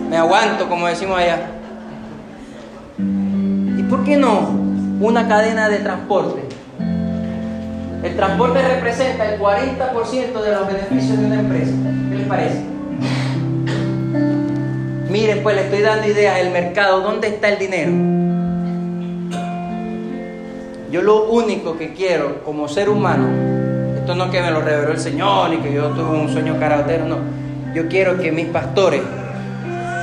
Me 0.10 0.18
aguanto, 0.18 0.68
como 0.68 0.88
decimos 0.88 1.18
allá. 1.18 1.52
¿Y 2.98 3.84
por 3.84 4.04
qué 4.04 4.18
no 4.18 4.50
una 5.00 5.30
cadena 5.30 5.70
de 5.70 5.78
transporte? 5.78 6.44
El 8.04 8.16
transporte 8.18 8.62
representa 8.62 9.34
el 9.34 9.40
40% 9.40 10.42
de 10.42 10.52
los 10.52 10.68
beneficios 10.68 11.20
de 11.20 11.26
una 11.26 11.40
empresa. 11.40 11.72
¿Qué 12.10 12.16
les 12.16 12.28
parece? 12.28 12.66
Miren, 15.10 15.42
pues 15.42 15.56
le 15.56 15.62
estoy 15.64 15.82
dando 15.82 16.06
ideas, 16.06 16.40
el 16.40 16.52
mercado, 16.52 17.00
¿dónde 17.00 17.30
está 17.30 17.48
el 17.48 17.60
dinero? 17.60 18.39
Yo 20.92 21.04
lo 21.04 21.26
único 21.30 21.78
que 21.78 21.94
quiero 21.94 22.44
como 22.44 22.68
ser 22.68 22.90
humano, 22.90 23.28
esto 23.96 24.16
no 24.16 24.32
que 24.32 24.42
me 24.42 24.50
lo 24.50 24.62
reveló 24.62 24.92
el 24.92 25.00
Señor, 25.00 25.52
ni 25.52 25.58
que 25.58 25.72
yo 25.72 25.90
tuve 25.90 26.18
un 26.18 26.30
sueño 26.30 26.58
carotero, 26.60 27.06
no. 27.06 27.18
Yo 27.76 27.88
quiero 27.88 28.18
que 28.18 28.32
mis 28.32 28.48
pastores 28.48 29.02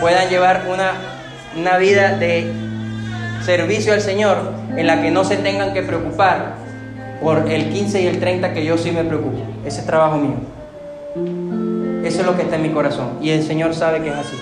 puedan 0.00 0.28
llevar 0.28 0.64
una, 0.72 0.92
una 1.58 1.76
vida 1.78 2.16
de 2.16 2.52
servicio 3.44 3.92
al 3.92 4.00
Señor 4.00 4.36
en 4.76 4.86
la 4.86 5.02
que 5.02 5.10
no 5.10 5.24
se 5.24 5.36
tengan 5.36 5.74
que 5.74 5.82
preocupar 5.82 6.54
por 7.20 7.50
el 7.50 7.70
15 7.70 8.02
y 8.02 8.06
el 8.06 8.20
30 8.20 8.52
que 8.52 8.64
yo 8.64 8.78
sí 8.78 8.92
me 8.92 9.02
preocupo. 9.02 9.38
Ese 9.64 9.80
es 9.80 9.86
trabajo 9.86 10.18
mío. 10.18 10.36
Eso 12.04 12.20
es 12.20 12.26
lo 12.26 12.36
que 12.36 12.42
está 12.42 12.54
en 12.54 12.62
mi 12.62 12.70
corazón. 12.70 13.18
Y 13.20 13.30
el 13.30 13.42
Señor 13.42 13.74
sabe 13.74 14.02
que 14.02 14.10
es 14.10 14.14
así. 14.14 14.36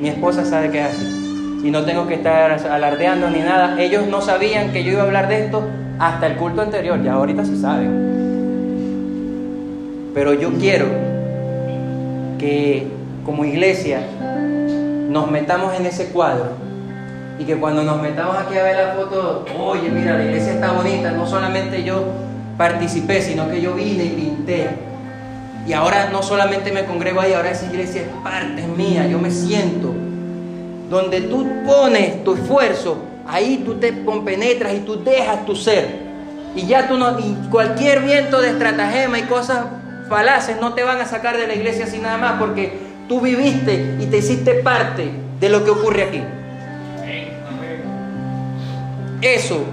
Mi 0.00 0.08
esposa 0.08 0.44
sabe 0.44 0.70
que 0.70 0.80
es 0.80 0.86
así. 0.86 1.21
Y 1.62 1.70
no 1.70 1.84
tengo 1.84 2.06
que 2.06 2.14
estar 2.14 2.52
alardeando 2.52 3.30
ni 3.30 3.40
nada. 3.40 3.80
Ellos 3.80 4.06
no 4.08 4.20
sabían 4.20 4.72
que 4.72 4.82
yo 4.84 4.92
iba 4.92 5.02
a 5.02 5.04
hablar 5.04 5.28
de 5.28 5.44
esto 5.44 5.62
hasta 5.98 6.26
el 6.26 6.36
culto 6.36 6.62
anterior. 6.62 7.02
Ya 7.02 7.14
ahorita 7.14 7.44
se 7.44 7.56
sabe. 7.56 7.86
Pero 10.14 10.34
yo 10.34 10.50
quiero 10.58 10.86
que 12.38 12.86
como 13.24 13.44
iglesia 13.44 14.00
nos 15.08 15.30
metamos 15.30 15.74
en 15.78 15.86
ese 15.86 16.06
cuadro 16.06 16.46
y 17.38 17.44
que 17.44 17.56
cuando 17.56 17.82
nos 17.82 18.02
metamos 18.02 18.36
aquí 18.36 18.56
a 18.58 18.62
ver 18.62 18.76
la 18.76 18.94
foto, 18.94 19.44
oye, 19.58 19.88
mira, 19.90 20.18
la 20.18 20.24
iglesia 20.24 20.54
está 20.54 20.72
bonita, 20.72 21.12
no 21.12 21.26
solamente 21.26 21.84
yo 21.84 22.04
participé, 22.56 23.22
sino 23.22 23.48
que 23.48 23.60
yo 23.60 23.74
vine 23.74 24.04
y 24.04 24.08
pinté 24.10 24.68
y 25.66 25.72
ahora 25.74 26.08
no 26.10 26.22
solamente 26.22 26.72
me 26.72 26.84
congrego 26.84 27.20
ahí, 27.20 27.32
ahora 27.32 27.50
esa 27.50 27.66
iglesia 27.66 28.02
es 28.02 28.08
parte 28.24 28.66
mía, 28.76 29.06
yo 29.06 29.18
me 29.18 29.30
siento. 29.30 29.94
Donde 30.92 31.22
tú 31.22 31.46
pones 31.64 32.22
tu 32.22 32.34
esfuerzo, 32.34 32.98
ahí 33.26 33.62
tú 33.64 33.76
te 33.76 34.04
compenetras 34.04 34.74
y 34.74 34.80
tú 34.80 35.02
dejas 35.02 35.46
tu 35.46 35.56
ser. 35.56 35.88
Y 36.54 36.66
ya 36.66 36.86
tú 36.86 36.98
no, 36.98 37.18
y 37.18 37.48
cualquier 37.50 38.02
viento 38.02 38.42
de 38.42 38.50
estratagema 38.50 39.18
y 39.18 39.22
cosas 39.22 39.64
falaces 40.10 40.60
no 40.60 40.74
te 40.74 40.82
van 40.82 41.00
a 41.00 41.06
sacar 41.06 41.38
de 41.38 41.46
la 41.46 41.54
iglesia 41.54 41.86
así 41.86 41.96
nada 41.96 42.18
más, 42.18 42.32
porque 42.38 42.78
tú 43.08 43.22
viviste 43.22 43.96
y 44.00 44.04
te 44.04 44.18
hiciste 44.18 44.56
parte 44.56 45.10
de 45.40 45.48
lo 45.48 45.64
que 45.64 45.70
ocurre 45.70 46.02
aquí. 46.02 46.22
Eso, 49.22 49.64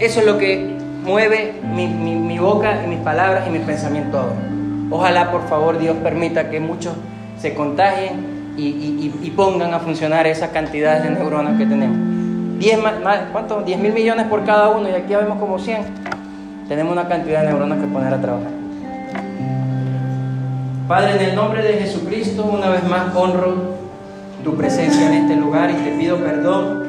eso 0.00 0.20
es 0.20 0.26
lo 0.26 0.38
que 0.38 0.76
mueve 1.04 1.54
mi, 1.72 2.36
boca 2.40 2.82
y 2.84 2.88
mis 2.88 2.98
palabras 2.98 3.46
y 3.46 3.50
mis 3.50 3.62
pensamientos 3.62 4.20
ahora. 4.20 4.34
Ojalá, 4.90 5.30
por 5.30 5.46
favor, 5.48 5.78
Dios 5.78 5.96
permita 6.02 6.50
que 6.50 6.58
muchos 6.58 6.94
se 7.40 7.54
contagien 7.54 8.35
y, 8.56 9.32
pongan 9.36 9.74
a 9.74 9.80
funcionar 9.80 10.26
esas 10.26 10.50
cantidades 10.50 11.02
de 11.02 11.10
neuronas 11.10 11.58
que 11.58 11.66
tenemos. 11.66 11.96
10 12.58 12.82
más, 12.82 13.18
¿cuánto? 13.32 13.60
10 13.60 13.78
mil 13.78 13.92
millones 13.92 14.26
por 14.26 14.44
cada 14.44 14.70
uno 14.70 14.88
y 14.88 14.92
aquí 14.92 15.10
ya 15.10 15.18
vemos 15.18 15.38
como 15.38 15.58
100. 15.58 15.84
Tenemos 16.68 16.92
una 16.92 17.06
cantidad 17.06 17.42
de 17.42 17.48
neuronas 17.48 17.78
que 17.78 17.86
poner 17.86 18.14
a 18.14 18.20
trabajar. 18.20 18.50
Padre, 20.88 21.16
en 21.16 21.30
el 21.30 21.36
nombre 21.36 21.62
de 21.62 21.74
Jesucristo, 21.74 22.44
una 22.44 22.70
vez 22.70 22.84
más 22.84 23.14
honro 23.14 23.76
tu 24.44 24.56
presencia 24.56 25.06
en 25.06 25.24
este 25.24 25.36
lugar 25.36 25.70
y 25.70 25.74
te 25.74 25.90
pido 25.98 26.18
perdón 26.18 26.84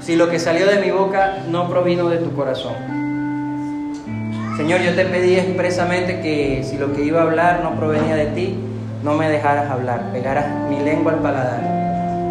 si 0.00 0.16
lo 0.16 0.30
que 0.30 0.38
salió 0.38 0.66
de 0.66 0.80
mi 0.80 0.90
boca 0.90 1.38
no 1.50 1.68
provino 1.68 2.08
de 2.08 2.18
tu 2.18 2.34
corazón. 2.34 2.74
Señor, 4.56 4.80
yo 4.80 4.94
te 4.94 5.04
pedí 5.04 5.36
expresamente 5.36 6.20
que 6.22 6.64
si 6.64 6.78
lo 6.78 6.94
que 6.94 7.04
iba 7.04 7.20
a 7.20 7.24
hablar 7.24 7.60
no 7.62 7.74
provenía 7.76 8.16
de 8.16 8.26
ti, 8.26 8.56
no 9.06 9.14
me 9.14 9.28
dejaras 9.28 9.70
hablar, 9.70 10.10
pegaras 10.12 10.46
mi 10.68 10.80
lengua 10.80 11.12
al 11.12 11.20
paladar. 11.20 11.60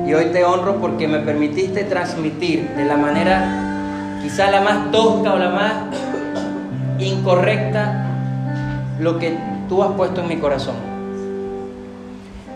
Y 0.05 0.13
hoy 0.13 0.25
te 0.25 0.43
honro 0.43 0.75
porque 0.81 1.07
me 1.07 1.19
permitiste 1.19 1.85
transmitir 1.85 2.67
de 2.75 2.83
la 2.83 2.97
manera 2.97 4.19
quizá 4.21 4.51
la 4.51 4.59
más 4.59 4.91
tosca 4.91 5.35
o 5.35 5.37
la 5.37 5.51
más 5.51 5.73
incorrecta 6.99 8.07
lo 8.99 9.17
que 9.19 9.37
tú 9.69 9.83
has 9.83 9.91
puesto 9.91 10.19
en 10.19 10.27
mi 10.27 10.35
corazón. 10.35 10.75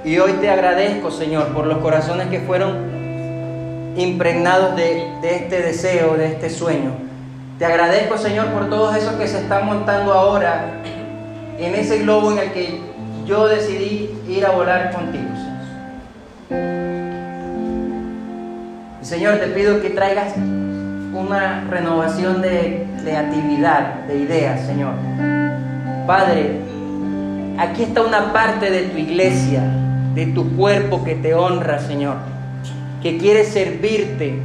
Y 0.04 0.18
hoy 0.18 0.34
te 0.34 0.50
agradezco, 0.50 1.12
Señor, 1.12 1.54
por 1.54 1.66
los 1.66 1.78
corazones 1.78 2.28
que 2.28 2.42
fueron 2.42 3.96
impregnados 3.96 4.76
de, 4.76 5.08
de 5.22 5.36
este 5.38 5.62
deseo, 5.62 6.16
de 6.16 6.28
este 6.28 6.50
sueño. 6.50 6.92
Te 7.58 7.64
agradezco, 7.64 8.18
Señor, 8.18 8.48
por 8.48 8.70
todos 8.70 8.98
esos 8.98 9.14
que 9.14 9.30
se 9.30 9.40
están 9.40 9.66
montando 9.66 10.12
ahora 10.12 10.82
en 11.58 11.74
ese 11.74 12.00
globo 12.00 12.34
en 12.34 12.40
el 12.40 12.52
que 12.52 12.89
yo 13.30 13.48
decidí 13.48 14.10
ir 14.28 14.44
a 14.44 14.52
volar 14.52 14.92
contigo, 14.92 15.30
Señor. 15.36 16.60
Señor, 19.02 19.36
te 19.38 19.48
pido 19.48 19.82
que 19.82 19.92
traigas 19.92 20.34
una 21.14 21.64
renovación 21.70 22.42
de 22.42 22.88
creatividad, 23.04 24.06
de 24.08 24.18
ideas, 24.18 24.66
Señor. 24.66 24.94
Padre, 26.08 26.60
aquí 27.60 27.84
está 27.84 28.02
una 28.02 28.34
parte 28.34 28.72
de 28.72 28.82
tu 28.84 28.98
iglesia, 28.98 29.62
de 30.16 30.26
tu 30.28 30.56
cuerpo 30.56 31.04
que 31.04 31.14
te 31.14 31.36
honra, 31.36 31.78
Señor, 31.80 32.16
que 33.04 33.20
quiere 33.20 33.46
servirte. 33.46 34.42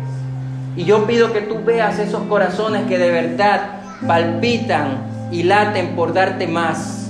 Y 0.76 0.84
yo 0.84 1.06
pido 1.06 1.32
que 1.32 1.40
tú 1.40 1.64
veas 1.64 1.98
esos 1.98 2.22
corazones 2.24 2.82
que 2.86 2.98
de 2.98 3.10
verdad 3.10 3.62
palpitan 4.06 5.28
y 5.30 5.44
laten 5.44 5.96
por 5.96 6.12
darte 6.12 6.46
más. 6.46 7.03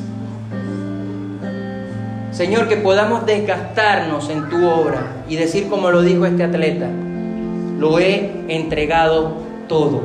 Señor, 2.35 2.67
que 2.67 2.77
podamos 2.77 3.27
desgastarnos 3.27 4.29
en 4.29 4.49
tu 4.49 4.67
obra 4.67 5.07
y 5.29 5.37
decir 5.37 5.69
como 5.69 5.93
lo 5.93 6.03
dijo 6.03 6.27
este 6.27 6.43
atleta, 6.43 6.89
lo 7.79 8.01
he 8.01 8.29
entregado 8.49 9.35
todo. 9.69 10.03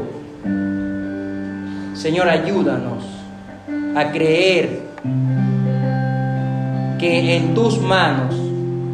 Señor, 1.96 2.30
ayúdanos 2.30 3.04
a 3.96 4.12
creer 4.12 4.82
que 7.00 7.36
en 7.36 7.56
tus 7.56 7.82
manos 7.82 8.36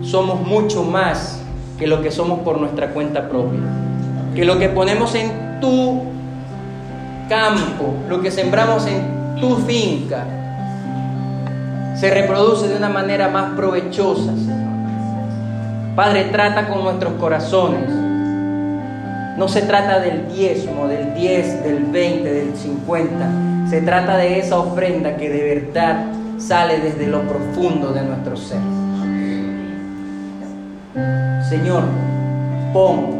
somos 0.01 0.39
mucho 0.47 0.83
más 0.83 1.41
que 1.77 1.87
lo 1.87 2.01
que 2.01 2.11
somos 2.11 2.39
por 2.39 2.61
nuestra 2.61 2.91
cuenta 2.91 3.27
propia. 3.27 3.59
Que 4.33 4.45
lo 4.45 4.57
que 4.57 4.69
ponemos 4.69 5.13
en 5.13 5.59
tu 5.59 6.03
campo, 7.27 7.95
lo 8.07 8.21
que 8.21 8.31
sembramos 8.31 8.87
en 8.87 9.35
tu 9.41 9.57
finca, 9.57 10.25
se 11.95 12.13
reproduce 12.13 12.67
de 12.67 12.77
una 12.77 12.89
manera 12.89 13.29
más 13.29 13.55
provechosa, 13.55 14.31
Padre, 15.95 16.25
trata 16.25 16.67
con 16.67 16.83
nuestros 16.83 17.13
corazones. 17.13 17.89
No 19.37 19.47
se 19.47 19.61
trata 19.61 19.99
del 20.01 20.27
diezmo, 20.27 20.89
del 20.89 21.13
10, 21.13 21.63
del 21.63 21.85
20, 21.85 22.33
del 22.33 22.53
50. 22.53 23.69
Se 23.69 23.81
trata 23.81 24.17
de 24.17 24.39
esa 24.39 24.59
ofrenda 24.59 25.15
que 25.15 25.29
de 25.29 25.55
verdad 25.55 26.05
sale 26.37 26.79
desde 26.79 27.07
lo 27.07 27.21
profundo 27.21 27.93
de 27.93 28.01
nuestro 28.01 28.35
ser. 28.35 28.59
Señor, 31.47 31.83
pon 32.73 33.15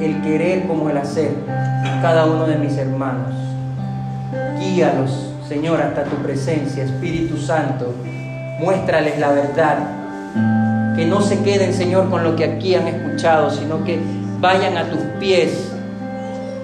el 0.00 0.20
querer 0.22 0.66
como 0.66 0.90
el 0.90 0.96
hacer 0.96 1.30
cada 2.02 2.26
uno 2.26 2.48
de 2.48 2.56
mis 2.56 2.76
hermanos. 2.76 3.32
Guíalos, 4.58 5.23
Señor, 5.48 5.82
hasta 5.82 6.04
tu 6.04 6.16
presencia, 6.16 6.84
Espíritu 6.84 7.36
Santo. 7.36 7.92
Muéstrales 8.60 9.18
la 9.18 9.30
verdad. 9.30 10.96
Que 10.96 11.04
no 11.04 11.20
se 11.20 11.42
queden, 11.42 11.74
Señor, 11.74 12.08
con 12.08 12.24
lo 12.24 12.34
que 12.34 12.44
aquí 12.44 12.74
han 12.74 12.86
escuchado, 12.86 13.50
sino 13.50 13.84
que 13.84 13.98
vayan 14.40 14.78
a 14.78 14.88
tus 14.88 15.00
pies. 15.20 15.70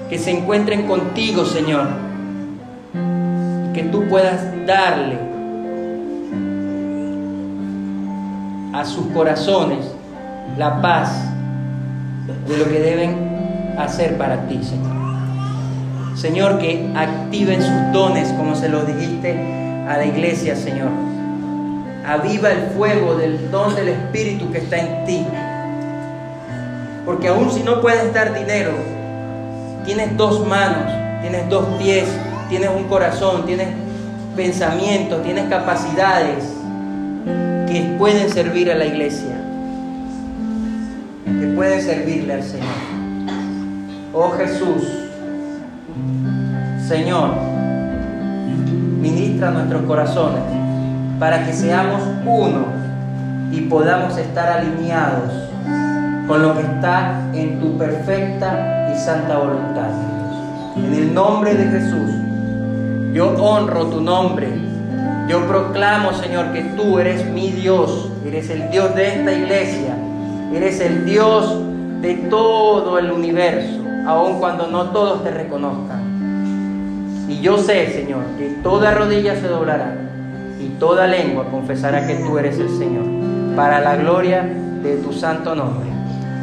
Que 0.09 0.19
se 0.19 0.31
encuentren 0.31 0.87
contigo, 0.87 1.45
Señor. 1.45 1.89
Que 3.75 3.83
tú 3.85 4.09
puedas 4.09 4.41
darle 4.67 5.19
a 8.73 8.85
sus 8.85 9.07
corazones 9.09 9.79
la 10.57 10.81
paz 10.81 11.11
de 12.49 12.57
lo 12.57 12.65
que 12.65 12.81
deben 12.81 13.77
hacer 13.79 14.17
para 14.17 14.47
ti, 14.47 14.63
Señor. 14.63 15.00
Señor, 16.21 16.59
que 16.59 16.87
activen 16.95 17.63
sus 17.63 17.93
dones 17.95 18.29
como 18.35 18.55
se 18.55 18.69
lo 18.69 18.85
dijiste 18.85 19.33
a 19.89 19.97
la 19.97 20.05
iglesia, 20.05 20.55
Señor. 20.55 20.91
Aviva 22.07 22.51
el 22.51 22.73
fuego 22.77 23.15
del 23.15 23.51
don 23.51 23.75
del 23.75 23.89
Espíritu 23.89 24.53
que 24.53 24.59
está 24.59 24.77
en 24.77 25.07
ti. 25.07 25.27
Porque 27.07 27.29
aun 27.29 27.51
si 27.51 27.63
no 27.63 27.81
puedes 27.81 28.13
dar 28.13 28.39
dinero, 28.39 28.73
tienes 29.87 30.15
dos 30.19 30.47
manos, 30.47 30.93
tienes 31.23 31.49
dos 31.49 31.65
pies, 31.79 32.07
tienes 32.51 32.69
un 32.69 32.85
corazón, 32.85 33.47
tienes 33.47 33.69
pensamientos, 34.37 35.23
tienes 35.23 35.49
capacidades 35.49 36.45
que 37.67 37.95
pueden 37.97 38.31
servir 38.31 38.71
a 38.71 38.75
la 38.75 38.85
iglesia, 38.85 39.41
que 41.25 41.47
pueden 41.57 41.81
servirle 41.81 42.35
al 42.35 42.43
Señor. 42.43 42.69
Oh 44.13 44.33
Jesús, 44.33 45.10
Señor, 46.91 47.29
ministra 49.01 49.53
nuestros 49.53 49.83
corazones 49.83 50.43
para 51.21 51.47
que 51.47 51.53
seamos 51.53 52.03
uno 52.27 52.65
y 53.53 53.61
podamos 53.61 54.19
estar 54.19 54.59
alineados 54.59 55.33
con 56.27 56.43
lo 56.43 56.53
que 56.57 56.63
está 56.63 57.31
en 57.33 57.61
tu 57.61 57.79
perfecta 57.79 58.91
y 58.93 58.99
santa 58.99 59.39
voluntad. 59.39 59.91
En 60.79 60.93
el 60.93 61.15
nombre 61.15 61.55
de 61.55 61.67
Jesús, 61.67 62.11
yo 63.15 63.37
honro 63.41 63.87
tu 63.87 64.01
nombre. 64.01 64.49
Yo 65.29 65.47
proclamo, 65.47 66.13
Señor, 66.15 66.53
que 66.53 66.63
tú 66.77 66.99
eres 66.99 67.25
mi 67.25 67.53
Dios, 67.53 68.11
eres 68.27 68.51
el 68.51 68.69
Dios 68.73 68.97
de 68.97 69.15
esta 69.15 69.33
iglesia, 69.33 69.95
eres 70.53 70.81
el 70.81 71.05
Dios 71.05 71.57
de 72.01 72.15
todo 72.29 72.99
el 72.99 73.13
universo, 73.13 73.81
aun 74.09 74.41
cuando 74.41 74.67
no 74.67 74.87
todos 74.87 75.23
te 75.23 75.31
reconozcan. 75.31 76.00
Y 77.31 77.41
yo 77.41 77.59
sé, 77.59 77.93
Señor, 77.93 78.25
que 78.37 78.57
toda 78.61 78.93
rodilla 78.93 79.37
se 79.37 79.47
doblará 79.47 79.95
y 80.61 80.67
toda 80.81 81.07
lengua 81.07 81.47
confesará 81.49 82.05
que 82.05 82.17
tú 82.17 82.37
eres 82.37 82.59
el 82.59 82.69
Señor, 82.71 83.05
para 83.55 83.81
la 83.81 83.95
gloria 83.95 84.43
de 84.83 84.97
tu 84.97 85.13
santo 85.13 85.55
nombre. 85.55 85.89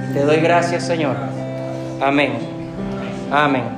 Y 0.10 0.14
te 0.14 0.24
doy 0.24 0.38
gracias, 0.38 0.88
Señor. 0.88 1.18
Amén. 2.00 2.38
Amén. 3.30 3.77